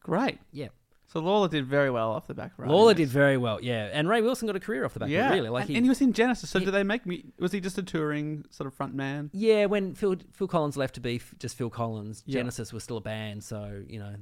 Great. 0.00 0.38
Yeah, 0.50 0.68
So 1.06 1.20
Lawlor 1.20 1.48
did 1.48 1.64
very 1.66 1.90
well 1.90 2.10
off 2.10 2.26
the 2.26 2.34
back. 2.34 2.52
of 2.58 2.66
Lawlor 2.66 2.94
did 2.94 3.08
very 3.08 3.36
well. 3.36 3.58
Yeah, 3.62 3.88
and 3.92 4.08
Ray 4.08 4.20
Wilson 4.20 4.46
got 4.46 4.56
a 4.56 4.60
career 4.60 4.84
off 4.84 4.94
the 4.94 5.00
back 5.00 5.08
Yeah, 5.10 5.26
of 5.26 5.32
it. 5.32 5.34
Really, 5.36 5.48
like 5.48 5.62
and, 5.62 5.70
he, 5.70 5.76
and 5.76 5.84
he 5.84 5.88
was 5.88 6.00
in 6.00 6.12
Genesis. 6.12 6.50
So 6.50 6.58
he- 6.58 6.64
did 6.64 6.72
they 6.74 6.82
make 6.82 7.06
me? 7.06 7.24
Was 7.38 7.52
he 7.52 7.60
just 7.60 7.78
a 7.78 7.82
touring 7.82 8.44
sort 8.50 8.66
of 8.66 8.74
front 8.74 8.94
man? 8.94 9.30
yeah, 9.32 9.66
when 9.66 9.94
Phil 9.94 10.16
Phil 10.32 10.48
Collins 10.48 10.76
left 10.76 10.94
to 10.96 11.00
be 11.00 11.16
f- 11.16 11.34
just 11.38 11.56
Phil 11.56 11.70
Collins, 11.70 12.22
Yeah. 12.26 12.40
Genesis 12.40 12.72
was 12.72 12.82
still 12.82 12.96
a 12.96 13.00
band. 13.00 13.44
So 13.44 13.82
you 13.86 13.98
know, 14.00 14.14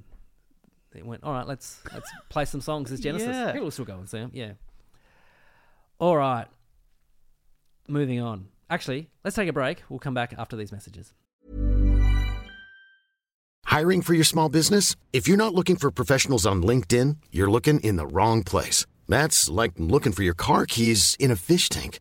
they 0.93 1.03
went, 1.03 1.23
all 1.25 1.33
right, 1.33 1.47
let's 1.47 1.81
let's 1.95 2.11
play 2.29 2.45
some 2.45 2.61
songs 2.61 2.93
as 2.93 3.01
Genesis. 3.01 3.29
Yeah. 3.29 3.53
People 3.53 3.65
will 3.67 3.71
still 3.71 3.85
go 3.87 3.97
and 3.99 4.09
see 4.09 4.19
them. 4.19 4.31
Yeah. 4.35 4.53
All 6.01 6.17
right. 6.17 6.47
Moving 7.87 8.21
on. 8.21 8.49
Actually, 8.71 9.11
let's 9.23 9.37
take 9.37 9.49
a 9.49 9.53
break. 9.53 9.83
We'll 9.91 9.99
come 9.99 10.15
back 10.15 10.35
after 10.39 10.57
these 10.57 10.73
messages. 10.73 11.13
Hiring 13.67 14.01
for 14.01 14.15
your 14.15 14.25
small 14.25 14.49
business? 14.49 14.97
If 15.13 15.29
you're 15.29 15.37
not 15.37 15.55
looking 15.55 15.77
for 15.77 15.91
professionals 15.91 16.47
on 16.47 16.63
LinkedIn, 16.63 17.17
you're 17.31 17.51
looking 17.51 17.81
in 17.81 17.97
the 17.97 18.07
wrong 18.07 18.43
place. 18.43 18.87
That's 19.09 19.51
like 19.51 19.73
looking 19.77 20.13
for 20.13 20.23
your 20.23 20.35
car 20.35 20.65
keys 20.67 21.17
in 21.19 21.31
a 21.31 21.37
fish 21.37 21.69
tank. 21.69 22.01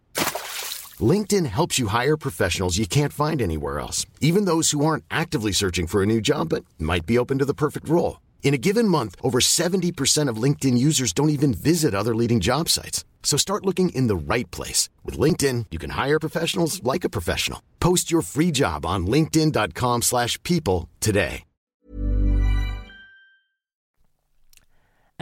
LinkedIn 1.00 1.46
helps 1.48 1.78
you 1.78 1.88
hire 1.88 2.18
professionals 2.18 2.78
you 2.78 2.88
can't 2.88 3.14
find 3.14 3.42
anywhere 3.42 3.80
else, 3.80 4.06
even 4.22 4.46
those 4.46 4.72
who 4.72 4.86
aren't 4.86 5.04
actively 5.12 5.52
searching 5.52 5.88
for 5.88 6.02
a 6.02 6.06
new 6.06 6.22
job 6.22 6.50
but 6.50 6.64
might 6.80 7.06
be 7.06 7.18
open 7.18 7.38
to 7.40 7.46
the 7.46 7.54
perfect 7.54 7.90
role. 7.90 8.22
In 8.44 8.54
a 8.54 8.58
given 8.58 8.88
month, 8.88 9.16
over 9.22 9.40
70% 9.40 10.30
of 10.30 10.38
LinkedIn 10.38 10.78
users 10.78 11.14
don't 11.14 11.30
even 11.30 11.54
visit 11.54 11.94
other 11.94 12.16
leading 12.16 12.40
job 12.40 12.70
sites. 12.70 13.04
So 13.22 13.38
start 13.38 13.66
looking 13.66 13.90
in 13.90 14.08
the 14.08 14.34
right 14.34 14.50
place. 14.50 14.90
With 15.06 15.20
LinkedIn, 15.20 15.68
you 15.70 15.78
can 15.78 15.92
hire 15.92 16.20
professionals 16.20 16.82
like 16.84 17.04
a 17.04 17.10
professional. 17.10 17.62
Post 17.80 18.10
your 18.10 18.24
free 18.24 18.52
job 18.52 18.88
on 18.88 19.06
linkedin.com/people 19.06 20.02
slash 20.02 20.42
people 20.44 20.90
today. 21.00 21.44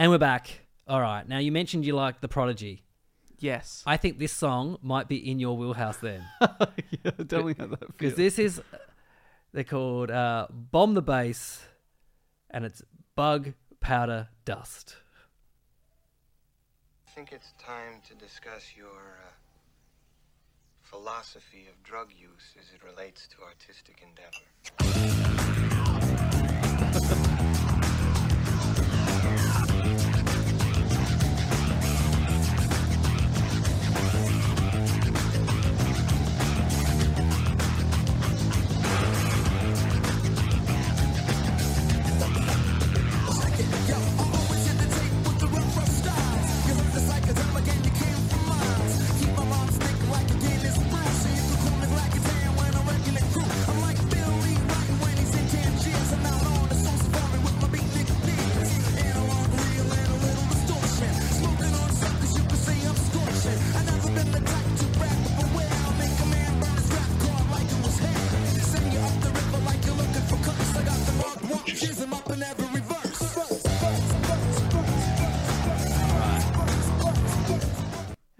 And 0.00 0.12
we're 0.12 0.18
back. 0.18 0.68
All 0.86 1.00
right. 1.00 1.28
Now, 1.28 1.38
you 1.38 1.50
mentioned 1.50 1.84
you 1.84 1.92
like 1.92 2.20
The 2.20 2.28
Prodigy. 2.28 2.84
Yes. 3.40 3.82
I 3.84 3.96
think 3.96 4.20
this 4.20 4.32
song 4.32 4.78
might 4.80 5.08
be 5.08 5.16
in 5.16 5.40
your 5.40 5.56
wheelhouse 5.56 5.96
then. 5.96 6.24
yeah, 6.40 7.10
definitely 7.16 7.56
had 7.58 7.70
that. 7.72 7.80
Because 7.98 8.14
this 8.14 8.38
is, 8.38 8.62
they're 9.52 9.64
called 9.64 10.12
uh, 10.12 10.46
Bomb 10.50 10.94
the 10.94 11.02
Bass, 11.02 11.62
and 12.48 12.64
it's 12.64 12.80
Bug 13.16 13.54
Powder 13.80 14.28
Dust. 14.44 14.94
I 17.18 17.20
think 17.20 17.32
it's 17.32 17.52
time 17.58 18.00
to 18.06 18.14
discuss 18.14 18.74
your 18.76 18.86
uh, 18.86 19.30
philosophy 20.82 21.66
of 21.68 21.82
drug 21.82 22.12
use 22.16 22.54
as 22.56 22.72
it 22.72 22.84
relates 22.84 23.26
to 23.26 23.42
artistic 23.42 24.04
endeavor. 24.06 25.37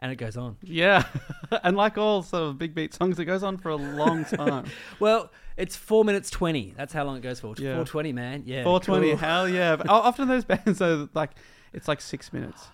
And 0.08 0.12
it 0.14 0.16
goes 0.24 0.36
on. 0.36 0.56
Yeah, 0.62 1.04
and 1.62 1.76
like 1.76 1.98
all 1.98 2.22
sort 2.22 2.44
of 2.44 2.58
big 2.58 2.74
beat 2.74 2.94
songs, 2.94 3.18
it 3.18 3.24
goes 3.26 3.42
on 3.42 3.56
for 3.58 3.68
a 3.70 3.76
long 3.76 4.24
time. 4.24 4.64
Well, 5.00 5.30
it's 5.56 5.76
four 5.76 6.04
minutes 6.04 6.30
twenty. 6.30 6.72
That's 6.76 6.92
how 6.92 7.04
long 7.04 7.16
it 7.18 7.22
goes 7.22 7.40
for. 7.40 7.54
Yeah. 7.58 7.76
Four 7.76 7.84
twenty, 7.84 8.12
man. 8.12 8.42
Yeah, 8.46 8.64
Four 8.64 8.80
twenty, 8.80 9.08
cool. 9.10 9.16
hell 9.18 9.48
yeah! 9.48 9.76
But 9.76 9.88
often 9.88 10.28
those 10.28 10.44
bands 10.44 10.80
are 10.80 11.08
like, 11.14 11.30
it's 11.72 11.88
like 11.88 12.00
six 12.00 12.32
minutes, 12.32 12.66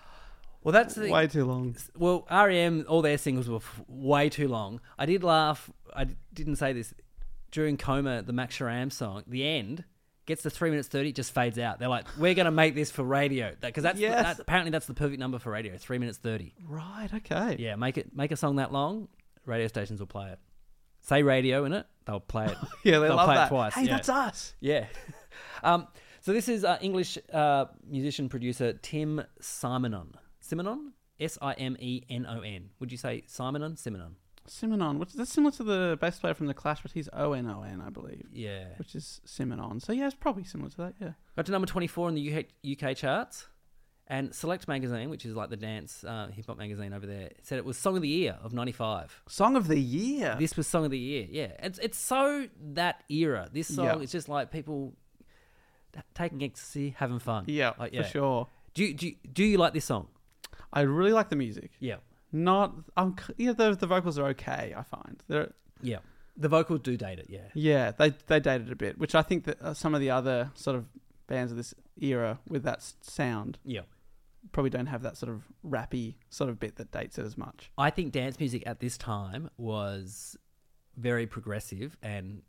Well, 0.63 0.71
that's 0.71 0.95
the 0.95 1.11
way 1.11 1.27
too 1.27 1.45
long. 1.45 1.75
Well, 1.97 2.25
REM, 2.31 2.85
all 2.87 3.01
their 3.01 3.17
singles 3.17 3.49
were 3.49 3.57
f- 3.57 3.81
way 3.87 4.29
too 4.29 4.47
long. 4.47 4.79
I 4.97 5.05
did 5.05 5.23
laugh. 5.23 5.69
I 5.93 6.05
d- 6.05 6.15
didn't 6.33 6.55
say 6.55 6.73
this 6.73 6.93
during 7.51 7.77
Coma. 7.77 8.21
The 8.21 8.33
Max 8.33 8.57
Sharam 8.57 8.91
song, 8.91 9.23
the 9.27 9.45
end 9.45 9.83
gets 10.25 10.43
to 10.43 10.49
three 10.49 10.69
minutes 10.69 10.87
thirty, 10.87 11.11
just 11.13 11.33
fades 11.33 11.57
out. 11.59 11.79
They're 11.79 11.87
like, 11.89 12.05
"We're 12.17 12.33
going 12.33 12.45
to 12.45 12.51
make 12.51 12.75
this 12.75 12.91
for 12.91 13.03
radio," 13.03 13.53
because 13.61 13.83
that's 13.83 13.95
the- 13.97 14.03
Yes. 14.03 14.23
that, 14.37 14.39
apparently 14.39 14.71
that's 14.71 14.85
the 14.87 14.93
perfect 14.93 15.19
number 15.19 15.39
for 15.39 15.51
radio. 15.51 15.77
Three 15.77 15.97
minutes 15.97 16.17
thirty. 16.17 16.53
Right? 16.67 17.09
Okay. 17.13 17.57
Yeah, 17.59 17.75
make 17.75 17.97
it 17.97 18.15
make 18.15 18.31
a 18.31 18.35
song 18.35 18.55
that 18.57 18.71
long. 18.71 19.07
Radio 19.45 19.67
stations 19.67 19.99
will 19.99 20.07
play 20.07 20.31
it. 20.31 20.39
Say 21.01 21.21
radio 21.21 21.65
in 21.65 21.73
it, 21.73 21.85
they'll 22.05 22.19
play 22.19 22.45
it. 22.45 22.57
Yeah, 22.83 22.99
they 22.99 23.07
They'll 23.07 23.15
love 23.15 23.27
play 23.27 23.43
it 23.43 23.47
twice, 23.49 23.73
Hey, 23.75 23.83
yeah. 23.83 23.89
that's 23.91 24.09
us. 24.09 24.55
Yeah. 24.59 24.87
um, 25.63 25.87
so 26.21 26.33
this 26.33 26.49
is 26.49 26.63
uh, 26.65 26.79
English 26.81 27.19
uh, 27.31 27.65
musician 27.87 28.27
producer 28.29 28.73
Tim 28.73 29.21
Simenon. 29.39 30.13
Simenon? 30.43 30.93
S 31.19 31.37
I 31.41 31.53
M 31.53 31.77
E 31.79 32.01
N 32.09 32.25
O 32.27 32.41
N. 32.41 32.69
Would 32.79 32.91
you 32.91 32.97
say 32.97 33.23
Simonon? 33.27 33.75
Simonon. 33.77 34.13
Simonon, 34.47 34.99
which 34.99 35.13
that's 35.13 35.31
similar 35.31 35.51
to 35.53 35.63
the 35.63 35.97
bass 35.99 36.19
player 36.19 36.33
from 36.33 36.47
the 36.47 36.53
Clash, 36.53 36.81
but 36.81 36.91
he's 36.91 37.09
O 37.13 37.33
N 37.33 37.47
O 37.47 37.63
N, 37.63 37.81
I 37.85 37.89
believe, 37.89 38.27
Yeah. 38.31 38.65
which 38.77 38.95
is 38.95 39.21
Simonon. 39.25 39.81
So 39.81 39.91
yeah, 39.93 40.05
it's 40.05 40.15
probably 40.15 40.43
similar 40.43 40.69
to 40.71 40.77
that. 40.77 40.93
Yeah. 41.01 41.11
Got 41.35 41.45
to 41.47 41.51
number 41.51 41.67
24 41.67 42.09
in 42.09 42.15
the 42.15 42.33
UK, 42.37 42.45
UK 42.89 42.95
charts. 42.95 43.47
And 44.07 44.35
Select 44.35 44.67
Magazine, 44.67 45.09
which 45.09 45.25
is 45.25 45.33
like 45.35 45.49
the 45.49 45.57
dance 45.57 46.03
uh, 46.03 46.27
hip 46.31 46.45
hop 46.45 46.59
magazine 46.59 46.93
over 46.93 47.07
there, 47.07 47.31
said 47.41 47.57
it 47.57 47.65
was 47.65 47.75
Song 47.75 47.95
of 47.95 48.03
the 48.03 48.07
Year 48.07 48.37
of 48.43 48.53
95. 48.53 49.23
Song 49.27 49.55
of 49.55 49.67
the 49.67 49.79
year. 49.79 50.35
This 50.37 50.55
was 50.55 50.67
Song 50.67 50.85
of 50.85 50.91
the 50.91 50.99
Year. 50.99 51.25
Yeah. 51.27 51.53
It's, 51.57 51.79
it's 51.79 51.97
so 51.97 52.47
that 52.73 53.03
era. 53.09 53.49
This 53.51 53.73
song, 53.73 53.85
Yeah. 53.85 53.97
it's 54.01 54.11
just 54.11 54.29
like 54.29 54.51
people 54.51 54.93
taking 56.13 56.43
ecstasy, 56.43 56.93
having 56.97 57.17
fun. 57.19 57.45
yeah, 57.47 57.71
Like, 57.79 57.95
for 57.95 58.03
sure. 58.03 58.47
Do 58.75 58.83
you, 58.83 58.93
do, 58.93 59.07
you, 59.07 59.15
do 59.33 59.43
you 59.43 59.57
like 59.57 59.73
this 59.73 59.85
song? 59.85 60.07
I 60.71 60.81
really 60.81 61.13
like 61.13 61.29
the 61.29 61.35
music. 61.35 61.71
Yeah. 61.79 61.95
Not, 62.35 62.75
I'm 62.97 63.15
yeah, 63.37 63.53
the 63.53 63.75
the 63.75 63.87
vocals 63.87 64.19
are 64.19 64.27
okay. 64.27 64.73
I 64.75 64.83
find 64.83 65.23
they're 65.27 65.53
Yeah. 65.81 65.99
The 66.37 66.49
vocals 66.49 66.81
do 66.81 66.97
date 66.97 67.17
it, 67.19 67.27
yeah. 67.29 67.47
yeah, 67.53 67.91
they 67.91 68.09
they 68.27 68.41
dated 68.41 68.69
a 68.71 68.75
bit, 68.75 68.97
which 68.97 69.15
I 69.15 69.21
think 69.21 69.45
that 69.45 69.61
uh, 69.61 69.73
some 69.73 69.95
of 69.95 70.01
the 70.01 70.09
other 70.11 70.51
sort 70.53 70.75
of 70.75 70.85
bands 71.27 71.51
of 71.53 71.57
this 71.57 71.73
era 71.97 72.39
with 72.49 72.63
that 72.63 72.79
s- 72.79 72.95
sound 73.01 73.57
Yeah. 73.63 73.81
probably 74.51 74.69
don't 74.69 74.87
have 74.87 75.01
that 75.03 75.15
sort 75.15 75.31
of 75.31 75.43
rappy 75.65 76.15
sort 76.29 76.49
of 76.49 76.59
bit 76.59 76.75
that 76.75 76.91
dates 76.91 77.17
it 77.17 77.25
as 77.25 77.37
much. 77.37 77.71
I 77.77 77.89
think 77.89 78.11
dance 78.11 78.37
music 78.37 78.63
at 78.65 78.79
this 78.81 78.97
time 78.97 79.49
was 79.57 80.35
very 80.97 81.25
progressive 81.25 81.95
and 82.03 82.41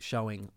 showing 0.00 0.50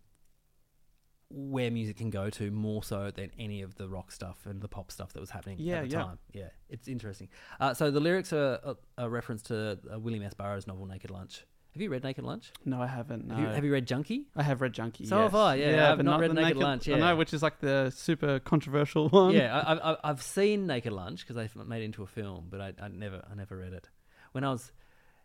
where 1.36 1.70
music 1.70 1.96
can 1.96 2.10
go 2.10 2.30
to 2.30 2.50
more 2.50 2.82
so 2.82 3.10
than 3.10 3.30
any 3.38 3.60
of 3.62 3.74
the 3.74 3.88
rock 3.88 4.12
stuff 4.12 4.38
and 4.46 4.60
the 4.60 4.68
pop 4.68 4.90
stuff 4.92 5.12
that 5.12 5.20
was 5.20 5.30
happening 5.30 5.58
Yeah, 5.58 5.78
at 5.78 5.90
the 5.90 5.96
yeah. 5.96 6.02
time. 6.02 6.18
Yeah, 6.32 6.48
it's 6.68 6.86
interesting. 6.86 7.28
Uh, 7.58 7.74
so 7.74 7.90
the 7.90 8.00
lyrics 8.00 8.32
are 8.32 8.60
a, 8.62 8.76
a 9.04 9.08
reference 9.10 9.42
to 9.44 9.78
uh, 9.92 9.98
William 9.98 10.22
S. 10.22 10.34
Burroughs' 10.34 10.66
novel 10.66 10.86
Naked 10.86 11.10
Lunch. 11.10 11.44
Have 11.72 11.82
you 11.82 11.90
read 11.90 12.04
Naked 12.04 12.22
Lunch? 12.24 12.52
No, 12.64 12.80
I 12.80 12.86
haven't. 12.86 13.26
No. 13.26 13.34
Have, 13.34 13.42
you, 13.48 13.50
have 13.56 13.64
you 13.64 13.72
read 13.72 13.84
Junkie? 13.86 14.28
I 14.36 14.44
have 14.44 14.60
read 14.60 14.72
Junkie. 14.72 15.06
So 15.06 15.18
have. 15.18 15.34
I, 15.34 15.56
yeah. 15.56 15.90
I've 15.90 15.96
but 15.96 16.06
not 16.06 16.20
read 16.20 16.30
the 16.30 16.34
Naked 16.34 16.56
Lunch, 16.56 16.88
I 16.88 16.98
know, 16.98 17.16
which 17.16 17.34
is 17.34 17.42
like 17.42 17.58
the 17.58 17.90
super 17.90 18.38
controversial 18.38 19.08
one. 19.10 19.32
yeah, 19.34 19.58
I, 19.58 19.92
I, 19.92 19.96
I've 20.04 20.22
seen 20.22 20.68
Naked 20.68 20.92
Lunch 20.92 21.26
because 21.26 21.34
they 21.34 21.48
made 21.64 21.82
it 21.82 21.86
into 21.86 22.04
a 22.04 22.06
film, 22.06 22.46
but 22.48 22.60
I, 22.60 22.72
I 22.80 22.86
never, 22.88 23.24
I 23.28 23.34
never 23.34 23.56
read 23.56 23.72
it. 23.72 23.88
When 24.30 24.44
I 24.44 24.50
was, 24.52 24.70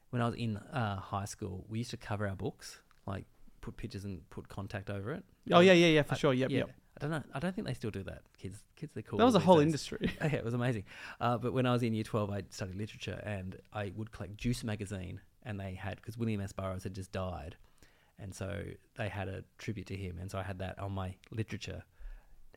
when 0.10 0.24
I 0.24 0.26
was 0.26 0.34
in 0.36 0.58
uh, 0.58 1.00
high 1.00 1.26
school, 1.26 1.66
we 1.70 1.78
used 1.78 1.92
to 1.92 1.98
cover 1.98 2.28
our 2.28 2.36
books, 2.36 2.80
like 3.06 3.26
put 3.62 3.78
pictures 3.78 4.06
and 4.06 4.28
put 4.30 4.48
contact 4.50 4.90
over 4.90 5.12
it. 5.14 5.24
Oh 5.52 5.60
yeah, 5.60 5.74
yeah, 5.74 5.88
yeah, 5.88 6.02
for 6.04 6.16
I- 6.16 6.18
sure. 6.18 6.34
Yep, 6.34 6.50
yeah. 6.52 6.58
yep. 6.60 6.70
I 6.98 7.02
don't 7.02 7.12
know. 7.12 7.24
I 7.34 7.40
don't 7.40 7.56
think 7.56 7.66
they 7.66 7.74
still 7.74 7.92
do 7.92 8.04
that. 8.04 8.24
Kids, 8.38 8.58
kids, 8.76 8.92
they're 8.94 9.04
cool. 9.04 9.20
That 9.20 9.26
was 9.26 9.36
a 9.36 9.40
whole 9.40 9.58
days. 9.58 9.68
industry. 9.68 10.12
yeah, 10.22 10.36
it 10.36 10.44
was 10.44 10.54
amazing. 10.54 10.84
Uh, 11.22 11.38
but 11.38 11.54
when 11.54 11.66
I 11.66 11.72
was 11.72 11.82
in 11.82 11.94
year 11.94 12.04
12, 12.04 12.30
I 12.30 12.44
studied 12.50 12.76
literature 12.76 13.22
and 13.26 13.56
I 13.72 13.94
would 13.96 14.12
collect 14.12 14.36
Juice 14.36 14.66
magazine. 14.66 15.22
And 15.44 15.58
they 15.58 15.76
had, 15.76 15.96
because 15.96 16.18
William 16.18 16.42
S. 16.42 16.52
Burroughs 16.52 16.84
had 16.84 16.94
just 16.94 17.14
died. 17.14 17.56
And 18.22 18.36
so 18.36 18.64
they 18.98 19.08
had 19.08 19.30
a 19.30 19.46
tribute 19.58 19.88
to 19.88 19.96
him. 19.96 20.18
And 20.20 20.30
so 20.30 20.38
I 20.38 20.44
had 20.44 20.60
that 20.60 20.78
on 20.78 20.92
my 20.92 21.16
literature. 21.32 21.84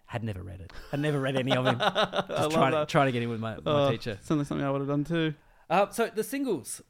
Had 0.07 0.25
never 0.25 0.43
read 0.43 0.61
it. 0.61 0.73
Had 0.91 0.99
never 0.99 1.21
read 1.21 1.37
any 1.37 1.53
of 1.57 1.65
him. 1.65 1.79
Just 2.29 2.51
trying 2.51 2.73
to, 2.73 2.85
trying 2.87 3.07
to 3.07 3.13
get 3.13 3.23
in 3.23 3.31
with 3.31 3.39
my, 3.41 3.55
my 3.55 3.61
Oh, 3.87 3.91
teacher. 3.93 4.19
Something, 4.23 4.45
something 4.45 4.67
I 4.67 4.71
would 4.73 4.81
have 4.81 4.89
done 4.89 5.05
too. 5.05 5.35
Uh, 5.71 5.89
so 5.91 6.11
the 6.13 6.25
singles, 6.25 6.83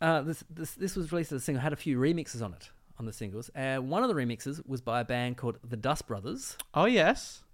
uh, 0.00 0.22
this, 0.22 0.42
this 0.50 0.72
this 0.72 0.96
was 0.96 1.12
released 1.12 1.30
as 1.32 1.42
a 1.42 1.44
single. 1.44 1.62
Had 1.62 1.72
a 1.72 1.76
few 1.76 1.96
remixes 1.98 2.42
on 2.44 2.52
it 2.52 2.70
on 2.98 3.06
the 3.06 3.12
singles. 3.12 3.50
Uh, 3.54 3.76
one 3.78 4.02
of 4.02 4.08
the 4.08 4.14
remixes 4.14 4.66
was 4.66 4.80
by 4.80 5.00
a 5.00 5.04
band 5.04 5.36
called 5.36 5.58
the 5.62 5.76
Dust 5.76 6.06
Brothers, 6.06 6.56
Oh 6.74 6.86
yes. 6.86 7.44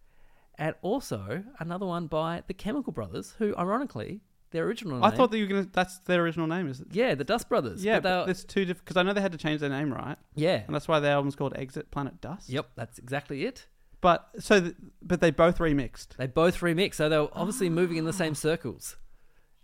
and 0.59 0.75
also 0.83 1.45
another 1.59 1.87
one 1.87 2.07
by 2.07 2.43
the 2.47 2.55
Chemical 2.55 2.93
Brothers, 2.93 3.35
who 3.39 3.55
ironically 3.57 4.21
their 4.51 4.65
original 4.67 4.95
name. 4.95 5.05
I 5.05 5.11
thought 5.11 5.31
that 5.33 5.39
you 5.39 5.45
were 5.45 5.49
gonna. 5.53 5.69
That's 5.73 5.99
their 6.01 6.23
original 6.23 6.47
name, 6.47 6.69
is 6.69 6.81
it? 6.81 6.89
yeah, 6.93 7.15
the 7.15 7.25
Dust 7.25 7.49
Brothers. 7.49 7.85
Yeah, 7.85 8.01
but 8.01 8.03
they 8.03 8.09
but 8.09 8.27
were- 8.29 8.49
two 8.49 8.65
different. 8.65 8.85
Because 8.85 8.97
I 8.97 9.03
know 9.03 9.13
they 9.13 9.21
had 9.21 9.33
to 9.33 9.39
change 9.39 9.61
their 9.61 9.71
name, 9.71 9.93
right? 9.93 10.17
yeah, 10.35 10.63
And 10.67 10.75
that's 10.75 10.87
why 10.89 11.01
their 11.01 11.13
album's 11.13 11.35
called 11.37 11.55
Exit 11.57 11.91
Planet 11.91 12.21
Dust. 12.21 12.49
yep, 12.49 12.71
that's 12.77 12.99
exactly 12.99 13.45
it. 13.45 13.67
But 14.01 14.29
so, 14.39 14.61
th- 14.61 14.75
but 15.03 15.21
they 15.21 15.31
both 15.31 15.59
remixed. 15.59 16.17
They 16.19 16.27
both 16.27 16.61
remixed, 16.61 16.97
so 16.97 17.09
they 17.09 17.17
were 17.19 17.31
obviously 17.33 17.71
moving 17.71 17.97
in 17.97 18.05
the 18.05 18.13
same 18.13 18.35
circles 18.35 18.97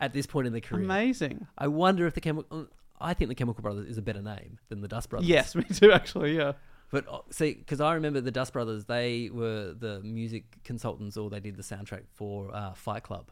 at 0.00 0.14
this 0.14 0.26
point 0.26 0.46
in 0.46 0.52
their 0.54 0.62
career. 0.62 0.82
Amazing. 0.82 1.46
I 1.58 1.68
wonder 1.68 2.06
if 2.06 2.14
the 2.14 2.20
Chemical. 2.22 2.68
I 3.00 3.14
think 3.14 3.28
the 3.28 3.34
Chemical 3.34 3.62
Brothers 3.62 3.88
is 3.88 3.98
a 3.98 4.02
better 4.02 4.22
name 4.22 4.58
than 4.68 4.80
the 4.80 4.88
Dust 4.88 5.08
Brothers. 5.08 5.28
Yes, 5.28 5.54
me 5.56 5.64
too. 5.64 5.92
Actually, 5.92 6.36
yeah. 6.36 6.52
But 6.90 7.06
uh, 7.08 7.20
see, 7.30 7.54
because 7.54 7.80
I 7.80 7.94
remember 7.94 8.20
the 8.20 8.30
Dust 8.30 8.52
Brothers, 8.52 8.84
they 8.84 9.30
were 9.32 9.74
the 9.78 10.00
music 10.00 10.44
consultants, 10.64 11.16
or 11.16 11.30
they 11.30 11.40
did 11.40 11.56
the 11.56 11.62
soundtrack 11.62 12.02
for 12.12 12.54
uh, 12.54 12.74
Fight 12.74 13.04
Club. 13.04 13.30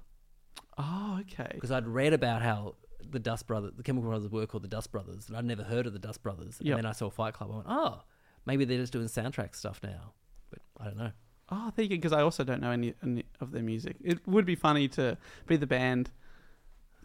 Oh, 0.79 1.19
okay. 1.23 1.51
Because 1.55 1.73
I'd 1.73 1.87
read 1.87 2.13
about 2.13 2.43
how 2.43 2.77
the 3.11 3.19
Dust 3.19 3.47
Brothers, 3.47 3.73
the 3.77 3.83
Chemical 3.83 4.09
Brothers, 4.09 4.31
were 4.31 4.47
called 4.47 4.63
the 4.63 4.69
Dust 4.69 4.93
Brothers, 4.93 5.29
and 5.29 5.37
I'd 5.37 5.45
never 5.45 5.65
heard 5.65 5.87
of 5.87 5.93
the 5.93 5.99
Dust 5.99 6.23
Brothers. 6.23 6.59
Yep. 6.61 6.77
And 6.77 6.85
then 6.85 6.91
I 6.91 6.93
saw 6.93 7.11
Fight 7.11 7.35
Club. 7.35 7.51
I 7.51 7.55
went, 7.57 7.67
oh, 7.69 8.03
maybe 8.47 8.65
they're 8.65 8.79
just 8.79 8.93
doing 8.93 9.07
soundtrack 9.07 9.55
stuff 9.57 9.81
now. 9.83 10.13
But 10.51 10.61
I 10.81 10.85
don't 10.85 10.97
know. 10.97 11.13
Oh, 11.51 11.73
there 11.75 11.85
you 11.85 11.91
go. 11.91 11.97
Because 11.97 12.13
I 12.13 12.23
also 12.23 12.45
don't 12.45 12.61
know 12.61 12.71
any, 12.71 12.95
any 13.03 13.25
of 13.41 13.51
their 13.53 13.63
music. 13.63 13.97
It 14.05 14.27
would 14.27 14.45
be 14.45 14.55
funny 14.55 14.87
to 14.89 15.17
be 15.47 15.57
the 15.57 15.67
band 15.67 16.11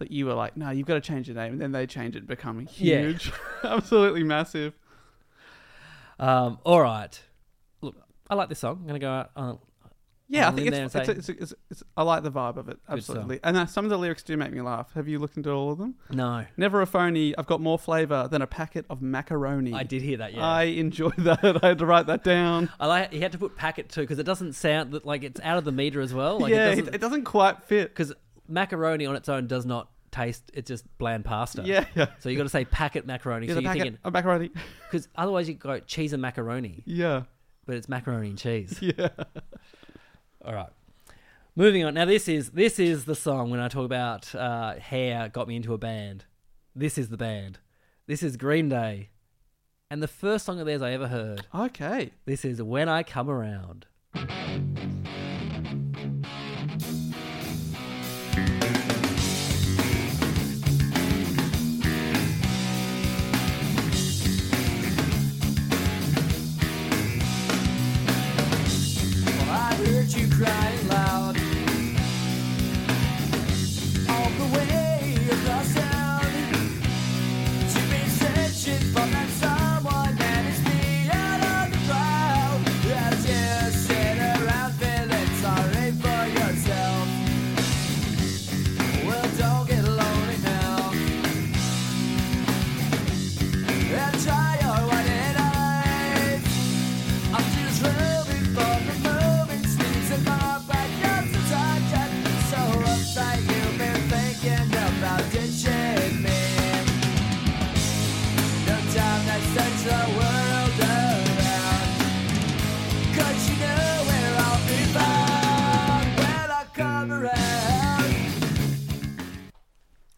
that 0.03 0.11
you 0.11 0.25
were 0.25 0.33
like, 0.33 0.55
no, 0.57 0.69
you've 0.69 0.85
got 0.87 0.95
to 0.95 1.01
change 1.01 1.27
your 1.27 1.35
name, 1.35 1.53
and 1.53 1.61
then 1.61 1.71
they 1.71 1.87
change 1.87 2.15
it, 2.15 2.19
and 2.19 2.27
become 2.27 2.67
Yeah. 2.77 3.01
huge, 3.01 3.31
absolutely 3.63 4.23
massive. 4.23 4.73
Um, 6.19 6.59
all 6.63 6.81
right. 6.81 7.19
Look, 7.81 7.95
I 8.29 8.35
like 8.35 8.49
this 8.49 8.59
song. 8.59 8.77
I'm 8.81 8.87
going 8.87 8.99
to 8.99 8.99
go 8.99 9.09
out. 9.11 9.31
Uh, 9.35 9.53
Yeah, 10.29 10.47
I 10.47 10.51
think 10.51 10.67
it's, 10.67 10.95
it's, 10.95 11.09
it's, 11.09 11.29
it's, 11.29 11.53
it's, 11.69 11.83
I 11.97 12.03
like 12.03 12.23
the 12.23 12.31
vibe 12.31 12.57
of 12.57 12.69
it, 12.69 12.77
absolutely. 12.89 13.39
And 13.43 13.57
uh, 13.57 13.65
some 13.65 13.83
of 13.85 13.91
the 13.91 13.97
lyrics 13.97 14.23
do 14.23 14.35
make 14.37 14.51
me 14.51 14.61
laugh. 14.61 14.93
Have 14.93 15.07
you 15.07 15.19
looked 15.19 15.37
into 15.37 15.51
all 15.51 15.71
of 15.71 15.77
them? 15.79 15.95
no, 16.11 16.45
Never 16.55 16.81
a 16.81 16.87
phony. 16.87 17.37
I've 17.37 17.45
got 17.47 17.61
more 17.61 17.77
flavour 17.77 18.27
than 18.31 18.41
a 18.41 18.47
packet 18.47 18.85
of 18.89 19.01
macaroni. 19.01 19.73
I 19.73 19.83
did 19.83 20.01
hear 20.01 20.17
that. 20.17 20.33
Yeah. 20.33 20.45
I 20.45 20.63
enjoy 20.63 21.09
that. 21.19 21.59
I 21.63 21.67
had 21.69 21.77
to 21.79 21.85
write 21.85 22.07
that 22.07 22.23
down. 22.23 22.69
I 22.79 22.87
like. 22.87 23.11
He 23.13 23.19
had 23.21 23.31
to 23.33 23.37
put 23.37 23.55
packet 23.55 23.89
too 23.89 24.01
because 24.01 24.17
it 24.19 24.23
doesn't 24.23 24.53
sound 24.53 24.91
that- 24.93 25.05
like 25.05 25.23
it's 25.23 25.41
out 25.41 25.57
of 25.57 25.65
the 25.65 25.71
meter 25.71 25.99
as 25.99 26.13
well. 26.13 26.39
Like 26.39 26.51
yeah, 26.51 26.67
it 26.69 26.75
doesn't, 26.77 26.95
it 26.95 27.01
doesn't 27.01 27.23
quite 27.25 27.63
fit. 27.63 27.89
because 27.89 28.13
macaroni 28.47 29.05
on 29.05 29.15
its 29.15 29.29
own 29.29 29.47
does 29.47 29.65
not 29.65 29.89
taste. 30.14 30.51
It's 30.53 30.68
just 30.68 30.86
bland 30.97 31.26
pasta. 31.26 31.64
Yeah, 31.66 31.86
yeah. 31.95 32.07
So 32.20 32.30
you 32.30 32.38
got 32.38 32.43
to 32.43 32.49
say 32.49 32.66
packet 32.66 33.05
macaroni. 33.05 33.47
Yeah, 33.47 33.53
so 33.55 33.59
you're 33.59 33.70
packet 33.70 33.84
thinking 33.84 33.99
of 34.03 34.14
macaroni. 34.14 34.51
because 34.91 35.09
otherwise 35.16 35.49
you 35.49 35.55
go 35.55 35.80
cheese 35.80 36.14
and 36.14 36.22
macaroni, 36.22 36.84
Yeah, 36.86 37.24
but 37.66 37.76
it's 37.76 37.89
macaroni 37.89 38.30
and 38.30 38.38
cheese. 38.38 38.78
yeah. 38.82 39.09
All 40.45 40.53
right. 40.53 40.70
Moving 41.55 41.84
on. 41.84 41.93
Now 41.93 42.05
this 42.05 42.28
is 42.28 42.51
this 42.51 42.80
is 42.80 43.05
the 43.05 43.16
song 43.16 43.49
when 43.49 43.59
I 43.59 43.68
talk 43.68 43.86
about 43.86 44.34
uh, 44.34 44.76
hair 44.76 45.30
got 45.30 45.47
me 45.47 45.55
into 45.55 45.74
a 45.74 45.78
band. 45.78 46.26
This 46.76 46.97
is 46.97 47.09
the 47.09 47.18
band. 47.18 47.59
This 48.07 48.24
is 48.24 48.38
Green 48.38 48.70
Day, 48.70 49.09
and 49.89 50.01
the 50.01 50.07
first 50.07 50.45
song 50.45 50.59
of 50.59 50.66
theirs 50.66 50.82
I 50.82 50.91
ever 50.91 51.07
heard. 51.07 51.45
Okay. 51.53 52.11
This 52.26 52.43
is 52.43 52.61
When 52.61 52.89
I 52.89 53.03
Come 53.03 53.30
Around. 53.30 53.86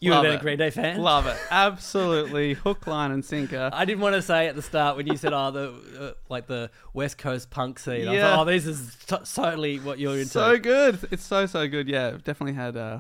You 0.06 0.12
have 0.12 0.18
Love 0.20 0.24
been 0.24 0.32
a 0.32 0.36
it. 0.36 0.42
Green 0.42 0.58
Day 0.58 0.70
fan? 0.70 1.02
Love 1.02 1.26
it. 1.28 1.38
Absolutely. 1.52 2.54
Hook, 2.54 2.88
line, 2.88 3.12
and 3.12 3.24
sinker. 3.26 3.70
I 3.74 3.86
didn't 3.86 4.02
want 4.02 4.16
to 4.16 4.22
say 4.22 4.48
at 4.48 4.56
the 4.56 4.62
start 4.62 4.96
when 4.98 5.08
you 5.08 5.18
said, 5.18 5.34
"Oh, 5.34 5.52
the 5.52 5.74
uh, 6.00 6.12
like 6.30 6.48
the 6.48 6.70
West 6.94 7.18
Coast 7.18 7.50
punk 7.50 7.80
scene." 7.80 8.08
I 8.08 8.12
was 8.12 8.18
Yeah. 8.20 8.30
like, 8.32 8.40
"Oh, 8.40 8.46
this 8.46 8.66
is 8.66 8.96
t- 9.08 9.16
totally 9.36 9.80
what 9.80 10.00
you're 10.00 10.14
into." 10.18 10.28
so 10.30 10.58
good. 10.58 11.00
It's 11.12 11.24
so 11.24 11.46
so 11.46 11.68
good. 11.68 11.88
Yeah, 11.88 12.12
definitely 12.24 12.54
had. 12.54 12.78
Uh, 12.78 13.00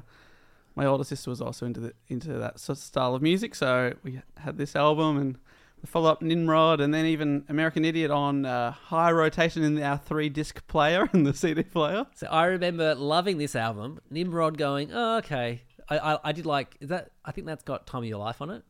my 0.75 0.85
older 0.85 1.03
sister 1.05 1.29
was 1.29 1.41
also 1.41 1.65
into 1.65 1.79
the, 1.79 1.93
into 2.09 2.33
that 2.33 2.59
sort 2.59 2.77
of 2.77 2.83
style 2.83 3.15
of 3.15 3.21
music, 3.21 3.55
so 3.55 3.93
we 4.03 4.19
had 4.37 4.57
this 4.57 4.75
album 4.75 5.17
and 5.17 5.37
the 5.79 5.87
follow 5.87 6.09
up 6.11 6.21
Nimrod, 6.21 6.81
and 6.81 6.93
then 6.93 7.05
even 7.05 7.45
American 7.47 7.85
Idiot 7.85 8.11
on 8.11 8.45
uh, 8.45 8.71
high 8.71 9.11
rotation 9.11 9.63
in 9.63 9.81
our 9.81 9.97
three 9.97 10.27
disc 10.29 10.65
player 10.67 11.07
and 11.13 11.25
the 11.25 11.33
CD 11.33 11.63
player. 11.63 12.05
So 12.15 12.27
I 12.27 12.45
remember 12.45 12.93
loving 12.95 13.37
this 13.37 13.55
album. 13.55 13.99
Nimrod 14.09 14.57
going, 14.57 14.89
"Oh, 14.93 15.17
okay." 15.19 15.61
I, 15.89 15.97
I 15.97 16.19
I 16.25 16.31
did 16.31 16.45
like 16.45 16.75
is 16.79 16.89
that. 16.89 17.11
I 17.23 17.31
think 17.31 17.47
that's 17.47 17.63
got 17.63 17.85
"Time 17.87 18.03
of 18.03 18.09
Your 18.09 18.19
Life" 18.19 18.41
on 18.41 18.49
it, 18.49 18.63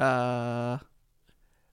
Uh, 0.00 0.78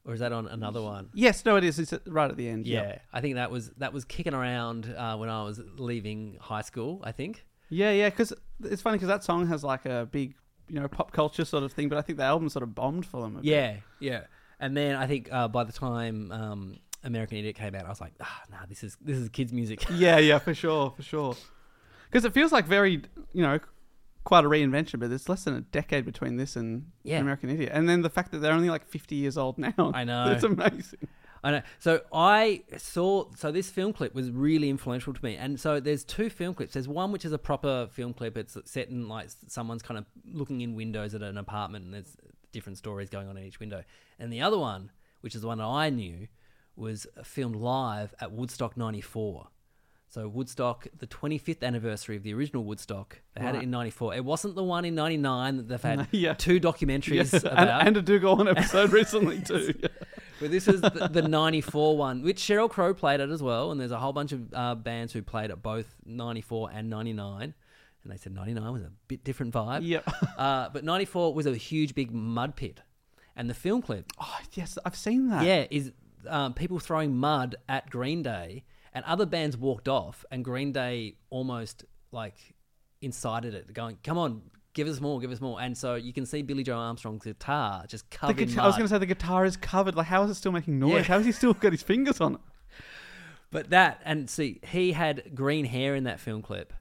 or 0.06 0.14
is 0.14 0.20
that 0.20 0.32
on 0.32 0.48
another 0.48 0.82
one? 0.82 1.10
yes, 1.14 1.46
no, 1.46 1.56
it 1.58 1.64
is. 1.64 1.78
It's 1.80 1.94
right 2.08 2.30
at 2.30 2.38
the 2.38 2.48
end. 2.48 2.66
Yeah, 2.68 2.82
Yep. 2.88 3.02
I 3.14 3.22
think 3.22 3.36
that 3.36 3.52
was 3.52 3.70
that 3.78 3.94
was 3.94 4.06
kicking 4.06 4.34
around 4.34 4.94
uh, 4.98 5.18
when 5.18 5.30
I 5.30 5.44
was 5.44 5.60
leaving 5.78 6.38
high 6.40 6.62
school. 6.62 7.02
I 7.04 7.12
think. 7.12 7.46
yeah, 7.70 7.92
yeah. 7.92 8.10
Because 8.10 8.34
it's 8.64 8.82
funny 8.82 8.98
because 8.98 9.08
that 9.10 9.24
song 9.24 9.48
has 9.48 9.64
like 9.64 9.86
a 9.86 10.08
big, 10.12 10.36
you 10.70 10.80
know, 10.80 10.88
pop 10.88 11.12
culture 11.12 11.46
sort 11.46 11.64
of 11.64 11.72
thing, 11.74 11.90
but 11.90 11.98
I 11.98 12.02
think 12.02 12.18
the 12.18 12.24
album 12.26 12.50
sort 12.50 12.64
of 12.64 12.74
bombed 12.76 13.06
for 13.06 13.22
them. 13.22 13.36
a 13.38 13.42
bit. 13.42 13.46
Yeah, 13.46 13.76
yeah. 14.00 14.22
And 14.60 14.76
then 14.78 14.96
I 14.96 15.08
think 15.08 15.32
uh, 15.32 15.48
by 15.48 15.64
the 15.64 15.72
time 15.74 16.32
um, 16.32 16.78
American 17.04 17.38
Idiot 17.38 17.56
came 17.56 17.74
out, 17.76 17.86
I 17.86 17.90
was 17.90 18.00
like, 18.02 18.14
ah, 18.22 18.42
nah, 18.52 18.66
this 18.70 18.84
is 18.84 18.98
this 19.02 19.18
is 19.18 19.30
kids' 19.30 19.52
music. 19.54 19.84
Yeah, 19.92 20.18
yeah, 20.18 20.40
for 20.48 20.54
sure, 20.54 20.92
for 20.96 21.04
sure. 21.04 21.36
Because 22.10 22.26
it 22.26 22.34
feels 22.34 22.52
like 22.52 22.66
very, 22.66 23.02
you 23.34 23.42
know, 23.42 23.60
quite 24.24 24.46
a 24.46 24.48
reinvention, 24.48 25.00
but 25.00 25.10
there's 25.10 25.28
less 25.30 25.44
than 25.46 25.56
a 25.56 25.62
decade 25.62 26.06
between 26.06 26.38
this 26.38 26.56
and 26.56 26.92
Yeah. 27.04 27.20
American 27.20 27.50
Idiot. 27.50 27.72
And 27.74 27.90
then 27.90 28.02
the 28.02 28.10
fact 28.10 28.32
that 28.32 28.40
they're 28.40 28.54
only 28.54 28.70
like 28.70 28.86
50 28.88 29.16
years 29.16 29.38
old 29.38 29.58
now. 29.58 29.92
I 29.94 30.04
know. 30.12 30.32
It's 30.32 30.44
amazing. 30.44 31.08
I 31.44 31.50
know. 31.52 31.62
So 31.80 32.02
I 32.14 32.62
saw. 32.78 33.26
So 33.36 33.52
this 33.52 33.70
film 33.72 33.94
clip 33.94 34.14
was 34.14 34.30
really 34.30 34.70
influential 34.70 35.12
to 35.12 35.26
me. 35.26 35.38
And 35.38 35.60
so 35.60 35.80
there's 35.80 36.04
two 36.04 36.30
film 36.30 36.54
clips. 36.54 36.74
There's 36.74 36.88
one 36.88 37.12
which 37.12 37.26
is 37.26 37.32
a 37.34 37.40
proper 37.40 37.88
film 37.92 38.14
clip. 38.14 38.38
It's 38.38 38.56
set 38.66 38.90
in 38.90 39.08
like 39.08 39.30
someone's 39.48 39.82
kind 39.82 39.98
of 39.98 40.06
looking 40.32 40.62
in 40.62 40.76
windows 40.76 41.16
at 41.16 41.24
an 41.24 41.40
apartment, 41.40 41.86
and 41.86 41.94
there's 41.96 42.16
different 42.52 42.78
stories 42.78 43.10
going 43.10 43.28
on 43.28 43.38
in 43.38 43.44
each 43.44 43.60
window. 43.60 43.84
And 44.20 44.32
the 44.32 44.42
other 44.42 44.60
one, 44.60 44.92
which 45.22 45.34
is 45.34 45.42
the 45.42 45.48
one 45.48 45.58
that 45.58 45.66
I 45.66 45.90
knew, 45.90 46.28
was 46.76 47.08
filmed 47.24 47.56
live 47.56 48.14
at 48.22 48.32
Woodstock 48.32 48.78
'94. 48.78 49.48
So 50.14 50.28
Woodstock, 50.28 50.88
the 51.00 51.08
25th 51.08 51.64
anniversary 51.64 52.18
of 52.18 52.24
the 52.24 52.34
original 52.34 52.66
Woodstock, 52.66 53.22
they 53.34 53.42
had 53.42 53.56
it 53.56 53.64
in 53.64 53.72
'94. 53.72 54.16
It 54.16 54.26
wasn't 54.26 54.56
the 54.56 54.64
one 54.64 54.84
in 54.84 54.94
'99 54.94 55.56
that 55.56 55.68
they've 55.70 55.82
had 55.82 56.06
Yeah. 56.12 56.34
two 56.34 56.60
documentaries 56.60 57.32
Yes, 57.32 57.34
about. 57.46 57.58
and, 57.58 57.88
and 57.88 57.98
a 57.98 58.02
Dougal 58.02 58.46
episode 58.50 58.92
recently 59.02 59.40
too. 59.40 59.74
Yeah. 59.82 59.88
But 60.42 60.52
this 60.52 60.68
is 60.68 60.82
the, 60.82 60.90
the 61.10 61.22
94 61.22 61.98
one, 61.98 62.24
which 62.24 62.42
Sheryl 62.42 62.70
Crow 62.70 62.94
played 62.94 63.22
at 63.22 63.30
as 63.30 63.42
well. 63.42 63.72
And 63.72 63.80
there's 63.80 63.92
a 63.92 64.00
whole 64.00 64.12
bunch 64.12 64.34
of 64.34 64.54
uh, 64.54 64.76
bands 64.76 65.14
who 65.14 65.22
played 65.22 65.50
at 65.50 65.62
both 65.64 65.96
94 66.06 66.72
and 66.74 66.90
99. 66.90 67.54
And 68.04 68.12
they 68.12 68.18
said 68.18 68.34
99 68.34 68.74
was 68.74 68.82
a 68.82 68.92
bit 69.08 69.24
different 69.24 69.54
vibe. 69.54 69.82
Yep. 69.88 70.04
Uh, 70.38 70.68
but 70.70 70.84
94 70.84 71.34
was 71.36 71.46
a 71.46 71.56
huge, 71.56 71.94
big 71.96 72.12
mud 72.12 72.56
pit. 72.58 72.82
And 73.36 73.50
the 73.50 73.54
film 73.54 73.82
clip, 73.82 74.12
Oh 74.20 74.40
yes, 74.54 74.78
I've 74.84 74.96
seen 74.96 75.30
that. 75.30 75.46
yeah, 75.46 75.68
is 75.70 75.94
um, 76.28 76.54
people 76.54 76.80
throwing 76.80 77.16
mud 77.16 77.56
at 77.70 77.90
Green 77.90 78.24
Day. 78.24 78.64
And 78.94 79.06
other 79.06 79.26
bands 79.26 79.56
walked 79.58 79.88
off. 79.88 80.26
And 80.32 80.44
Green 80.44 80.72
Day 80.72 81.16
almost 81.30 81.86
like 82.12 82.36
incited 83.02 83.54
it, 83.54 83.74
going, 83.74 83.98
come 84.04 84.18
on. 84.18 84.42
Give 84.74 84.88
us 84.88 85.02
more, 85.02 85.20
give 85.20 85.32
us 85.32 85.42
more, 85.42 85.60
and 85.60 85.78
so 85.78 85.96
you 85.96 86.14
can 86.14 86.26
see 86.26 86.44
Billie 86.44 86.64
Joe 86.64 86.78
Armstrong's 86.78 87.26
guitar 87.26 87.84
just 87.90 88.10
covered 88.10 88.40
in 88.40 88.48
guitar, 88.48 88.64
I 88.64 88.68
was 88.68 88.78
going 88.78 88.88
to 88.88 88.96
say 88.96 89.00
the 89.00 89.06
guitar 89.06 89.44
is 89.44 89.58
covered. 89.58 89.96
Like, 89.96 90.08
how 90.08 90.24
is 90.24 90.32
it 90.32 90.36
still 90.36 90.54
making 90.54 90.80
noise? 90.80 90.94
Yeah. 90.94 91.02
How 91.02 91.18
has 91.18 91.26
he 91.26 91.34
still 91.34 91.54
got 91.54 91.74
his 91.74 91.84
fingers 91.84 92.22
on 92.22 92.36
it? 92.36 92.40
But 93.52 93.72
that, 93.72 94.02
and 94.06 94.30
see, 94.30 94.62
he 94.64 94.94
had 94.94 95.36
green 95.36 95.66
hair 95.66 95.94
in 95.94 96.06
that 96.06 96.22
film 96.22 96.42
clip, 96.42 96.72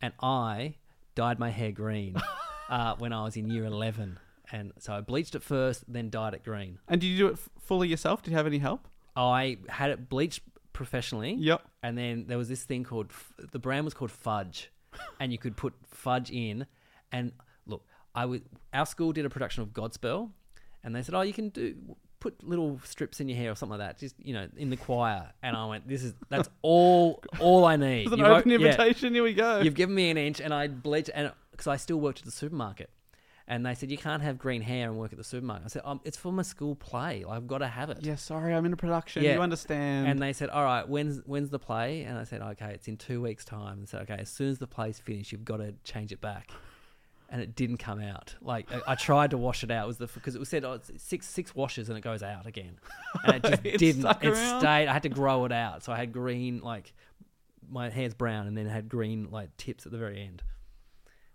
and 0.00 0.12
I 0.22 0.76
dyed 1.16 1.40
my 1.40 1.50
hair 1.50 1.72
green 1.72 2.14
uh, 2.68 2.94
when 2.98 3.12
I 3.12 3.24
was 3.24 3.36
in 3.36 3.50
year 3.50 3.64
11. 3.64 4.20
And 4.52 4.72
so 4.78 4.92
I 4.92 5.00
bleached 5.00 5.34
it 5.34 5.42
first, 5.42 5.84
then 5.88 6.10
dyed 6.10 6.34
it 6.34 6.44
green. 6.44 6.78
And 6.86 7.00
did 7.00 7.08
you 7.08 7.18
do 7.18 7.26
it 7.26 7.38
fully 7.60 7.88
yourself? 7.88 8.22
Did 8.22 8.30
you 8.30 8.36
have 8.36 8.46
any 8.46 8.58
help? 8.58 8.86
I 9.16 9.58
had 9.68 9.90
it 9.90 10.08
bleached 10.08 10.42
professionally. 10.72 11.34
Yep. 11.34 11.62
And 11.82 11.96
then 11.96 12.24
there 12.28 12.38
was 12.38 12.48
this 12.48 12.62
thing 12.64 12.84
called, 12.84 13.06
f- 13.10 13.32
the 13.52 13.58
brand 13.58 13.84
was 13.84 13.94
called 13.94 14.10
Fudge, 14.10 14.70
and 15.20 15.32
you 15.32 15.38
could 15.38 15.56
put 15.56 15.74
fudge 15.86 16.30
in. 16.30 16.66
And 17.10 17.32
look, 17.66 17.84
I 18.14 18.26
would, 18.26 18.42
our 18.72 18.86
school 18.86 19.12
did 19.12 19.24
a 19.24 19.30
production 19.30 19.62
of 19.62 19.70
Godspell, 19.70 20.30
and 20.84 20.94
they 20.94 21.02
said, 21.02 21.14
oh, 21.14 21.22
you 21.22 21.32
can 21.32 21.50
do, 21.50 21.74
put 22.20 22.42
little 22.46 22.80
strips 22.84 23.20
in 23.20 23.28
your 23.28 23.36
hair 23.36 23.50
or 23.50 23.54
something 23.54 23.78
like 23.78 23.88
that, 23.88 23.98
just, 23.98 24.14
you 24.18 24.32
know, 24.32 24.48
in 24.56 24.70
the 24.70 24.76
choir. 24.76 25.30
And 25.42 25.56
I 25.56 25.66
went, 25.66 25.88
this 25.88 26.02
is, 26.02 26.14
that's 26.28 26.48
all, 26.62 27.22
all 27.40 27.64
I 27.64 27.76
need. 27.76 28.04
It's 28.04 28.12
an 28.12 28.18
You've 28.18 28.28
o- 28.28 28.36
open 28.36 28.50
yeah. 28.50 28.58
invitation. 28.58 29.14
Here 29.14 29.22
we 29.22 29.34
go. 29.34 29.60
You've 29.60 29.74
given 29.74 29.94
me 29.94 30.10
an 30.10 30.16
inch, 30.18 30.40
and 30.40 30.52
I 30.52 30.68
bleached, 30.68 31.10
and 31.14 31.32
because 31.50 31.66
I 31.66 31.76
still 31.76 31.98
worked 31.98 32.20
at 32.20 32.24
the 32.24 32.30
supermarket, 32.30 32.90
and 33.48 33.66
they 33.66 33.74
said 33.74 33.90
you 33.90 33.98
can't 33.98 34.22
have 34.22 34.38
green 34.38 34.62
hair 34.62 34.88
and 34.88 34.96
work 34.98 35.12
at 35.12 35.18
the 35.18 35.24
supermarket. 35.24 35.66
I 35.66 35.68
said, 35.68 35.82
um, 35.84 36.00
it's 36.04 36.16
for 36.16 36.32
my 36.32 36.42
school 36.42 36.74
play. 36.74 37.24
I've 37.28 37.46
got 37.46 37.58
to 37.58 37.68
have 37.68 37.90
it. 37.90 37.98
yeah, 38.02 38.14
sorry, 38.16 38.54
I'm 38.54 38.64
in 38.64 38.72
a 38.72 38.76
production. 38.76 39.22
Yeah. 39.22 39.34
You 39.34 39.40
understand? 39.40 40.08
And 40.08 40.20
they 40.22 40.32
said, 40.32 40.48
all 40.50 40.64
right, 40.64 40.88
when's 40.88 41.20
when's 41.26 41.50
the 41.50 41.58
play? 41.58 42.02
And 42.02 42.18
I 42.18 42.24
said, 42.24 42.40
okay, 42.42 42.72
it's 42.74 42.88
in 42.88 42.96
two 42.96 43.20
weeks' 43.20 43.44
time. 43.44 43.78
And 43.78 43.88
said, 43.88 44.02
okay, 44.02 44.16
as 44.20 44.28
soon 44.28 44.50
as 44.50 44.58
the 44.58 44.66
play's 44.66 44.98
finished, 44.98 45.32
you've 45.32 45.44
got 45.44 45.58
to 45.58 45.74
change 45.84 46.12
it 46.12 46.20
back. 46.20 46.50
And 47.28 47.40
it 47.40 47.56
didn't 47.56 47.78
come 47.78 48.00
out. 48.00 48.34
Like 48.42 48.70
I, 48.70 48.92
I 48.92 48.94
tried 48.94 49.30
to 49.30 49.38
wash 49.38 49.64
it 49.64 49.70
out. 49.70 49.84
It 49.84 49.86
was 49.88 49.96
the 49.96 50.06
because 50.06 50.34
it 50.34 50.38
was 50.38 50.50
said 50.50 50.64
oh, 50.64 50.78
six 50.98 51.26
six 51.26 51.54
washes 51.54 51.88
and 51.88 51.96
it 51.96 52.02
goes 52.02 52.22
out 52.22 52.46
again, 52.46 52.78
and 53.24 53.36
it 53.36 53.42
just 53.42 53.62
It 53.64 53.78
didn't. 53.78 54.04
It 54.20 54.28
around? 54.28 54.60
stayed. 54.60 54.86
I 54.86 54.92
had 54.92 55.02
to 55.04 55.08
grow 55.08 55.46
it 55.46 55.52
out, 55.52 55.82
so 55.82 55.92
I 55.92 55.96
had 55.96 56.12
green 56.12 56.60
like 56.60 56.92
my 57.70 57.88
hair's 57.88 58.12
brown, 58.12 58.46
and 58.46 58.56
then 58.56 58.66
it 58.66 58.70
had 58.70 58.88
green 58.88 59.28
like 59.30 59.56
tips 59.56 59.86
at 59.86 59.92
the 59.92 59.98
very 59.98 60.20
end 60.22 60.42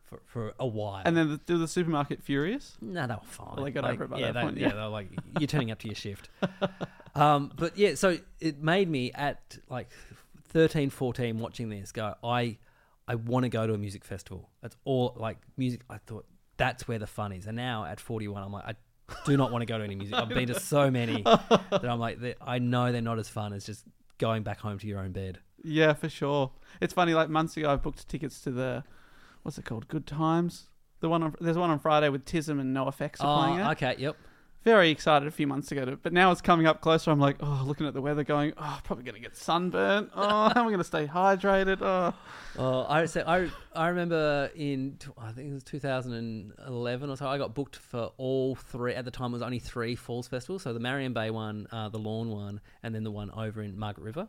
for 0.08 0.20
for 0.26 0.54
a 0.60 0.66
while. 0.66 1.04
and 1.06 1.16
then 1.16 1.30
the, 1.30 1.38
do 1.46 1.58
the 1.58 1.68
supermarket 1.68 2.24
furious? 2.24 2.78
No, 2.82 3.06
they 3.08 3.14
were 3.14 3.20
fine. 3.24 3.54
Well, 3.56 3.66
they 3.66 3.72
got 3.72 3.84
Like, 3.84 3.94
over 3.94 4.06
it 4.06 4.10
by 4.10 4.20
yeah, 4.20 4.26
that 4.28 4.34
they, 4.34 4.42
point, 4.42 4.58
Yeah, 4.58 4.68
yeah. 4.68 4.74
they 4.74 4.82
were 4.82 4.88
like, 4.88 5.10
you're 5.40 5.48
turning 5.48 5.72
up 5.72 5.80
to 5.80 5.88
your 5.88 5.96
shift. 5.96 6.30
um, 7.16 7.52
but 7.56 7.78
yeah, 7.78 7.96
so 7.96 8.18
it 8.40 8.62
made 8.62 8.90
me 8.90 9.12
at 9.14 9.58
like 9.70 9.90
13, 10.50 10.90
14 10.90 11.38
watching 11.40 11.70
this 11.70 11.92
go, 11.92 12.16
I, 12.24 12.58
I 13.08 13.16
want 13.16 13.44
to 13.44 13.50
go 13.50 13.68
to 13.68 13.74
a 13.74 13.78
music 13.78 14.04
festival. 14.06 14.50
That's 14.62 14.76
all 14.86 15.14
like 15.18 15.38
music. 15.58 15.82
I 15.90 15.98
thought 15.98 16.26
that's 16.58 16.88
where 16.88 17.00
the 17.00 17.08
fun 17.08 17.32
is. 17.34 17.46
And 17.46 17.56
now 17.58 17.86
at 17.86 18.00
41, 18.00 18.42
I'm 18.44 18.52
like, 18.52 18.66
I 18.66 18.76
do 19.26 19.38
not 19.38 19.52
want 19.52 19.62
to 19.62 19.66
go 19.66 19.78
to 19.78 19.84
any 19.84 19.96
music. 19.96 20.16
I've 20.16 20.30
been 20.30 20.48
to 20.48 20.60
so 20.60 20.90
many 20.90 21.22
that 21.24 21.86
I'm 21.86 22.00
like, 22.00 22.20
I 22.42 22.60
know 22.60 22.92
they're 22.92 23.02
not 23.02 23.20
as 23.20 23.30
fun 23.30 23.54
as 23.54 23.66
just 23.66 23.84
going 24.18 24.44
back 24.44 24.60
home 24.60 24.80
to 24.80 24.88
your 24.88 25.00
own 25.00 25.12
bed. 25.12 25.40
Yeah, 25.64 25.94
for 25.94 26.10
sure. 26.10 26.52
It's 26.82 26.94
funny. 26.94 27.14
Like 27.14 27.30
months 27.30 27.56
ago, 27.58 27.70
I 27.72 27.76
booked 27.76 28.08
tickets 28.08 28.42
to 28.42 28.52
the 28.52 28.84
what's 29.48 29.58
it 29.58 29.64
called? 29.64 29.88
Good 29.88 30.06
Times. 30.06 30.68
The 31.00 31.08
one 31.08 31.24
on, 31.24 31.34
there's 31.40 31.58
one 31.58 31.70
on 31.70 31.80
Friday 31.80 32.10
with 32.10 32.26
TISM 32.26 32.60
and 32.60 32.76
NOFX 32.76 33.24
are 33.24 33.44
playing 33.44 33.62
Oh, 33.62 33.70
it. 33.70 33.72
okay, 33.74 33.96
yep. 33.98 34.18
Very 34.66 34.90
excited 34.90 35.26
a 35.26 35.32
few 35.32 35.48
months 35.48 35.72
ago, 35.72 35.86
to, 35.86 35.96
but 35.96 36.12
now 36.12 36.30
it's 36.32 36.42
coming 36.42 36.68
up 36.68 36.82
closer. 36.82 37.10
I'm 37.12 37.20
like, 37.22 37.38
oh, 37.40 37.64
looking 37.66 37.88
at 37.88 37.94
the 37.94 38.02
weather, 38.02 38.26
going, 38.26 38.52
oh, 38.58 38.80
probably 38.84 39.06
gonna 39.06 39.20
get 39.20 39.38
sunburnt. 39.38 40.10
Oh, 40.16 40.50
how 40.54 40.60
am 40.62 40.68
I 40.68 40.72
gonna 40.72 40.84
stay 40.84 41.08
hydrated? 41.08 41.78
Oh, 41.82 42.14
Oh, 42.58 42.86
I 42.90 43.06
so 43.06 43.24
I 43.26 43.48
I 43.74 43.88
remember 43.88 44.50
in 44.56 44.98
I 45.18 45.32
think 45.32 45.52
it 45.52 45.54
was 45.54 45.64
2011 45.64 47.10
or 47.10 47.16
so. 47.16 47.28
I 47.30 47.38
got 47.38 47.54
booked 47.54 47.78
for 47.78 48.12
all 48.18 48.56
three. 48.56 48.94
At 48.94 49.06
the 49.06 49.12
time, 49.12 49.30
it 49.32 49.34
was 49.34 49.42
only 49.42 49.60
three 49.60 49.96
falls 49.96 50.28
festivals. 50.28 50.64
So 50.64 50.74
the 50.74 50.80
Marion 50.82 51.14
Bay 51.14 51.30
one, 51.30 51.68
uh, 51.72 51.88
the 51.88 52.00
Lorne 52.00 52.30
one, 52.30 52.60
and 52.84 52.94
then 52.94 53.04
the 53.04 53.12
one 53.12 53.32
over 53.32 53.62
in 53.62 53.78
Margaret 53.80 54.04
River. 54.04 54.28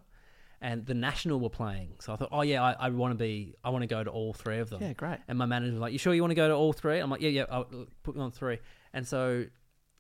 And 0.61 0.85
the 0.85 0.95
National 0.95 1.39
were 1.39 1.51
playing, 1.51 1.93
so 2.01 2.13
I 2.13 2.17
thought, 2.17 2.31
oh 2.33 2.43
yeah, 2.43 2.63
I, 2.63 2.73
I 2.73 2.89
want 2.91 3.13
to 3.13 3.17
be, 3.17 3.55
I 3.63 3.71
want 3.71 3.83
to 3.83 3.87
go 3.87 4.03
to 4.03 4.11
all 4.11 4.33
three 4.33 4.59
of 4.59 4.71
them. 4.71 4.83
Yeah, 4.83 4.93
great. 4.93 5.19
And 5.29 5.39
my 5.39 5.47
manager 5.47 5.71
was 5.71 5.81
like, 5.81 5.93
"You 5.93 6.01
sure 6.01 6.13
you 6.13 6.21
want 6.21 6.33
to 6.33 6.37
go 6.37 6.49
to 6.49 6.55
all 6.55 6.73
three? 6.73 6.99
I'm 6.99 7.09
like, 7.11 7.21
"Yeah, 7.21 7.29
yeah, 7.29 7.45
I'll 7.49 7.69
put 8.03 8.17
me 8.17 8.23
on 8.23 8.33
three. 8.33 8.59
And 8.93 9.07
so 9.07 9.45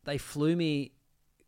they 0.04 0.18
flew 0.18 0.56
me 0.56 0.92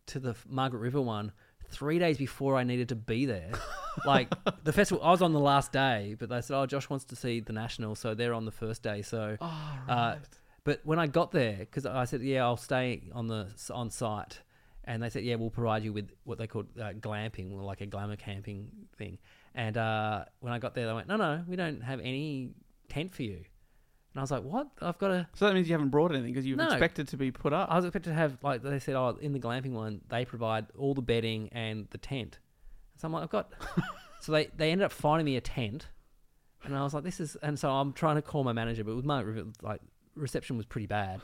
to 0.07 0.21
the 0.21 0.37
Margaret 0.49 0.79
River 0.79 1.01
one 1.01 1.33
three 1.71 1.99
days 1.99 2.19
before 2.19 2.57
I 2.57 2.65
needed 2.65 2.89
to 2.91 2.97
be 2.97 3.27
there. 3.27 3.51
like 4.07 4.29
the 4.65 4.73
festival, 4.73 5.03
I 5.05 5.11
was 5.11 5.23
on 5.23 5.33
the 5.33 5.41
last 5.41 5.73
day, 5.73 6.17
but 6.19 6.29
they 6.29 6.41
said, 6.41 6.57
"Oh, 6.57 6.67
Josh 6.67 6.89
wants 6.91 7.05
to 7.07 7.17
see 7.17 7.41
the 7.41 7.53
national," 7.53 7.95
so 7.95 8.15
they're 8.15 8.35
on 8.35 8.45
the 8.45 8.53
first 8.53 8.83
day. 8.83 9.03
So, 9.03 9.37
uh, 9.41 10.17
but 10.65 10.81
when 10.85 10.99
I 10.99 11.07
got 11.07 11.33
there, 11.33 11.57
because 11.59 11.87
I 11.87 12.05
said, 12.05 12.23
"Yeah, 12.23 12.45
I'll 12.45 12.57
stay 12.57 13.11
on 13.13 13.27
the 13.27 13.49
on 13.73 13.91
site," 13.91 14.41
and 14.91 15.01
they 15.01 15.09
said, 15.09 15.23
"Yeah, 15.23 15.37
we'll 15.37 15.51
provide 15.51 15.85
you 15.85 15.93
with 15.93 16.11
what 16.25 16.37
they 16.39 16.49
called 16.49 16.67
uh, 16.79 16.93
glamping, 16.95 17.53
like 17.63 17.81
a 17.81 17.87
glamour 17.87 18.17
camping 18.17 18.69
thing." 18.99 19.19
And 19.55 19.77
uh, 19.77 20.25
when 20.41 20.53
I 20.53 20.59
got 20.59 20.75
there, 20.75 20.87
they 20.89 20.93
went, 20.93 21.07
"No, 21.07 21.17
no, 21.17 21.45
we 21.47 21.55
don't 21.55 21.81
have 21.81 22.01
any 22.01 22.51
tent 22.89 23.15
for 23.15 23.23
you." 23.23 23.37
And 23.37 24.19
I 24.19 24.23
was 24.23 24.33
like, 24.33 24.43
what? 24.43 24.67
I've 24.83 24.99
got 24.99 25.09
to. 25.09 25.29
So 25.35 25.47
that 25.47 25.55
means 25.55 25.69
you 25.69 25.75
haven't 25.75 25.91
brought 25.91 26.11
anything 26.11 26.33
because 26.33 26.45
you've 26.45 26.59
No. 26.59 26.67
expected 26.67 27.07
to 27.09 27.17
be 27.17 27.31
put 27.31 27.53
up. 27.53 27.69
I 27.71 27.77
was 27.77 27.85
expected 27.85 28.11
to 28.11 28.15
have 28.17 28.39
like 28.43 28.63
they 28.65 28.81
said, 28.81 28.97
oh, 28.97 29.17
in 29.21 29.33
the 29.33 29.39
glamping 29.39 29.71
one, 29.71 30.01
they 30.09 30.25
provide 30.25 30.67
all 30.77 30.95
the 30.95 31.03
bedding 31.03 31.49
and 31.53 31.87
the 31.91 31.99
tent. 31.99 32.41
So 32.97 33.07
I'm 33.07 33.13
like, 33.13 33.23
I've 33.23 33.31
got. 33.31 33.53
so 34.21 34.33
they 34.33 34.49
they 34.57 34.73
ended 34.73 34.85
up 34.87 34.91
finding 34.93 35.25
me 35.25 35.37
a 35.37 35.41
tent, 35.41 35.87
and 36.65 36.77
I 36.77 36.83
was 36.83 36.93
like, 36.95 37.05
this 37.05 37.21
is. 37.21 37.37
And 37.41 37.57
so 37.57 37.71
I'm 37.71 37.93
trying 37.93 38.17
to 38.17 38.23
call 38.23 38.43
my 38.43 38.53
manager, 38.53 38.83
but 38.83 38.97
with 38.97 39.05
my 39.05 39.21
re- 39.21 39.45
like 39.63 39.81
reception 40.17 40.57
was 40.57 40.67
pretty 40.67 40.89
bad. 40.89 41.21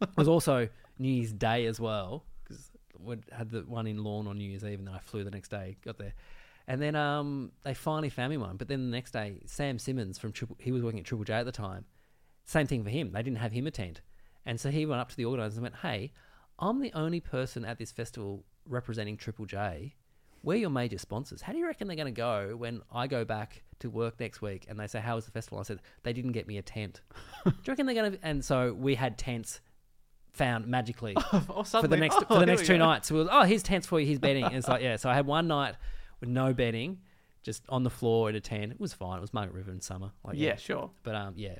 it 0.00 0.08
was 0.16 0.28
also 0.28 0.68
New 1.00 1.08
Year's 1.10 1.32
Day 1.32 1.66
as 1.66 1.80
well 1.80 2.22
we 3.00 3.16
had 3.32 3.50
the 3.50 3.60
one 3.60 3.86
in 3.86 4.02
Lorne 4.02 4.26
on 4.26 4.38
New 4.38 4.48
Year's 4.48 4.64
Eve, 4.64 4.78
and 4.78 4.88
then 4.88 4.94
I 4.94 4.98
flew 4.98 5.24
the 5.24 5.30
next 5.30 5.48
day, 5.48 5.76
got 5.84 5.98
there. 5.98 6.14
And 6.68 6.82
then 6.82 6.96
um, 6.96 7.52
they 7.62 7.74
finally 7.74 8.10
found 8.10 8.30
me 8.30 8.36
one. 8.36 8.56
But 8.56 8.68
then 8.68 8.90
the 8.90 8.96
next 8.96 9.12
day, 9.12 9.40
Sam 9.46 9.78
Simmons 9.78 10.18
from 10.18 10.32
Triple, 10.32 10.56
he 10.60 10.72
was 10.72 10.82
working 10.82 10.98
at 10.98 11.06
Triple 11.06 11.24
J 11.24 11.34
at 11.34 11.46
the 11.46 11.52
time. 11.52 11.84
Same 12.44 12.66
thing 12.66 12.82
for 12.82 12.90
him. 12.90 13.12
They 13.12 13.22
didn't 13.22 13.38
have 13.38 13.52
him 13.52 13.66
a 13.66 13.70
tent. 13.70 14.00
And 14.44 14.60
so 14.60 14.70
he 14.70 14.86
went 14.86 15.00
up 15.00 15.08
to 15.10 15.16
the 15.16 15.24
organisers 15.24 15.58
and 15.58 15.62
went, 15.62 15.76
Hey, 15.76 16.12
I'm 16.58 16.80
the 16.80 16.92
only 16.92 17.20
person 17.20 17.64
at 17.64 17.78
this 17.78 17.92
festival 17.92 18.44
representing 18.68 19.16
Triple 19.16 19.46
J. 19.46 19.94
We're 20.42 20.56
your 20.56 20.70
major 20.70 20.98
sponsors. 20.98 21.42
How 21.42 21.52
do 21.52 21.58
you 21.58 21.66
reckon 21.66 21.88
they're 21.88 21.96
going 21.96 22.12
to 22.12 22.12
go 22.12 22.54
when 22.56 22.82
I 22.92 23.08
go 23.08 23.24
back 23.24 23.64
to 23.80 23.90
work 23.90 24.20
next 24.20 24.40
week 24.40 24.66
and 24.68 24.78
they 24.78 24.86
say, 24.86 25.00
How 25.00 25.16
was 25.16 25.24
the 25.24 25.32
festival? 25.32 25.58
I 25.58 25.62
said, 25.62 25.80
They 26.02 26.12
didn't 26.12 26.32
get 26.32 26.48
me 26.48 26.58
a 26.58 26.62
tent. 26.62 27.00
do 27.44 27.50
you 27.50 27.56
reckon 27.68 27.86
they're 27.86 27.94
going 27.94 28.12
to. 28.12 28.18
And 28.22 28.44
so 28.44 28.72
we 28.72 28.94
had 28.96 29.18
tents 29.18 29.60
found 30.36 30.66
magically 30.66 31.14
Oh, 31.32 31.64
for 31.64 31.88
the 31.88 31.96
next 31.96 32.16
oh, 32.30 32.34
for 32.34 32.38
the 32.38 32.46
next 32.46 32.66
two 32.66 32.74
go. 32.74 32.78
nights. 32.78 33.10
Was, 33.10 33.28
oh, 33.30 33.42
here's 33.42 33.62
tents 33.62 33.86
for 33.86 33.98
you. 33.98 34.06
Here's 34.06 34.18
bedding. 34.18 34.44
And 34.44 34.54
it's 34.54 34.68
like 34.68 34.82
yeah. 34.82 34.96
So 34.96 35.08
I 35.10 35.14
had 35.14 35.26
one 35.26 35.48
night 35.48 35.74
with 36.20 36.28
no 36.28 36.52
bedding, 36.52 36.98
just 37.42 37.62
on 37.68 37.82
the 37.82 37.90
floor 37.90 38.28
in 38.30 38.36
a 38.36 38.40
tent. 38.40 38.72
It 38.72 38.80
was 38.80 38.92
fine. 38.92 39.18
It 39.18 39.20
was 39.20 39.34
Margaret 39.34 39.54
River 39.54 39.72
in 39.72 39.80
summer. 39.80 40.12
Like 40.24 40.36
yeah, 40.38 40.56
sure. 40.56 40.90
But 41.02 41.14
um, 41.14 41.34
yeah, 41.36 41.58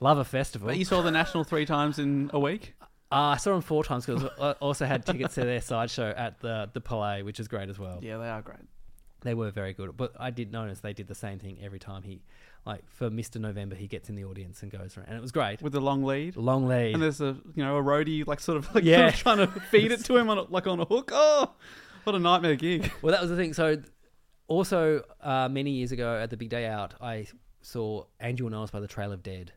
love 0.00 0.18
a 0.18 0.24
festival. 0.24 0.68
But 0.68 0.78
you 0.78 0.84
saw 0.84 1.02
the 1.02 1.10
national 1.10 1.44
three 1.44 1.66
times 1.66 1.98
in 1.98 2.30
a 2.32 2.38
week. 2.40 2.74
Uh, 3.12 3.34
I 3.34 3.38
saw 3.38 3.54
them 3.54 3.60
four 3.60 3.82
times 3.82 4.06
because 4.06 4.22
I 4.40 4.52
also 4.60 4.86
had 4.86 5.04
tickets 5.04 5.34
to 5.34 5.40
their 5.40 5.60
sideshow 5.60 6.14
at 6.16 6.38
the 6.38 6.70
the 6.72 6.80
Palais, 6.80 7.22
which 7.24 7.40
is 7.40 7.48
great 7.48 7.68
as 7.68 7.76
well. 7.76 7.98
Yeah, 8.00 8.18
they 8.18 8.28
are 8.28 8.40
great. 8.40 8.60
They 9.22 9.34
were 9.34 9.50
very 9.50 9.72
good. 9.72 9.96
But 9.96 10.12
I 10.16 10.30
did 10.30 10.52
notice 10.52 10.78
they 10.78 10.92
did 10.92 11.08
the 11.08 11.16
same 11.16 11.40
thing 11.40 11.58
every 11.60 11.80
time 11.80 12.04
he, 12.04 12.22
like 12.66 12.82
for 12.90 13.10
Mr. 13.10 13.40
November, 13.40 13.74
he 13.74 13.86
gets 13.86 14.08
in 14.08 14.14
the 14.14 14.24
audience 14.24 14.62
and 14.62 14.70
goes 14.70 14.96
around, 14.96 15.06
and 15.08 15.16
it 15.16 15.20
was 15.22 15.32
great. 15.32 15.62
With 15.62 15.72
the 15.72 15.80
long 15.80 16.04
lead. 16.04 16.36
Long 16.36 16.66
lead. 16.66 16.94
And 16.94 17.02
there's 17.02 17.20
a 17.20 17.36
you 17.54 17.64
know 17.64 17.76
a 17.76 17.82
roadie 17.82 18.26
like 18.26 18.40
sort 18.40 18.58
of 18.58 18.74
like 18.74 18.84
Yeah. 18.84 19.10
trying 19.24 19.38
to 19.38 19.46
feed 19.46 19.92
it 19.92 20.04
to 20.06 20.16
him 20.16 20.28
on 20.28 20.38
a, 20.38 20.42
like 20.42 20.66
on 20.66 20.78
a 20.80 20.84
hook. 20.84 21.10
Oh, 21.12 21.52
what 22.04 22.14
a 22.14 22.18
nightmare 22.18 22.56
gig! 22.56 22.90
Well, 23.02 23.12
that 23.12 23.20
was 23.20 23.30
the 23.30 23.36
thing. 23.36 23.54
So, 23.54 23.82
also 24.46 25.02
uh, 25.20 25.48
many 25.50 25.70
years 25.72 25.92
ago 25.92 26.18
at 26.18 26.30
the 26.30 26.36
big 26.36 26.48
day 26.50 26.66
out, 26.66 26.94
I 27.00 27.26
saw 27.62 28.04
And 28.18 28.38
You 28.38 28.46
Will 28.46 28.52
Know 28.52 28.62
Us 28.62 28.70
by 28.70 28.80
the 28.80 28.86
Trail 28.88 29.12
of 29.12 29.22
Dead, 29.22 29.52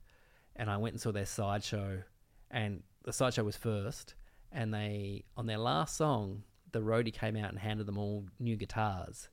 and 0.55 0.69
I 0.69 0.77
went 0.77 0.93
and 0.93 1.01
saw 1.01 1.11
their 1.11 1.25
sideshow, 1.25 2.03
and 2.51 2.83
the 3.03 3.13
sideshow 3.13 3.43
was 3.43 3.55
first, 3.57 4.15
and 4.51 4.73
they 4.73 5.23
on 5.35 5.45
their 5.45 5.57
last 5.57 5.97
song, 5.97 6.43
the 6.71 6.79
roadie 6.81 7.13
came 7.13 7.35
out 7.35 7.49
and 7.49 7.59
handed 7.59 7.85
them 7.85 7.97
all 7.97 8.25
new 8.39 8.55
guitars, 8.55 9.29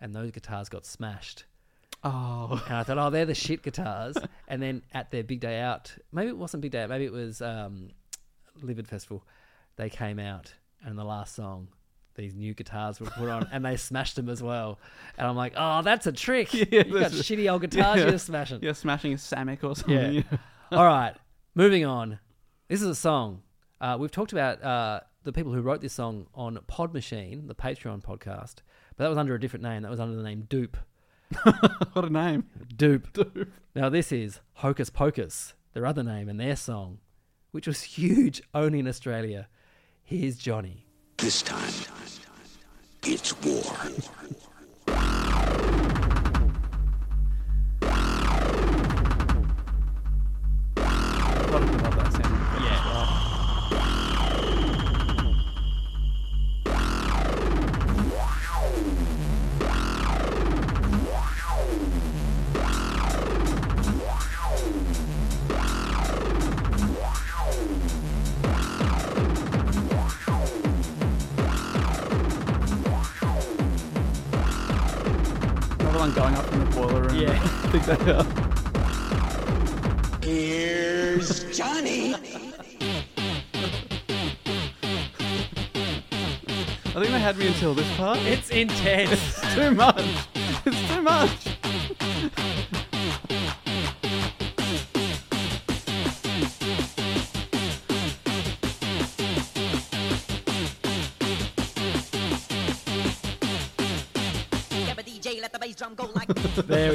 and 0.00 0.14
those 0.14 0.30
guitars 0.30 0.68
got 0.68 0.84
smashed. 0.86 1.44
Oh, 2.04 2.62
And 2.68 2.76
I 2.76 2.82
thought, 2.84 2.98
oh, 2.98 3.10
they're 3.10 3.26
the 3.26 3.34
shit 3.34 3.62
guitars. 3.62 4.16
and 4.46 4.62
then 4.62 4.82
at 4.92 5.10
their 5.10 5.24
big 5.24 5.40
day 5.40 5.60
out, 5.60 5.94
maybe 6.12 6.28
it 6.28 6.36
wasn't 6.36 6.60
big 6.62 6.72
day 6.72 6.82
out, 6.82 6.90
maybe 6.90 7.04
it 7.04 7.12
was 7.12 7.42
um, 7.42 7.90
Livid 8.62 8.86
Festival. 8.88 9.24
They 9.76 9.90
came 9.90 10.18
out, 10.18 10.52
and 10.84 10.98
the 10.98 11.04
last 11.04 11.34
song, 11.34 11.68
these 12.14 12.34
new 12.34 12.52
guitars 12.54 13.00
were 13.00 13.06
put 13.10 13.28
on, 13.28 13.48
and 13.52 13.64
they 13.64 13.76
smashed 13.88 14.16
them 14.16 14.28
as 14.28 14.42
well. 14.42 14.78
And 15.16 15.26
I'm 15.26 15.36
like, 15.36 15.54
oh, 15.56 15.82
that's 15.82 16.06
a 16.06 16.12
trick. 16.12 16.52
Yeah, 16.54 16.84
you 16.86 16.98
got 16.98 17.12
a- 17.12 17.16
shitty 17.16 17.50
old 17.50 17.62
guitars 17.62 17.98
yeah. 18.00 18.08
you're 18.08 18.18
smashing. 18.18 18.62
you're 18.62 18.74
smashing 18.74 19.12
a 19.12 19.16
Samick 19.16 19.62
or 19.64 19.74
something. 19.76 20.14
Yeah. 20.14 20.22
All 20.72 20.84
right, 20.84 21.14
moving 21.54 21.84
on. 21.84 22.18
This 22.68 22.82
is 22.82 22.88
a 22.88 22.94
song. 22.94 23.42
Uh, 23.80 23.96
we've 23.98 24.10
talked 24.10 24.32
about 24.32 24.62
uh, 24.62 25.00
the 25.24 25.32
people 25.32 25.52
who 25.52 25.62
wrote 25.62 25.80
this 25.80 25.92
song 25.94 26.26
on 26.34 26.58
Pod 26.66 26.92
Machine, 26.92 27.46
the 27.46 27.54
Patreon 27.54 28.02
podcast, 28.02 28.56
but 28.96 29.04
that 29.04 29.08
was 29.08 29.18
under 29.18 29.34
a 29.34 29.40
different 29.40 29.62
name. 29.62 29.82
That 29.82 29.90
was 29.90 30.00
under 30.00 30.16
the 30.16 30.22
name 30.22 30.46
Dupe. 30.48 30.76
what 31.92 32.04
a 32.04 32.10
name! 32.10 32.44
Dupe. 32.74 33.48
Now 33.74 33.88
this 33.88 34.12
is 34.12 34.40
Hocus 34.54 34.90
Pocus, 34.90 35.54
their 35.74 35.86
other 35.86 36.02
name 36.02 36.28
and 36.28 36.40
their 36.40 36.56
song, 36.56 36.98
which 37.50 37.66
was 37.66 37.82
huge 37.82 38.42
only 38.54 38.78
in 38.78 38.88
Australia. 38.88 39.48
Here's 40.02 40.36
Johnny. 40.36 40.86
This 41.18 41.42
time, 41.42 41.72
it's 43.02 43.34
war. 43.42 43.62
A 51.50 51.97
that 77.88 78.08
up. 78.08 78.26
Here's 80.22 81.56
Johnny. 81.56 82.14
I 82.14 82.18
think 87.00 87.12
they 87.12 87.18
had 87.18 87.38
me 87.38 87.46
until 87.46 87.72
this 87.72 87.90
part. 87.96 88.18
It's 88.18 88.50
intense. 88.50 89.40
too 89.54 89.70
much. 89.70 90.04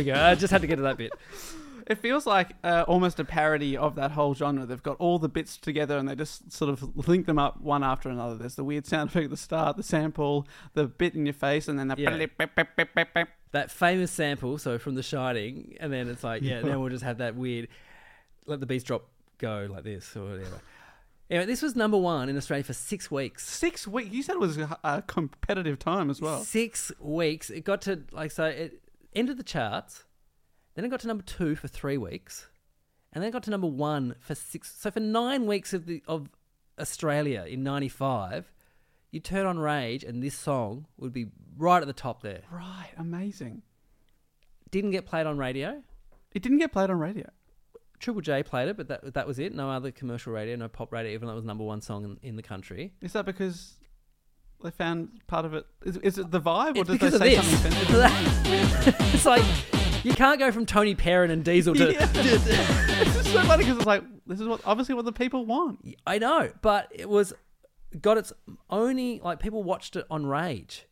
We 0.06 0.12
go. 0.12 0.20
I 0.20 0.36
just 0.36 0.52
had 0.52 0.62
to 0.62 0.68
get 0.68 0.78
to 0.78 0.84
that 0.84 0.98
bit. 0.98 1.12
It 1.86 1.98
feels 1.98 2.26
like 2.26 2.52
uh, 2.64 2.86
almost 2.88 3.20
a 3.20 3.26
parody 3.26 3.76
of 3.76 3.96
that 3.96 4.12
whole 4.12 4.34
genre. 4.34 4.66
They've 4.66 4.82
got 4.82 4.96
all 5.00 5.20
the 5.20 5.28
bits 5.28 5.58
together 5.58 5.98
and 5.98 6.08
they 6.08 6.16
just 6.16 6.50
sort 6.50 6.70
of 6.70 7.08
link 7.10 7.26
them 7.26 7.38
up 7.38 7.60
one 7.60 7.84
after 7.84 8.10
another. 8.10 8.36
There's 8.36 8.56
the 8.56 8.64
weird 8.64 8.86
sound 8.86 9.10
effect 9.10 9.26
at 9.26 9.30
the 9.30 9.36
start, 9.36 9.76
the 9.76 9.84
sample, 9.84 10.48
the 10.76 10.86
bit 10.86 11.14
in 11.14 11.26
your 11.26 11.34
face, 11.34 11.68
and 11.68 11.78
then 11.78 11.90
the. 11.90 11.96
Yeah. 11.98 12.10
That 13.52 13.70
famous 13.70 14.12
sample, 14.12 14.58
so 14.58 14.80
from 14.80 14.96
The 14.96 15.04
Shining, 15.04 15.76
and 15.80 15.92
then 15.92 16.08
it's 16.08 16.24
like, 16.24 16.42
yeah, 16.42 16.62
then 16.62 16.80
we'll 16.80 16.90
just 16.90 17.04
have 17.04 17.18
that 17.18 17.36
weird, 17.36 17.68
let 18.46 18.60
the 18.60 18.66
beats 18.66 18.84
drop 18.84 19.04
go 19.38 19.68
like 19.70 19.84
this 19.84 20.16
or 20.16 20.24
whatever. 20.24 20.62
Anyway, 21.30 21.46
this 21.46 21.62
was 21.62 21.76
number 21.76 21.98
one 21.98 22.30
in 22.30 22.38
Australia 22.38 22.64
for 22.64 22.74
six 22.74 23.10
weeks. 23.10 23.48
Six 23.48 23.88
weeks. 23.88 24.12
You 24.12 24.24
said 24.24 24.36
it 24.36 24.40
was 24.40 24.58
a, 24.58 24.78
a 24.84 25.02
competitive 25.02 25.80
time 25.80 26.10
as 26.10 26.22
well. 26.22 26.44
Six 26.44 26.92
weeks. 27.00 27.50
It 27.50 27.64
got 27.64 27.82
to 27.84 28.04
like 28.12 28.32
so 28.32 28.46
it 28.46 28.83
entered 29.16 29.38
the 29.38 29.44
charts. 29.44 30.04
Then 30.76 30.86
it 30.86 30.90
got 30.90 31.02
to 31.02 31.08
number 31.08 31.24
two 31.24 31.56
for 31.56 31.68
three 31.68 31.98
weeks, 31.98 32.48
and 33.12 33.22
then 33.22 33.30
it 33.30 33.32
got 33.32 33.44
to 33.44 33.52
number 33.52 33.68
one 33.68 34.16
for 34.20 34.34
six. 34.34 34.76
So 34.80 34.90
for 34.90 35.00
nine 35.00 35.46
weeks 35.46 35.74
of 35.74 35.86
the 35.86 36.02
of 36.08 36.30
Australia 36.80 37.46
in 37.48 37.64
'95, 37.64 38.52
you 39.12 39.20
turn 39.20 39.46
on 39.46 39.60
Rage, 39.60 40.04
and 40.04 40.24
this 40.24 40.36
song 40.36 40.88
would 40.98 41.14
be 41.14 41.28
right 41.58 41.82
at 41.82 41.88
the 41.88 41.94
top 41.94 42.24
there. 42.24 42.42
Right. 42.52 42.90
Amazing. 42.98 43.62
Didn't 44.72 44.92
get 44.92 45.06
played 45.06 45.28
on 45.28 45.38
radio. 45.38 45.84
It 46.34 46.42
didn't 46.42 46.58
get 46.58 46.72
played 46.72 46.90
on 46.90 46.98
radio. 46.98 47.30
Triple 48.00 48.22
J 48.22 48.42
played 48.42 48.68
it, 48.68 48.76
but 48.76 48.88
that 48.88 49.14
that 49.14 49.28
was 49.28 49.38
it. 49.38 49.54
No 49.54 49.70
other 49.70 49.92
commercial 49.92 50.34
radio, 50.34 50.56
no 50.56 50.68
pop 50.68 50.92
radio, 50.92 51.12
even 51.14 51.28
though 51.28 51.34
it 51.34 51.38
was 51.38 51.46
number 51.46 51.64
one 51.64 51.82
song 51.82 52.04
in, 52.04 52.18
in 52.22 52.36
the 52.36 52.42
country. 52.42 52.94
Is 53.02 53.14
that 53.14 53.26
because 53.26 53.76
they 54.64 54.72
found 54.72 55.10
part 55.28 55.46
of 55.46 55.54
it? 55.54 55.66
Is, 55.86 55.98
is 55.98 56.18
it 56.18 56.32
the 56.32 56.42
vibe, 56.42 56.78
or 56.78 56.82
It's 56.82 56.90
did 56.90 57.00
they 57.00 57.18
say 57.18 57.36
this. 57.36 57.48
something 57.62 57.72
sensitive? 57.72 58.96
it's 59.14 59.26
like 59.26 59.44
you 60.04 60.14
can't 60.14 60.40
go 60.40 60.52
from 60.52 60.66
Tina 60.66 60.96
Arena 61.06 61.34
and 61.34 61.44
Diesel 61.44 61.76
to. 61.76 61.92
Yeah. 61.94 62.10
it's 62.16 63.32
so 63.32 63.42
funny 63.44 63.64
because 63.64 63.78
it's 63.78 63.86
like 63.86 64.04
this 64.28 64.40
is 64.40 64.48
what 64.48 64.62
obviously 64.66 64.96
what 64.96 65.06
the 65.06 65.12
people 65.12 65.46
want. 65.46 65.80
I 66.08 66.18
know, 66.20 66.52
but 66.62 66.88
it 66.92 67.10
was 67.10 67.34
got 68.02 68.18
its 68.18 68.34
only 68.70 69.20
like 69.24 69.40
people 69.40 69.64
watched 69.64 69.96
it 69.96 70.06
on 70.10 70.26
Rage 70.26 70.86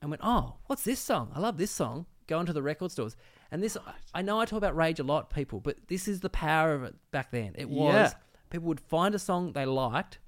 and 0.00 0.10
went, 0.10 0.22
"Oh, 0.24 0.54
what's 0.66 0.82
this 0.84 1.00
song? 1.00 1.32
I 1.34 1.40
love 1.40 1.58
this 1.58 1.70
song." 1.70 2.06
Go 2.26 2.40
into 2.40 2.52
the 2.52 2.62
record 2.62 2.90
stores, 2.90 3.16
and 3.52 3.62
this 3.62 3.76
I 4.12 4.22
know 4.22 4.40
I 4.40 4.46
talk 4.46 4.56
about 4.56 4.74
Rage 4.74 4.98
a 4.98 5.04
lot, 5.04 5.30
people, 5.30 5.60
but 5.60 5.76
this 5.88 6.08
is 6.08 6.20
the 6.20 6.30
power 6.30 6.74
of 6.74 6.82
it 6.82 6.94
back 7.12 7.30
then. 7.30 7.54
It 7.56 7.68
was 7.70 7.94
Yeah. 7.94 8.12
people 8.50 8.66
would 8.66 8.80
find 8.80 9.14
a 9.14 9.18
song 9.20 9.52
they 9.52 9.64
liked. 9.64 10.18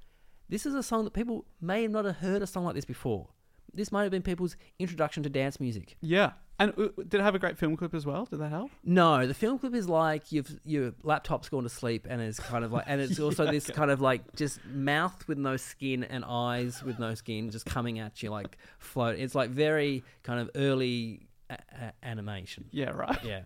This 0.49 0.65
is 0.67 0.75
a 0.75 0.83
song 0.83 1.05
that 1.05 1.13
people 1.13 1.45
may 1.61 1.87
not 1.87 2.05
have 2.05 2.17
heard 2.17 2.43
a 2.43 2.47
song 2.47 2.65
like 2.65 2.75
this 2.75 2.85
before. 2.85 3.29
This 3.75 3.93
might 3.93 4.03
have 4.03 4.11
been 4.11 4.23
people's 4.23 4.57
introduction 4.79 5.23
to 5.25 5.29
dance 5.29 5.61
music. 5.61 5.97
Yeah. 6.01 6.33
And 6.59 6.73
uh, 6.77 6.89
did 6.97 7.15
it 7.15 7.21
have 7.21 7.35
a 7.35 7.39
great 7.39 7.57
film 7.59 7.77
clip 7.77 7.95
as 7.95 8.05
well? 8.07 8.25
Did 8.25 8.41
that 8.41 8.49
help? 8.51 8.71
No, 8.83 9.27
the 9.27 9.35
film 9.35 9.59
clip 9.59 9.75
is 9.75 9.89
like 9.89 10.33
you've 10.33 10.59
your 10.65 10.93
laptop's 11.05 11.49
gone 11.49 11.63
to 11.65 11.69
sleep 11.69 12.07
and 12.09 12.21
it's 12.21 12.41
kind 12.41 12.65
of 12.65 12.73
like 12.73 12.85
and 12.89 13.01
it's 13.01 13.21
also 13.27 13.45
Yeah, 13.45 13.53
this 13.53 13.69
okay. 13.69 13.77
kind 13.77 13.91
of 13.91 14.01
like 14.01 14.35
just 14.35 14.65
mouth 14.67 15.29
with 15.29 15.39
no 15.39 15.57
skin 15.57 16.03
and 16.03 16.25
eyes 16.25 16.83
with 16.83 16.99
no 16.99 17.15
skin 17.15 17.51
just 17.51 17.67
coming 17.67 17.99
at 18.01 18.23
you 18.23 18.31
like 18.31 18.57
float. 18.79 19.19
It's 19.19 19.35
like 19.37 19.51
very 19.51 20.03
kind 20.25 20.41
of 20.41 20.51
early 20.57 21.29
a- 21.51 21.59
a- 21.81 21.93
animation. 22.03 22.65
Yeah, 22.73 22.91
right. 22.91 23.23
Yeah. 23.23 23.43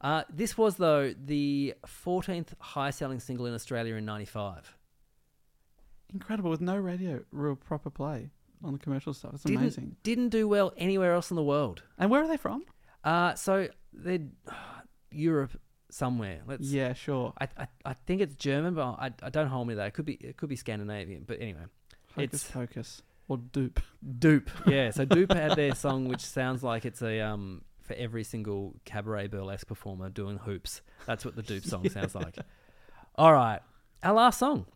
Uh, 0.00 0.24
this 0.28 0.58
was 0.58 0.76
though 0.76 1.14
the 1.24 1.74
14th 1.86 2.48
highest 2.58 2.98
selling 2.98 3.20
single 3.20 3.46
in 3.46 3.54
Australia 3.54 3.94
in 3.94 4.04
'95. 4.04 4.76
Incredible 6.14 6.50
with 6.50 6.60
no 6.60 6.76
radio, 6.76 7.20
real 7.32 7.56
proper 7.56 7.90
play 7.90 8.30
on 8.64 8.72
the 8.74 8.78
commercial 8.78 9.12
stuff. 9.14 9.32
It's 9.34 9.42
Didn't 9.44 9.58
amazing. 9.60 9.96
didn't 10.02 10.28
do 10.28 10.46
well 10.46 10.72
anywhere 10.76 11.12
else 11.14 11.30
in 11.30 11.36
the 11.36 11.42
world. 11.42 11.82
And 11.98 12.10
where 12.10 12.22
are 12.22 12.28
they 12.28 12.36
from? 12.36 12.64
Uh, 13.04 13.34
so 13.34 13.68
they're 13.92 14.20
Europe 15.10 15.58
somewhere. 15.90 16.40
Let's 16.46 16.68
Yeah, 16.68 16.92
sure. 16.92 17.32
I, 17.40 17.48
I, 17.58 17.66
I 17.84 17.92
think 18.06 18.20
it's 18.20 18.34
German, 18.36 18.74
but 18.74 18.82
I, 18.82 19.10
I 19.22 19.30
don't 19.30 19.48
hold 19.48 19.66
me 19.68 19.74
to 19.74 19.78
that. 19.78 19.88
It 19.88 19.94
could 19.94 20.04
be 20.06 20.14
it 20.14 20.36
could 20.36 20.48
be 20.48 20.56
Scandinavian, 20.56 21.24
but 21.26 21.40
anyway, 21.40 21.62
Hocus 22.14 22.34
it's 22.34 22.50
Pocus 22.50 23.02
or 23.28 23.38
Dupe. 23.38 23.80
Dupe. 24.18 24.50
Yeah, 24.66 24.90
so 24.90 25.04
Dupe 25.04 25.32
had 25.32 25.56
their 25.56 25.74
song, 25.74 26.08
which 26.08 26.20
sounds 26.24 26.62
like 26.62 26.84
it's 26.84 27.02
a 27.02 27.20
um 27.20 27.62
for 27.82 27.94
every 27.94 28.22
single 28.24 28.76
cabaret 28.84 29.26
burlesque 29.26 29.66
performer 29.66 30.08
doing 30.08 30.38
hoops. 30.38 30.82
That's 31.06 31.24
what 31.24 31.36
the 31.36 31.42
Dupe 31.42 31.64
song 31.64 31.88
sounds 31.90 32.14
like. 32.14 32.36
All 33.16 33.32
right, 33.32 33.60
our 34.02 34.12
last 34.14 34.38
song. 34.38 34.66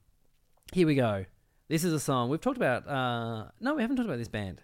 Here 0.72 0.86
we 0.86 0.94
go. 0.94 1.24
This 1.68 1.84
is 1.84 1.92
a 1.92 2.00
song 2.00 2.28
we've 2.28 2.40
talked 2.40 2.56
about. 2.56 2.86
Uh, 2.88 3.46
no, 3.60 3.74
we 3.74 3.82
haven't 3.82 3.96
talked 3.96 4.08
about 4.08 4.18
this 4.18 4.28
band 4.28 4.62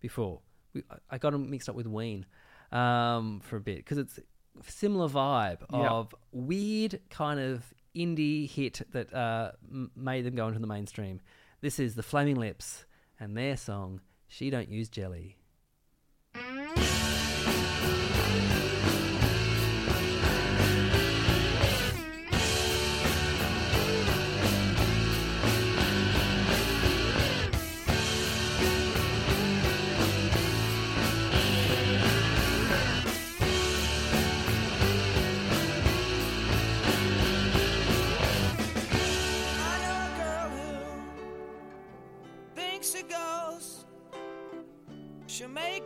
before. 0.00 0.40
We, 0.74 0.82
I- 1.10 1.18
got 1.18 1.32
them 1.32 1.50
mixed 1.50 1.68
up 1.68 1.74
with 1.74 1.86
Ween 1.86 2.26
um, 2.72 3.40
for 3.40 3.56
a 3.56 3.60
bit 3.60 3.78
because 3.78 3.98
it's 3.98 4.18
a 4.18 4.22
similar 4.70 5.08
vibe 5.08 5.58
Yeah. 5.72 5.88
of 5.88 6.14
weird 6.32 7.00
kind 7.10 7.40
of 7.40 7.62
indie 7.96 8.48
hit 8.48 8.82
that 8.92 9.12
uh, 9.12 9.52
m- 9.70 9.90
made 9.96 10.24
them 10.24 10.34
go 10.34 10.46
into 10.48 10.60
the 10.60 10.66
mainstream. 10.66 11.20
This 11.60 11.78
is 11.78 11.94
the 11.94 12.02
Flaming 12.02 12.36
Lips 12.36 12.84
and 13.18 13.36
their 13.36 13.56
song 13.56 14.00
"She 14.28 14.50
Don't 14.50 14.68
Use 14.68 14.88
Jelly." 14.88 15.36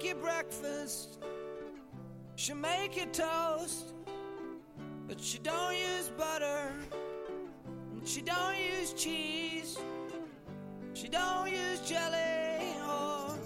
Make 0.02 0.16
you 0.16 0.20
breakfast. 0.20 1.18
She'll 2.34 2.56
make 2.56 2.96
you 2.96 3.06
toast. 3.06 3.92
But 5.06 5.20
she 5.20 5.38
don't 5.38 5.76
use 5.76 6.10
butter. 6.16 6.72
and 7.92 8.08
She 8.08 8.20
don't 8.20 8.56
use 8.56 8.92
cheese. 8.94 9.78
She 10.94 11.08
don't 11.08 11.50
use 11.50 11.80
jelly 11.80 12.74
or 12.88 13.36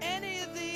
any 0.00 0.40
of 0.40 0.54
these. 0.54 0.75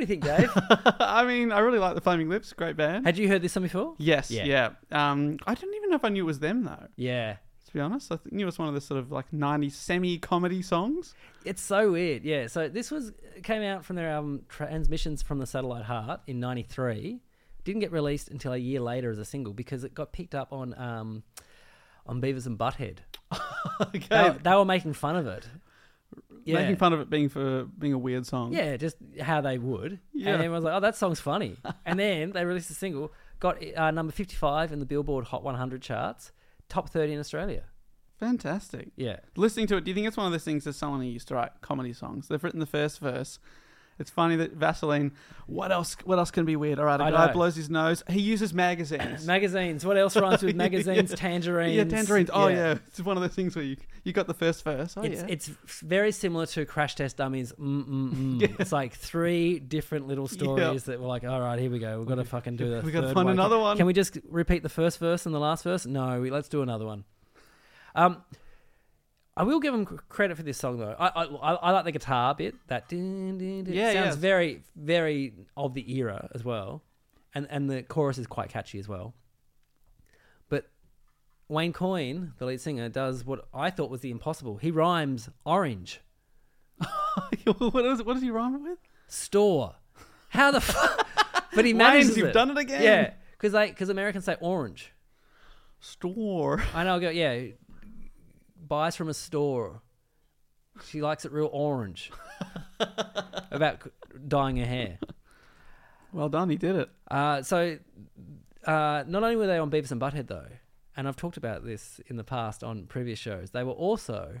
What 0.00 0.06
do 0.06 0.14
you 0.14 0.20
think, 0.20 0.24
Dave? 0.24 0.50
I 1.00 1.26
mean, 1.26 1.52
I 1.52 1.58
really 1.58 1.78
like 1.78 1.94
the 1.94 2.00
Flaming 2.00 2.30
Lips. 2.30 2.54
Great 2.54 2.74
band. 2.74 3.04
Had 3.04 3.18
you 3.18 3.28
heard 3.28 3.42
this 3.42 3.52
song 3.52 3.64
before? 3.64 3.96
yes, 3.98 4.30
Yeah. 4.30 4.44
yeah. 4.46 4.70
Um, 5.10 5.36
I 5.46 5.54
didn't 5.54 5.74
even 5.74 5.90
know 5.90 5.96
if 5.96 6.04
I 6.04 6.08
knew 6.08 6.22
it 6.22 6.26
was 6.26 6.38
them 6.38 6.64
though. 6.64 6.86
Yeah. 6.96 7.36
To 7.66 7.72
be 7.74 7.80
honest, 7.80 8.10
I 8.10 8.16
th- 8.16 8.32
knew 8.32 8.44
it 8.44 8.46
was 8.46 8.58
one 8.58 8.66
of 8.68 8.72
the 8.74 8.80
sort 8.80 8.98
of 8.98 9.12
like 9.12 9.30
'90s 9.30 9.72
semi-comedy 9.72 10.62
songs. 10.62 11.14
It's 11.44 11.60
so 11.60 11.92
weird, 11.92 12.24
yeah. 12.24 12.46
So 12.46 12.68
this 12.68 12.90
was 12.90 13.12
came 13.42 13.62
out 13.62 13.84
from 13.84 13.96
their 13.96 14.08
album 14.08 14.44
Transmissions 14.48 15.22
from 15.22 15.38
the 15.38 15.46
Satellite 15.46 15.84
Heart 15.84 16.22
in 16.26 16.40
'93. 16.40 17.20
Didn't 17.64 17.80
get 17.80 17.92
released 17.92 18.30
until 18.30 18.54
a 18.54 18.58
year 18.58 18.80
later 18.80 19.10
as 19.10 19.18
a 19.18 19.24
single 19.26 19.52
because 19.52 19.84
it 19.84 19.94
got 19.94 20.12
picked 20.14 20.34
up 20.34 20.50
on 20.52 20.72
um, 20.78 21.22
on 22.06 22.22
Beavis 22.22 22.46
and 22.46 22.58
Butthead. 22.58 23.00
okay, 23.82 24.06
They, 24.08 24.34
they 24.42 24.54
were 24.56 24.64
making 24.64 24.94
fun 24.94 25.16
of 25.16 25.26
it. 25.26 25.46
Yeah. 26.44 26.54
making 26.60 26.76
fun 26.76 26.92
of 26.92 27.00
it 27.00 27.10
being 27.10 27.28
for 27.28 27.64
being 27.78 27.92
a 27.92 27.98
weird 27.98 28.26
song. 28.26 28.52
Yeah, 28.52 28.76
just 28.76 28.96
how 29.20 29.40
they 29.40 29.58
would. 29.58 30.00
Yeah. 30.12 30.30
And 30.34 30.42
everyone's 30.42 30.64
like, 30.64 30.74
"Oh, 30.74 30.80
that 30.80 30.96
song's 30.96 31.20
funny." 31.20 31.56
and 31.86 31.98
then 31.98 32.32
they 32.32 32.44
released 32.44 32.70
a 32.70 32.74
single, 32.74 33.12
got 33.38 33.58
uh, 33.76 33.90
number 33.90 34.12
55 34.12 34.72
in 34.72 34.78
the 34.78 34.86
Billboard 34.86 35.26
Hot 35.26 35.42
100 35.42 35.82
charts, 35.82 36.32
top 36.68 36.90
30 36.90 37.14
in 37.14 37.18
Australia. 37.20 37.64
fantastic. 38.18 38.90
Yeah. 38.96 39.16
Listening 39.36 39.66
to 39.68 39.76
it, 39.76 39.84
do 39.84 39.90
you 39.90 39.94
think 39.94 40.06
it's 40.06 40.16
one 40.16 40.26
of 40.26 40.32
those 40.32 40.44
things 40.44 40.64
that 40.64 40.74
someone 40.74 41.00
who 41.00 41.06
used 41.06 41.28
to 41.28 41.34
write 41.34 41.52
comedy 41.62 41.92
songs? 41.92 42.28
They've 42.28 42.42
written 42.42 42.60
the 42.60 42.66
first 42.66 42.98
verse. 43.00 43.38
It's 44.00 44.10
funny 44.10 44.36
that 44.36 44.54
Vaseline. 44.54 45.12
What 45.46 45.70
else? 45.70 45.94
What 46.04 46.18
else 46.18 46.30
can 46.30 46.46
be 46.46 46.56
weird? 46.56 46.78
All 46.78 46.86
right, 46.86 46.98
a 46.98 47.04
I 47.04 47.10
guy 47.10 47.26
know. 47.26 47.32
blows 47.34 47.54
his 47.54 47.68
nose. 47.68 48.02
He 48.08 48.20
uses 48.20 48.54
magazines. 48.54 49.26
Magazines. 49.26 49.84
What 49.84 49.98
else 49.98 50.16
rhymes 50.16 50.42
with 50.42 50.56
magazines? 50.66 51.10
Yeah. 51.10 51.16
Tangerines. 51.16 51.76
Yeah, 51.76 51.84
tangerines. 51.84 52.30
Oh 52.32 52.48
yeah. 52.48 52.78
it's 52.86 53.00
one 53.00 53.18
of 53.18 53.22
those 53.22 53.34
things 53.34 53.54
where 53.54 53.64
you 53.64 53.76
you 54.02 54.14
got 54.14 54.26
the 54.26 54.34
first 54.34 54.64
verse. 54.64 54.94
Oh 54.96 55.02
it's 55.02 55.20
yeah, 55.20 55.26
it's 55.28 55.48
very 55.48 56.12
similar 56.12 56.46
to 56.46 56.64
Crash 56.64 56.94
Test 56.94 57.18
Dummies. 57.18 57.52
Mm, 57.60 57.86
mm, 57.86 58.12
mm. 58.40 58.56
It's 58.60 58.72
like 58.72 58.94
three 58.94 59.58
different 59.58 60.08
little 60.08 60.28
stories 60.28 60.84
that 60.84 60.98
were 60.98 61.06
like, 61.06 61.24
all 61.24 61.40
right, 61.40 61.58
here 61.58 61.70
we 61.70 61.78
go. 61.78 61.98
We've 61.98 62.08
got 62.08 62.14
to 62.14 62.24
fucking 62.24 62.56
do 62.56 62.70
this. 62.70 62.82
we 62.82 62.92
gotta 62.92 63.12
find 63.12 63.26
one. 63.26 63.34
another 63.34 63.58
one. 63.58 63.76
Can 63.76 63.84
we 63.84 63.92
just 63.92 64.16
repeat 64.30 64.62
the 64.62 64.70
first 64.70 64.98
verse 64.98 65.26
and 65.26 65.34
the 65.34 65.38
last 65.40 65.64
verse? 65.64 65.84
No, 65.84 66.22
we, 66.22 66.30
let's 66.30 66.48
do 66.48 66.62
another 66.62 66.86
one. 66.86 67.04
Um, 67.94 68.22
I 69.40 69.42
will 69.42 69.58
give 69.58 69.72
them 69.72 69.86
credit 69.86 70.36
for 70.36 70.42
this 70.42 70.58
song 70.58 70.78
though. 70.78 70.94
I 70.98 71.08
I, 71.24 71.54
I, 71.54 71.70
like 71.70 71.84
the 71.84 71.92
guitar 71.92 72.34
bit. 72.34 72.54
That 72.66 72.88
ding, 72.88 73.38
ding, 73.38 73.64
ding. 73.64 73.74
Yeah, 73.74 73.92
sounds 73.92 74.16
yeah. 74.16 74.20
very 74.20 74.62
very 74.76 75.32
of 75.56 75.72
the 75.72 75.96
era 75.96 76.28
as 76.34 76.44
well, 76.44 76.82
and 77.34 77.46
and 77.48 77.70
the 77.70 77.82
chorus 77.82 78.18
is 78.18 78.26
quite 78.26 78.50
catchy 78.50 78.78
as 78.78 78.86
well. 78.86 79.14
But 80.50 80.68
Wayne 81.48 81.72
Coyne, 81.72 82.34
the 82.36 82.44
lead 82.44 82.60
singer, 82.60 82.90
does 82.90 83.24
what 83.24 83.48
I 83.54 83.70
thought 83.70 83.88
was 83.90 84.02
the 84.02 84.10
impossible. 84.10 84.58
He 84.58 84.70
rhymes 84.70 85.30
orange 85.46 86.00
what, 87.44 87.84
is, 87.86 88.02
what 88.02 88.14
does 88.14 88.22
he 88.22 88.30
rhyme 88.30 88.54
it 88.56 88.62
with? 88.62 88.78
store. 89.06 89.76
How 90.28 90.50
the 90.50 90.60
fuck? 90.60 91.06
But 91.52 91.64
he 91.64 91.72
manages 91.74 92.16
you've 92.16 92.28
it. 92.28 92.32
done 92.32 92.52
it 92.52 92.58
again. 92.58 92.80
Yeah, 92.80 93.10
because 93.32 93.50
they 93.52 93.66
because 93.66 93.88
Americans 93.88 94.24
say 94.24 94.36
orange. 94.40 94.92
Store. 95.80 96.62
I 96.72 96.84
know. 96.84 96.94
I 96.94 97.00
Go 97.00 97.10
yeah. 97.10 97.46
Buys 98.70 98.94
from 98.94 99.08
a 99.08 99.14
store. 99.14 99.82
She 100.88 101.02
likes 101.02 101.24
it 101.24 101.32
real 101.32 101.50
orange. 101.52 102.12
About 103.50 103.82
dyeing 104.28 104.58
her 104.58 104.64
hair. 104.64 104.98
Well 106.12 106.28
done. 106.28 106.48
He 106.48 106.56
did 106.56 106.76
it. 106.76 106.88
Uh, 107.10 107.42
so, 107.42 107.78
uh, 108.64 109.04
not 109.08 109.24
only 109.24 109.34
were 109.34 109.48
they 109.48 109.58
on 109.58 109.72
Beavis 109.72 109.90
and 109.90 110.00
Butthead 110.00 110.28
though, 110.28 110.46
and 110.96 111.08
I've 111.08 111.16
talked 111.16 111.36
about 111.36 111.64
this 111.64 112.00
in 112.06 112.16
the 112.16 112.22
past 112.22 112.62
on 112.62 112.86
previous 112.86 113.18
shows, 113.18 113.50
they 113.50 113.64
were 113.64 113.72
also 113.72 114.40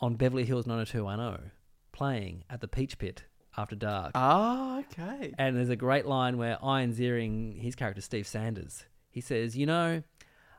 on 0.00 0.16
Beverly 0.16 0.44
Hills 0.44 0.66
90210, 0.66 1.52
playing 1.92 2.44
at 2.50 2.60
the 2.60 2.68
Peach 2.68 2.98
Pit 2.98 3.24
after 3.56 3.74
dark. 3.74 4.12
Ah, 4.14 4.80
okay. 4.80 5.32
And 5.38 5.56
there's 5.56 5.70
a 5.70 5.76
great 5.76 6.04
line 6.04 6.36
where 6.36 6.58
Ian 6.62 6.92
Ziering, 6.92 7.58
his 7.58 7.74
character 7.76 8.02
Steve 8.02 8.26
Sanders, 8.26 8.84
he 9.08 9.22
says, 9.22 9.56
"You 9.56 9.64
know, 9.64 10.02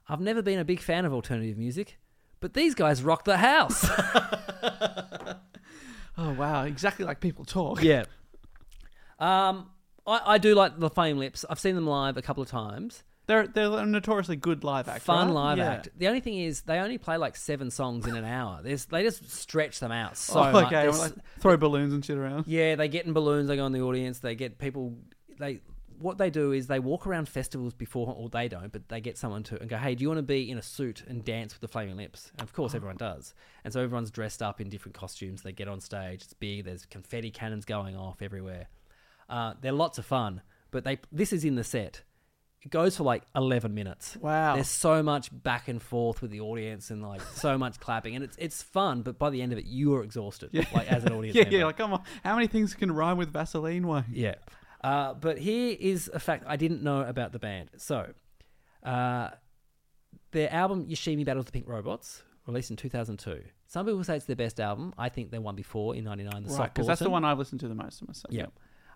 I've 0.09 0.21
never 0.21 0.41
been 0.41 0.57
a 0.57 0.65
big 0.65 0.79
fan 0.79 1.05
of 1.05 1.13
alternative 1.13 1.57
music, 1.57 1.97
but 2.43 2.53
these 2.53 2.75
guys 2.75 3.01
rock 3.01 3.23
the 3.23 3.37
house." 3.37 3.89
Oh 6.15 6.31
wow, 6.33 6.63
exactly 6.63 7.05
like 7.05 7.19
people 7.19 7.43
talk. 7.43 7.81
yeah. 7.81 8.03
Um, 9.17 9.71
I, 10.05 10.21
I 10.25 10.37
do 10.37 10.53
like 10.53 10.79
the 10.79 10.89
Flame 10.89 11.17
Lips. 11.17 11.43
I've 11.49 11.59
seen 11.59 11.73
them 11.73 11.87
live 11.87 12.17
a 12.17 12.21
couple 12.21 12.43
of 12.43 12.49
times. 12.49 13.03
They're 13.25 13.47
they're 13.47 13.71
a 13.71 13.85
notoriously 13.85 14.35
good 14.35 14.63
live 14.63 14.87
act. 14.87 15.01
Fun 15.01 15.29
right? 15.29 15.33
live 15.33 15.57
Yeah. 15.57 15.71
act. 15.71 15.89
The 15.97 16.07
only 16.07 16.19
thing 16.19 16.37
is, 16.37 16.61
they 16.61 16.77
only 16.77 16.97
play 16.99 17.17
like 17.17 17.35
seven 17.35 17.71
songs 17.71 18.05
in 18.05 18.15
an 18.15 18.25
hour. 18.25 18.59
There's, 18.61 18.85
they 18.85 19.01
just 19.01 19.31
stretch 19.31 19.79
them 19.79 19.91
out 19.91 20.17
so 20.17 20.39
oh, 20.39 20.51
much. 20.51 20.65
okay. 20.65 20.81
There's- 20.81 20.99
well, 20.99 21.09
like, 21.09 21.39
throw 21.39 21.57
balloons 21.57 21.93
and 21.93 22.05
shit 22.05 22.17
around. 22.17 22.45
Yeah, 22.47 22.75
they 22.75 22.89
get 22.89 23.07
in 23.07 23.13
balloons. 23.13 23.47
They 23.47 23.55
go 23.55 23.65
in 23.65 23.71
the 23.71 23.81
audience. 23.81 24.19
They 24.19 24.35
get 24.35 24.59
people. 24.59 24.93
They 25.39 25.61
what 26.03 26.17
they 26.17 26.29
do 26.29 26.51
is 26.51 26.67
they 26.67 26.79
walk 26.79 27.07
around 27.07 27.27
festivals 27.29 27.73
before, 27.73 28.13
or 28.15 28.29
they 28.29 28.47
don't, 28.47 28.71
but 28.71 28.89
they 28.89 29.01
get 29.01 29.17
someone 29.17 29.43
to 29.43 29.59
and 29.59 29.69
go, 29.69 29.77
"Hey, 29.77 29.95
do 29.95 30.01
you 30.03 30.09
want 30.09 30.19
to 30.19 30.23
be 30.23 30.51
in 30.51 30.57
a 30.57 30.61
suit 30.61 31.03
and 31.07 31.23
dance 31.23 31.53
with 31.53 31.61
the 31.61 31.67
Flaming 31.67 31.97
Lips?" 31.97 32.31
And 32.37 32.41
of 32.41 32.53
course, 32.53 32.75
everyone 32.75 32.97
does. 32.97 33.33
And 33.63 33.73
so 33.73 33.81
everyone's 33.81 34.11
dressed 34.11 34.41
up 34.41 34.61
in 34.61 34.69
different 34.69 34.95
costumes. 34.95 35.41
They 35.41 35.53
get 35.53 35.67
on 35.67 35.79
stage. 35.79 36.21
It's 36.23 36.33
big. 36.33 36.65
There's 36.65 36.85
confetti 36.85 37.31
cannons 37.31 37.65
going 37.65 37.95
off 37.95 38.21
everywhere. 38.21 38.67
Uh, 39.29 39.53
they're 39.61 39.71
lots 39.71 39.97
of 39.97 40.05
fun. 40.05 40.41
But 40.71 40.83
they 40.83 40.99
this 41.11 41.31
is 41.31 41.45
in 41.45 41.55
the 41.55 41.63
set. 41.63 42.03
It 42.63 42.71
goes 42.71 42.95
for 42.95 43.03
like 43.03 43.23
11 43.35 43.73
minutes. 43.73 44.15
Wow. 44.21 44.55
There's 44.55 44.69
so 44.69 45.03
much 45.03 45.29
back 45.43 45.67
and 45.67 45.81
forth 45.81 46.21
with 46.21 46.31
the 46.31 46.39
audience 46.39 46.91
and 46.91 47.01
like 47.01 47.21
so 47.21 47.57
much 47.65 47.79
clapping 47.79 48.15
and 48.15 48.23
it's 48.23 48.35
it's 48.39 48.63
fun, 48.63 49.01
but 49.01 49.19
by 49.19 49.29
the 49.29 49.41
end 49.41 49.51
of 49.51 49.59
it 49.59 49.65
you 49.65 49.93
are 49.95 50.03
exhausted 50.03 50.49
like 50.73 50.89
as 50.91 51.03
an 51.03 51.11
audience 51.11 51.35
yeah, 51.35 51.43
member. 51.43 51.57
yeah. 51.57 51.65
Like, 51.65 51.77
come 51.77 51.93
on, 51.93 52.03
how 52.23 52.35
many 52.35 52.47
things 52.47 52.73
can 52.73 52.91
rhyme 52.91 53.17
with 53.17 53.31
Vaseline? 53.33 53.85
Wayne? 53.85 54.05
Yeah. 54.11 54.35
Uh, 54.83 55.13
but 55.13 55.37
here 55.37 55.75
is 55.79 56.09
a 56.13 56.19
fact 56.19 56.43
I 56.47 56.57
didn't 56.57 56.83
know 56.83 57.01
about 57.01 57.31
the 57.31 57.39
band. 57.39 57.69
So, 57.77 58.13
uh, 58.83 59.29
their 60.31 60.51
album 60.51 60.87
Yoshimi 60.87 61.25
Battles 61.25 61.45
the 61.45 61.51
Pink 61.51 61.67
Robots, 61.67 62.23
released 62.47 62.69
in 62.69 62.75
2002. 62.75 63.43
Some 63.67 63.85
people 63.85 64.03
say 64.03 64.17
it's 64.17 64.25
their 64.25 64.35
best 64.35 64.59
album. 64.59 64.93
I 64.97 65.09
think 65.09 65.31
they 65.31 65.39
won 65.39 65.55
before 65.55 65.95
in 65.95 66.03
99, 66.03 66.43
The 66.43 66.53
right. 66.53 66.73
Because 66.73 66.87
that's 66.87 67.01
the 67.01 67.09
one 67.09 67.23
I've 67.23 67.39
listened 67.39 67.61
to 67.61 67.67
the 67.67 67.75
most 67.75 68.01
of 68.01 68.07
myself. 68.07 68.33
Yeah. 68.33 68.47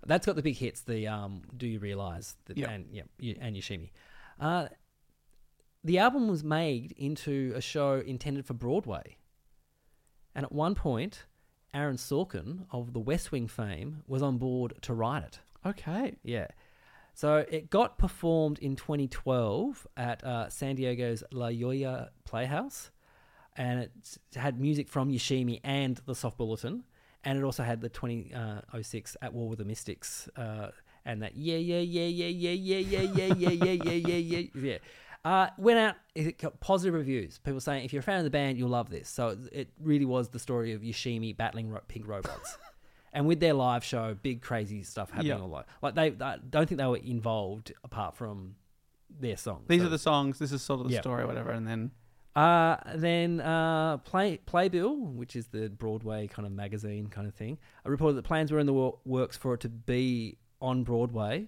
That's 0.05 0.25
got 0.25 0.35
the 0.35 0.41
big 0.41 0.55
hits, 0.55 0.81
the 0.81 1.07
um, 1.07 1.41
Do 1.55 1.67
You 1.67 1.79
Realize? 1.79 2.35
The, 2.45 2.57
Yeah. 2.57 2.69
And, 2.69 2.85
yeah, 2.91 3.33
and 3.39 3.55
Yoshimi. 3.55 3.91
Uh, 4.39 4.67
the 5.83 5.97
album 5.99 6.27
was 6.27 6.43
made 6.43 6.93
into 6.97 7.53
a 7.55 7.61
show 7.61 8.03
intended 8.05 8.45
for 8.45 8.53
Broadway. 8.53 9.17
And 10.35 10.45
at 10.45 10.51
one 10.51 10.75
point, 10.75 11.25
Aaron 11.73 11.97
Sorkin 11.97 12.65
of 12.71 12.93
the 12.93 12.99
West 12.99 13.31
Wing 13.31 13.47
fame 13.47 14.03
was 14.07 14.21
on 14.21 14.38
board 14.38 14.75
to 14.81 14.93
write 14.93 15.23
it. 15.23 15.39
Okay. 15.65 16.15
Yeah. 16.23 16.47
So 17.13 17.43
it 17.49 17.69
got 17.71 17.97
performed 17.97 18.59
in 18.59 18.75
2012 18.75 19.87
at 19.97 20.23
uh, 20.23 20.49
San 20.49 20.75
Diego's 20.75 21.23
La 21.31 21.49
Jolla 21.49 22.11
Playhouse, 22.25 22.91
and 23.55 23.79
it 23.79 23.91
had 24.35 24.59
music 24.59 24.87
from 24.87 25.11
Yoshimi 25.11 25.59
and 25.63 25.99
the 26.05 26.13
Soft 26.13 26.37
Bulletin, 26.37 26.83
and 27.23 27.39
it 27.39 27.43
also 27.43 27.63
had 27.63 27.81
the 27.81 27.89
2006 27.89 29.17
At 29.23 29.33
War 29.33 29.49
with 29.49 29.57
the 29.57 29.65
Mystics, 29.65 30.29
uh, 30.35 30.69
and 31.05 31.23
that 31.23 31.35
yeah 31.35 31.57
yeah 31.57 31.79
yeah 31.79 32.05
yeah 32.05 32.27
yeah 32.27 32.49
yeah 32.49 32.99
yeah 32.99 33.33
yeah 33.33 33.49
yeah 33.49 33.73
yeah 33.73 33.91
yeah 33.91 34.17
yeah 34.17 34.43
yeah. 34.53 34.77
Uh, 35.25 35.49
went 35.57 35.79
out, 35.79 35.95
it 36.13 36.37
got 36.37 36.59
positive 36.59 36.93
reviews. 36.93 37.39
People 37.39 37.59
saying 37.59 37.83
if 37.83 37.91
you're 37.91 38.01
a 38.01 38.03
fan 38.03 38.19
of 38.19 38.23
the 38.25 38.29
band, 38.29 38.57
you'll 38.57 38.69
love 38.69 38.89
this. 38.89 39.09
So 39.09 39.29
it, 39.29 39.39
it 39.51 39.69
really 39.81 40.05
was 40.05 40.29
the 40.29 40.39
story 40.39 40.73
of 40.73 40.81
Yoshimi 40.81 41.35
battling 41.35 41.69
ro- 41.71 41.81
pink 41.87 42.07
robots. 42.07 42.57
And 43.18 43.26
with 43.26 43.39
their 43.39 43.53
live 43.55 43.84
show, 43.84 44.13
big 44.22 44.41
crazy 44.43 44.84
stuff 44.84 45.09
happening 45.09 45.30
Yeah. 45.38 45.39
all 45.41 45.49
like 45.49 45.65
like 45.82 45.95
they 45.95 46.24
I 46.24 46.38
don't 46.38 46.68
think 46.70 46.78
they 46.80 46.86
were 46.86 46.97
involved 46.97 47.74
apart 47.84 48.15
from 48.15 48.55
their 49.09 49.36
songs. 49.38 49.65
These 49.68 49.82
So- 49.82 49.88
are 49.88 49.89
the 49.89 49.97
songs. 49.97 50.38
This 50.38 50.51
is 50.51 50.61
sort 50.61 50.82
of 50.82 50.88
the 50.88 50.93
Yeah. 50.93 51.01
story, 51.01 51.24
or 51.24 51.28
whatever. 51.28 51.49
And 51.51 51.68
then 51.68 51.91
uh, 52.36 52.78
then 52.95 53.39
uh, 53.41 53.97
Play 53.97 54.38
Playbill, 54.38 54.95
which 54.95 55.36
is 55.36 55.47
the 55.47 55.70
Broadway 55.70 56.28
kind 56.28 56.45
of 56.45 56.51
magazine 56.51 57.07
kind 57.07 57.28
of 57.28 57.34
thing, 57.34 57.57
I 57.84 57.89
reported 57.89 58.13
that 58.18 58.24
plans 58.26 58.51
were 58.51 58.59
in 58.59 58.68
the 58.68 58.74
wor- 58.74 58.99
works 59.05 59.36
for 59.36 59.55
it 59.55 59.61
to 59.61 59.70
be 59.70 60.38
on 60.61 60.84
Broadway, 60.84 61.47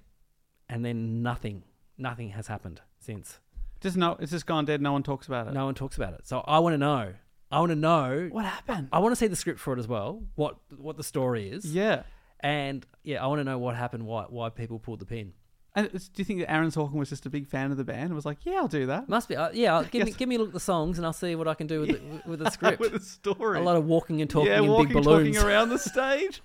and 0.68 0.84
then 0.84 1.22
nothing, 1.22 1.64
nothing 2.00 2.30
has 2.30 2.48
happened 2.48 2.82
since. 3.00 3.40
just 3.82 3.96
no, 3.98 4.18
it's 4.20 4.32
just 4.32 4.48
gone 4.48 4.66
dead. 4.66 4.82
No 4.82 4.92
one 4.94 5.04
talks 5.04 5.28
about 5.28 5.48
it. 5.48 5.54
No 5.54 5.66
one 5.66 5.76
talks 5.76 5.96
about 5.96 6.14
it. 6.14 6.26
So 6.26 6.40
I 6.40 6.58
want 6.58 6.74
to 6.74 6.78
know. 6.80 7.14
I 7.52 7.60
want 7.60 7.72
to 7.72 7.76
know. 7.76 8.30
What 8.32 8.45
happened? 8.45 8.89
I 8.91 9.00
want 9.00 9.12
to 9.14 9.16
see 9.16 9.28
the 9.28 9.36
script 9.36 9.60
for 9.60 9.74
it 9.74 9.80
as 9.80 9.88
well. 9.88 10.24
What 10.36 10.58
what 10.78 10.97
the 10.97 11.04
story 11.04 11.50
is. 11.50 11.66
Yeah. 11.66 12.04
And 12.41 12.86
yeah, 13.04 13.24
I 13.24 13.28
want 13.28 13.39
to 13.39 13.43
know 13.43 13.58
what 13.58 13.76
happened. 13.76 14.06
Why 14.06 14.26
why 14.30 14.50
people 14.50 14.80
pulled 14.80 15.00
the 15.00 15.06
pin. 15.06 15.34
And 15.76 15.91
do 15.91 16.00
you 16.16 16.26
think 16.26 16.39
that 16.39 16.52
Aaron 16.52 16.72
Sorkin 16.72 16.93
was 16.93 17.10
just 17.10 17.26
a 17.28 17.30
big 17.30 17.47
fan 17.47 17.70
of 17.72 17.78
the 17.78 17.84
band 17.84 18.06
and 18.06 18.16
was 18.16 18.26
like, 18.26 18.39
"Yeah, 18.43 18.54
I'll 18.56 18.68
do 18.68 18.88
that." 18.88 19.08
Must 19.08 19.30
be. 19.30 19.36
Uh, 19.36 19.50
yeah, 19.54 19.76
I'll- 19.76 19.84
give 19.91 20.06
me 20.06 20.12
give 20.12 20.28
me 20.28 20.36
a 20.36 20.39
look 20.39 20.47
at 20.50 20.54
the 20.54 20.60
songs 20.60 20.97
and 20.97 21.06
I'll 21.06 21.14
see 21.14 21.36
what 21.36 21.47
I 21.47 21.54
can 21.54 21.68
do 21.68 21.82
with 21.82 21.89
the, 21.89 22.30
with 22.30 22.39
the 22.43 22.50
script. 22.50 22.80
with 22.80 22.93
the 22.93 23.00
story. 23.00 23.60
a 23.60 23.62
lot 23.64 23.76
of 23.76 23.86
walking 23.86 24.20
and 24.22 24.30
talking 24.30 24.52
yeah, 24.52 24.60
in 24.62 24.68
walking, 24.68 24.93
big 24.93 25.04
balloons. 25.04 25.36
talking 25.36 25.47
around 25.50 25.70
the 25.70 25.78
stage. 25.80 26.41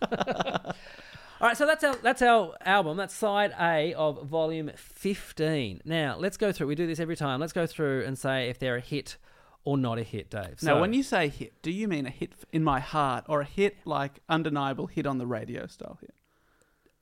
All 1.40 1.48
right, 1.48 1.57
so 1.57 1.66
that's 1.66 1.82
our 1.84 1.96
that's 1.96 2.22
our 2.22 2.55
album. 2.64 2.96
That's 2.96 3.14
side 3.14 3.52
A 3.59 3.92
of 3.94 4.24
volume 4.26 4.70
fifteen. 4.76 5.80
Now 5.84 6.16
let's 6.18 6.36
go 6.36 6.52
through. 6.52 6.66
We 6.68 6.74
do 6.74 6.86
this 6.86 7.00
every 7.00 7.16
time. 7.16 7.40
Let's 7.40 7.52
go 7.52 7.66
through 7.66 8.05
and 8.05 8.18
say 8.18 8.48
if 8.50 8.59
they're 8.59 8.76
a 8.76 8.80
hit 8.80 9.16
or 9.64 9.78
not 9.78 9.98
a 9.98 10.02
hit, 10.02 10.30
Dave. 10.30 10.62
now, 10.62 10.74
So- 10.74 10.80
when 10.80 10.92
you 10.92 11.02
say 11.02 11.28
hit, 11.28 11.60
do 11.62 11.70
you 11.70 11.88
mean 11.88 12.06
a 12.06 12.10
hit 12.10 12.32
in 12.52 12.62
my 12.62 12.80
heart 12.80 13.24
or 13.28 13.40
a 13.40 13.44
hit 13.44 13.78
like 13.84 14.20
undeniable 14.28 14.86
hit 14.86 15.06
on 15.06 15.18
the 15.18 15.26
radio 15.26 15.66
style 15.66 15.98
hit? 16.00 16.14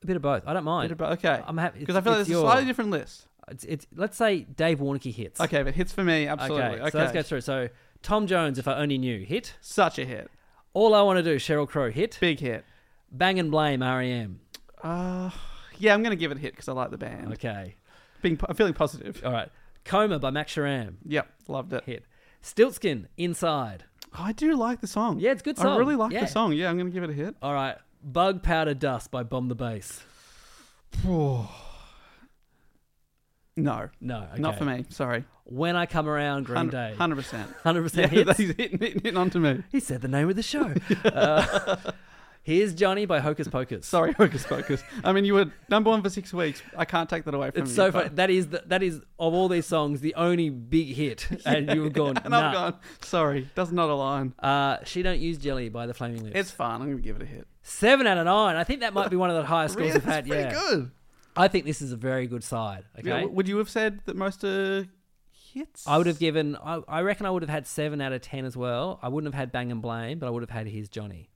a 0.03 0.07
bit 0.07 0.17
of 0.17 0.23
both, 0.23 0.43
I 0.47 0.53
don't 0.53 0.65
mind. 0.65 0.89
Bit 0.89 0.93
of 0.93 0.99
bo- 0.99 1.07
okay, 1.15 1.43
I'm 1.47 1.59
happy 1.59 1.79
because 1.81 1.95
I 1.97 2.01
feel 2.01 2.13
like 2.13 2.21
it's 2.23 2.29
a 2.29 2.33
your- 2.33 2.43
slightly 2.43 2.65
different 2.65 2.91
list. 2.91 3.29
It's, 3.49 3.65
it's 3.65 3.87
let's 3.95 4.17
say 4.17 4.41
Dave 4.41 4.79
Warneke 4.79 5.13
hits. 5.13 5.41
Okay, 5.41 5.63
but 5.63 5.75
hits 5.75 5.93
for 5.93 6.03
me, 6.05 6.27
absolutely. 6.27 6.81
Okay, 6.81 6.91
so 6.91 6.99
let's 6.99 7.13
go 7.13 7.23
through. 7.23 7.41
So 7.41 7.69
Tom 8.03 8.27
Jones, 8.27 8.59
if 8.59 8.67
I 8.69 8.75
only 8.77 8.99
knew, 8.99 9.25
hit. 9.25 9.55
Such 9.61 9.99
a 9.99 10.05
hit, 10.05 10.31
All 10.75 10.95
I 10.95 11.03
want 11.03 11.19
to 11.19 11.23
do, 11.23 11.37
Sheryl 11.37 11.69
Crow, 11.69 11.91
hit. 11.91 12.17
big 12.21 12.41
hit. 12.41 12.65
Bang 13.11 13.39
and 13.39 13.51
Blame, 13.51 13.83
REM. 13.83 14.41
Uh, 14.83 15.31
yeah, 15.79 15.93
I'm 15.95 16.03
gonna 16.03 16.17
give 16.17 16.31
it 16.33 16.39
a 16.39 16.41
hit 16.41 16.53
because 16.53 16.69
I 16.69 16.73
like 16.73 16.91
the 16.91 16.99
band. 16.99 17.33
Okay. 17.35 17.75
Being, 18.23 18.37
po- 18.37 18.47
I'm 18.49 18.55
feeling 18.57 18.73
positive. 18.75 19.21
All 19.25 19.33
right. 19.33 19.49
Coma 19.85 20.19
by 20.19 20.31
Max 20.31 20.55
Sharam, 20.55 20.95
Yep, 21.07 21.29
loved 21.49 21.73
it. 21.73 21.85
hit. 21.85 22.05
Stiltskin, 22.43 23.07
Inside. 23.17 23.85
Oh, 24.19 24.23
I 24.25 24.33
do 24.33 24.55
like 24.57 24.81
the 24.81 24.87
song. 24.87 25.19
Yeah, 25.21 25.31
it's 25.33 25.41
a 25.43 25.45
good 25.45 25.57
song. 25.57 25.69
I 25.69 25.77
really 25.77 25.97
like 25.97 26.13
Yeah. 26.13 26.21
the 26.23 26.27
song. 26.27 26.53
Yeah, 26.53 26.69
I'm 26.69 26.77
gonna 26.77 26.91
give 26.91 27.03
it 27.05 27.11
a 27.11 27.15
hit. 27.15 27.35
All 27.41 27.55
right. 27.55 27.77
Bug 28.05 28.43
Powder 28.43 28.75
Dust 28.75 29.11
by 29.11 29.23
Bomb 29.23 29.49
the 29.49 29.55
Bass. 29.55 30.03
No, 33.55 33.91
No, 34.01 34.29
okay. 34.33 34.41
not 34.41 34.57
for 34.57 34.65
me. 34.65 34.87
Sorry. 34.89 35.25
When 35.45 35.77
I 35.77 35.85
Come 35.85 36.09
Around, 36.09 36.45
Green 36.47 36.71
Day. 36.71 36.95
Hundred 36.97 37.17
percent. 37.17 37.51
100% 37.65 37.95
Yeah, 37.97 38.07
hits. 38.25 38.39
he's 38.39 38.49
hitting, 38.55 38.79
hitting, 38.79 39.01
hitting 39.03 39.17
onto 39.19 39.39
me. 39.41 39.63
He 39.71 39.79
said 39.81 40.01
the 40.01 40.09
name 40.09 40.31
of 40.31 40.37
the 40.37 40.43
show. 40.43 40.73
uh, 41.05 41.77
here's 42.43 42.75
Johnny 42.75 43.07
by 43.07 43.21
Hocus 43.21 43.49
Pocus. 43.49 43.87
Sorry, 43.87 44.13
Hocus 44.19 44.45
Pocus. 44.45 44.83
I 45.05 45.13
mean, 45.13 45.25
you 45.25 45.35
were 45.35 45.47
number 45.69 45.91
one 45.91 46.03
for 46.03 46.11
six 46.11 46.33
weeks. 46.33 46.63
I 46.77 46.85
can't 46.85 47.09
take 47.09 47.25
that 47.25 47.35
away 47.35 47.51
from 47.51 47.63
It's 47.63 47.71
you. 47.71 47.77
so 47.77 47.93
funny. 47.93 48.09
That 48.11 48.31
is 48.31 48.49
the, 48.49 48.63
that 48.67 48.83
is 48.83 48.97
of 49.19 49.35
all 49.35 49.49
these 49.49 49.67
songs 49.67 50.01
the 50.01 50.15
only 50.15 50.51
big 50.51 50.89
hit, 50.95 51.27
and 51.47 51.71
you 51.73 51.83
were 51.83 51.91
gone. 51.91 52.17
and 52.25 52.31
nah. 52.31 52.49
I've 52.49 52.55
gone. 52.55 52.75
Sorry, 53.01 53.49
does 53.55 53.73
not 53.73 53.89
align. 53.91 54.35
Uh, 54.39 54.79
she 54.85 55.03
don't 55.03 55.21
use 55.21 55.39
jelly 55.39 55.69
by 55.69 55.87
the 55.87 55.95
Flaming 55.95 56.25
Lips. 56.25 56.37
It's 56.37 56.51
fine. 56.51 56.81
I'm 56.83 56.89
gonna 56.91 57.01
give 57.03 57.17
it 57.17 57.23
a 57.23 57.27
hit. 57.27 57.47
seven 57.63 58.07
out 58.07 58.19
of 58.19 58.25
nine. 58.27 58.57
I 58.57 58.65
think 58.65 58.81
that 58.81 58.93
might 58.95 59.11
be 59.11 59.17
one 59.17 59.31
of 59.31 59.37
the 59.37 59.45
highest 59.45 59.75
scores 59.75 59.89
Really? 59.89 59.99
we've 59.99 60.05
had. 60.05 60.27
It's 60.27 60.29
pretty 60.29 60.43
Yeah, 60.45 60.53
good. 60.71 60.91
I 61.37 61.49
think 61.49 61.65
this 61.65 61.81
is 61.81 61.93
a 61.93 61.97
very 61.97 62.27
good 62.27 62.45
side. 62.45 62.85
Okay, 62.99 63.09
Yeah, 63.09 63.25
would 63.25 63.49
you 63.49 63.57
have 63.59 63.71
said 63.71 64.01
that 64.05 64.17
most 64.17 64.45
are 64.45 64.87
hits? 65.55 65.87
I 65.89 65.97
would 65.97 66.07
have 66.07 66.19
given. 66.19 66.57
I, 66.57 66.81
I 66.87 67.01
reckon 67.03 67.25
I 67.25 67.31
would 67.31 67.43
have 67.43 67.49
had 67.51 67.67
seven 67.67 68.01
out 68.03 68.13
of 68.13 68.21
ten 68.21 68.45
as 68.45 68.55
well. 68.57 68.99
I 69.03 69.09
wouldn't 69.09 69.33
have 69.33 69.39
had 69.39 69.51
Bang 69.53 69.73
and 69.73 69.81
Blame, 69.81 70.19
but 70.19 70.27
I 70.27 70.31
would 70.31 70.43
have 70.43 70.51
had 70.51 70.67
His 70.67 70.89
Johnny. 70.91 71.31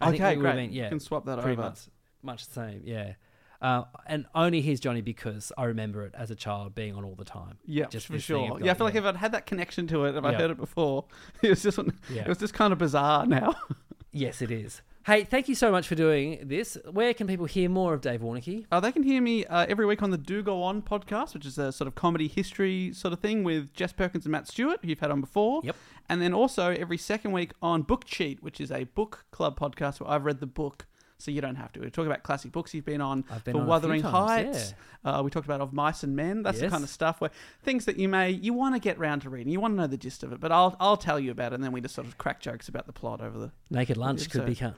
I 0.00 0.10
think 0.10 0.22
Okay, 0.22 0.32
we 0.32 0.36
would 0.42 0.46
have 0.46 0.54
great. 0.56 0.66
been- 0.68 0.72
yeah, 0.76 0.84
You 0.84 0.88
can 0.90 1.00
swap 1.00 1.24
that 1.26 1.38
pretty 1.40 1.52
over. 1.58 1.68
much, 1.70 1.80
much 2.22 2.46
the 2.46 2.52
same. 2.54 2.82
Yeah, 2.84 3.14
uh, 3.62 3.84
and 4.06 4.26
only 4.34 4.60
His 4.60 4.78
Johnny 4.80 5.00
because 5.00 5.52
I 5.56 5.64
remember 5.64 6.04
it 6.04 6.14
as 6.14 6.30
a 6.30 6.34
child 6.34 6.74
being 6.74 6.94
on 6.94 7.04
all 7.04 7.14
the 7.14 7.24
time. 7.24 7.58
Yeah, 7.64 7.86
Just 7.86 8.06
for 8.06 8.18
sure. 8.18 8.56
and 8.56 8.64
Yeah, 8.64 8.72
I 8.72 8.74
feel 8.74 8.86
like 8.86 8.94
if 8.94 9.04
I'd 9.04 9.16
had 9.16 9.32
that 9.32 9.46
connection 9.46 9.86
to 9.88 10.04
it, 10.04 10.14
if 10.16 10.24
I 10.24 10.32
Yeah. 10.32 10.38
heard 10.38 10.50
it 10.50 10.58
before, 10.58 11.06
it 11.42 11.48
was 11.50 11.62
just 11.62 11.78
Yeah. 12.10 12.22
it 12.22 12.28
was 12.28 12.38
just 12.38 12.52
kind 12.54 12.72
of 12.72 12.78
bizarre 12.78 13.26
now. 13.26 13.54
Yes, 14.12 14.40
it 14.40 14.50
is. 14.50 14.80
Hey, 15.04 15.24
thank 15.24 15.46
you 15.46 15.54
so 15.54 15.70
much 15.70 15.86
for 15.86 15.94
doing 15.94 16.40
this. 16.48 16.78
Where 16.90 17.12
can 17.12 17.26
people 17.26 17.44
hear 17.44 17.68
more 17.68 17.92
of 17.92 18.00
Dave 18.00 18.20
Warneke? 18.22 18.64
Uh, 18.72 18.80
they 18.80 18.90
can 18.92 19.02
hear 19.02 19.20
me 19.20 19.44
uh, 19.44 19.66
every 19.68 19.84
week 19.84 20.02
on 20.02 20.10
the 20.10 20.16
Do 20.16 20.42
Go 20.42 20.62
On 20.62 20.80
podcast, 20.80 21.34
which 21.34 21.44
is 21.44 21.58
a 21.58 21.70
sort 21.70 21.86
of 21.86 21.96
comedy 21.96 22.26
history 22.26 22.94
sort 22.94 23.12
of 23.12 23.20
thing 23.20 23.44
with 23.44 23.74
Jess 23.74 23.92
Perkins 23.92 24.24
and 24.24 24.32
Matt 24.32 24.48
Stewart, 24.48 24.78
who 24.80 24.88
you've 24.88 25.00
had 25.00 25.10
on 25.10 25.20
before. 25.20 25.60
Yep. 25.64 25.76
And 26.08 26.22
then 26.22 26.32
also 26.32 26.70
every 26.70 26.98
second 26.98 27.32
week 27.32 27.52
on 27.60 27.82
Book 27.82 28.04
Cheat, 28.04 28.42
which 28.42 28.60
is 28.60 28.70
a 28.70 28.84
book 28.84 29.24
club 29.30 29.58
podcast 29.58 30.00
where 30.00 30.10
I've 30.10 30.24
read 30.24 30.40
the 30.40 30.46
book. 30.46 30.86
So 31.18 31.30
you 31.30 31.40
don't 31.40 31.56
have 31.56 31.72
to. 31.72 31.80
We 31.80 31.88
talk 31.88 32.04
about 32.04 32.22
classic 32.24 32.52
books 32.52 32.74
you've 32.74 32.84
been 32.84 33.00
on 33.00 33.24
I've 33.30 33.42
been 33.42 33.54
for 33.54 33.60
on 33.62 33.66
Wuthering 33.66 34.02
Heights. 34.02 34.74
Uh, 35.02 35.22
we 35.24 35.30
talked 35.30 35.46
about 35.46 35.62
Of 35.62 35.72
Mice 35.72 36.02
and 36.02 36.14
Men. 36.14 36.42
That's 36.42 36.60
the 36.60 36.68
kind 36.68 36.84
of 36.84 36.90
stuff 36.90 37.22
where 37.22 37.30
things 37.62 37.86
that 37.86 37.98
you 37.98 38.06
may 38.06 38.30
you 38.30 38.52
want 38.52 38.74
to 38.74 38.78
get 38.78 38.98
round 38.98 39.22
to 39.22 39.30
reading. 39.30 39.50
You 39.50 39.58
want 39.58 39.72
to 39.72 39.76
know 39.80 39.86
the 39.86 39.96
gist 39.96 40.22
of 40.22 40.34
it, 40.34 40.40
but 40.40 40.52
I'll 40.52 40.76
I'll 40.78 40.98
tell 40.98 41.18
you 41.18 41.30
about 41.30 41.52
it, 41.52 41.54
and 41.54 41.64
then 41.64 41.72
we 41.72 41.80
just 41.80 41.94
sort 41.94 42.06
of 42.06 42.18
crack 42.18 42.40
jokes 42.40 42.68
about 42.68 42.86
the 42.86 42.92
plot 42.92 43.22
over 43.22 43.38
the. 43.38 43.50
Naked 43.70 43.96
Lunch 43.96 44.20
Yeah, 44.22 44.26
could 44.28 44.40
so- 44.42 44.46
become. 44.46 44.74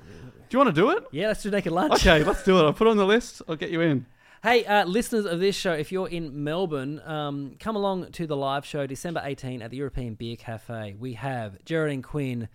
Do 0.48 0.56
you 0.56 0.58
want 0.64 0.74
to 0.74 0.80
do 0.80 0.90
it? 0.90 1.04
Yeah, 1.10 1.26
let's 1.26 1.42
do 1.42 1.50
Naked 1.50 1.72
Lunch. 1.72 1.94
Okay, 1.94 2.22
let's 2.22 2.44
do 2.44 2.56
it. 2.58 2.62
I'll 2.62 2.72
put 2.72 2.86
it 2.86 2.90
on 2.90 2.96
the 2.98 3.04
list. 3.04 3.42
I'll 3.48 3.56
get 3.56 3.70
you 3.70 3.80
in. 3.80 4.06
Hey, 4.40 4.64
uh, 4.64 4.84
listeners 4.84 5.24
of 5.24 5.40
this 5.40 5.56
show, 5.56 5.72
if 5.72 5.90
you're 5.90 6.08
in 6.08 6.44
Melbourne, 6.44 7.00
um, 7.04 7.56
come 7.58 7.74
along 7.74 8.12
to 8.12 8.24
the 8.24 8.36
live 8.36 8.64
show 8.64 8.86
December 8.86 9.20
18 9.24 9.62
at 9.62 9.72
the 9.72 9.76
European 9.76 10.14
Bier 10.14 10.36
Cafe. 10.36 10.94
We 10.96 11.14
have 11.14 11.64
Geraldine 11.64 12.02
Quinn, 12.02 12.48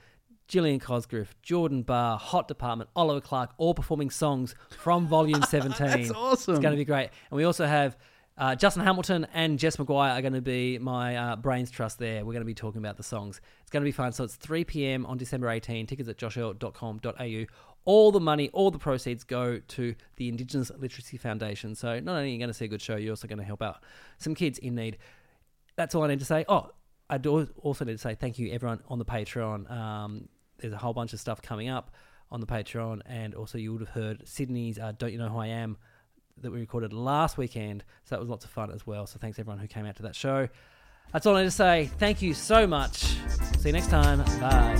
Gillian 0.47 0.79
Cosgriff, 0.79 1.34
Jordan 1.41 1.81
Barr, 1.81 2.17
Hot 2.17 2.47
Department, 2.47 2.89
Oliver 2.95 3.19
Clark, 3.19 3.49
all 3.57 3.73
performing 3.73 4.09
songs 4.11 4.55
from 4.79 5.07
Volume 5.07 5.41
17. 5.49 5.88
That's 5.88 6.11
awesome. 6.11 6.53
It's 6.53 6.61
going 6.61 6.71
to 6.71 6.77
be 6.77 6.86
great. 6.86 7.09
And 7.29 7.36
we 7.36 7.43
also 7.43 7.65
have 7.65 7.97
Uh, 8.38 8.55
Justin 8.55 8.84
Hamilton 8.84 9.27
and 9.34 9.59
Jess 9.59 9.75
McGuire 9.75 10.17
are 10.17 10.21
going 10.21 10.34
to 10.34 10.41
be 10.41 10.79
my 10.79 11.15
uh, 11.15 11.36
brains 11.36 11.69
trust 11.69 11.99
there. 11.99 12.25
We're 12.25 12.34
going 12.34 12.41
to 12.41 12.45
be 12.45 12.55
talking 12.55 12.79
about 12.79 12.97
the 12.97 13.03
songs. 13.03 13.39
It's 13.61 13.69
going 13.69 13.81
to 13.81 13.88
be 13.88 13.91
fun. 13.91 14.11
So 14.11 14.23
it's 14.23 14.36
3 14.36 14.63
p.m. 14.63 15.05
on 15.05 15.17
December 15.17 15.49
18. 15.49 15.86
Tickets 15.86 16.09
at 16.09 16.17
joshearl.com.au. 16.17 17.45
All 17.86 18.11
the 18.11 18.19
money, 18.19 18.49
all 18.53 18.71
the 18.71 18.79
proceeds 18.79 19.23
go 19.23 19.59
to 19.59 19.95
the 20.15 20.29
Indigenous 20.29 20.71
Literacy 20.75 21.17
Foundation. 21.17 21.75
So 21.75 21.99
not 21.99 22.13
only 22.13 22.29
are 22.29 22.31
you 22.31 22.39
going 22.39 22.49
to 22.49 22.53
see 22.53 22.65
a 22.65 22.69
good 22.69 22.81
show, 22.81 22.95
you're 22.95 23.11
also 23.11 23.27
going 23.27 23.39
to 23.39 23.43
help 23.43 23.61
out 23.61 23.84
some 24.17 24.34
kids 24.34 24.57
in 24.57 24.73
need. 24.75 24.97
That's 25.75 25.93
all 25.93 26.03
I 26.03 26.07
need 26.07 26.19
to 26.19 26.25
say. 26.25 26.45
Oh, 26.47 26.71
I 27.09 27.17
do 27.17 27.47
also 27.61 27.86
need 27.86 27.93
to 27.93 27.97
say 27.97 28.15
thank 28.15 28.39
you 28.39 28.51
everyone 28.51 28.79
on 28.88 28.99
the 28.99 29.05
Patreon. 29.05 29.69
Um, 29.69 30.29
there's 30.57 30.73
a 30.73 30.77
whole 30.77 30.93
bunch 30.93 31.13
of 31.13 31.19
stuff 31.19 31.41
coming 31.41 31.69
up 31.69 31.91
on 32.31 32.39
the 32.39 32.47
Patreon, 32.47 33.01
and 33.05 33.36
also 33.36 33.57
you 33.57 33.73
would 33.73 33.81
have 33.81 33.89
heard 33.89 34.27
Sydney's 34.27 34.79
uh, 34.79 34.93
"Don't 34.97 35.11
You 35.11 35.19
Know 35.19 35.29
Who 35.29 35.38
I 35.38 35.47
Am" 35.47 35.77
that 36.41 36.51
we 36.51 36.59
recorded 36.59 36.93
last 36.93 37.38
weekend. 37.38 37.84
So 38.03 38.15
that 38.15 38.19
was 38.19 38.29
lots 38.29 38.45
of 38.45 38.51
fun 38.51 38.71
as 38.71 38.86
well. 38.86 39.07
So 39.07 39.19
thanks 39.19 39.39
everyone 39.39 39.59
who 39.59 39.67
came 39.67 39.86
out 39.86 39.95
to 39.97 40.03
that 40.03 40.15
show. 40.15 40.47
That's 41.11 41.25
all 41.25 41.36
I 41.36 41.41
need 41.41 41.47
to 41.47 41.51
say. 41.51 41.89
Thank 41.99 42.21
you 42.21 42.34
so 42.34 42.65
much. 42.65 43.17
See 43.59 43.69
you 43.69 43.73
next 43.73 43.89
time. 43.89 44.19
Bye. 44.39 44.79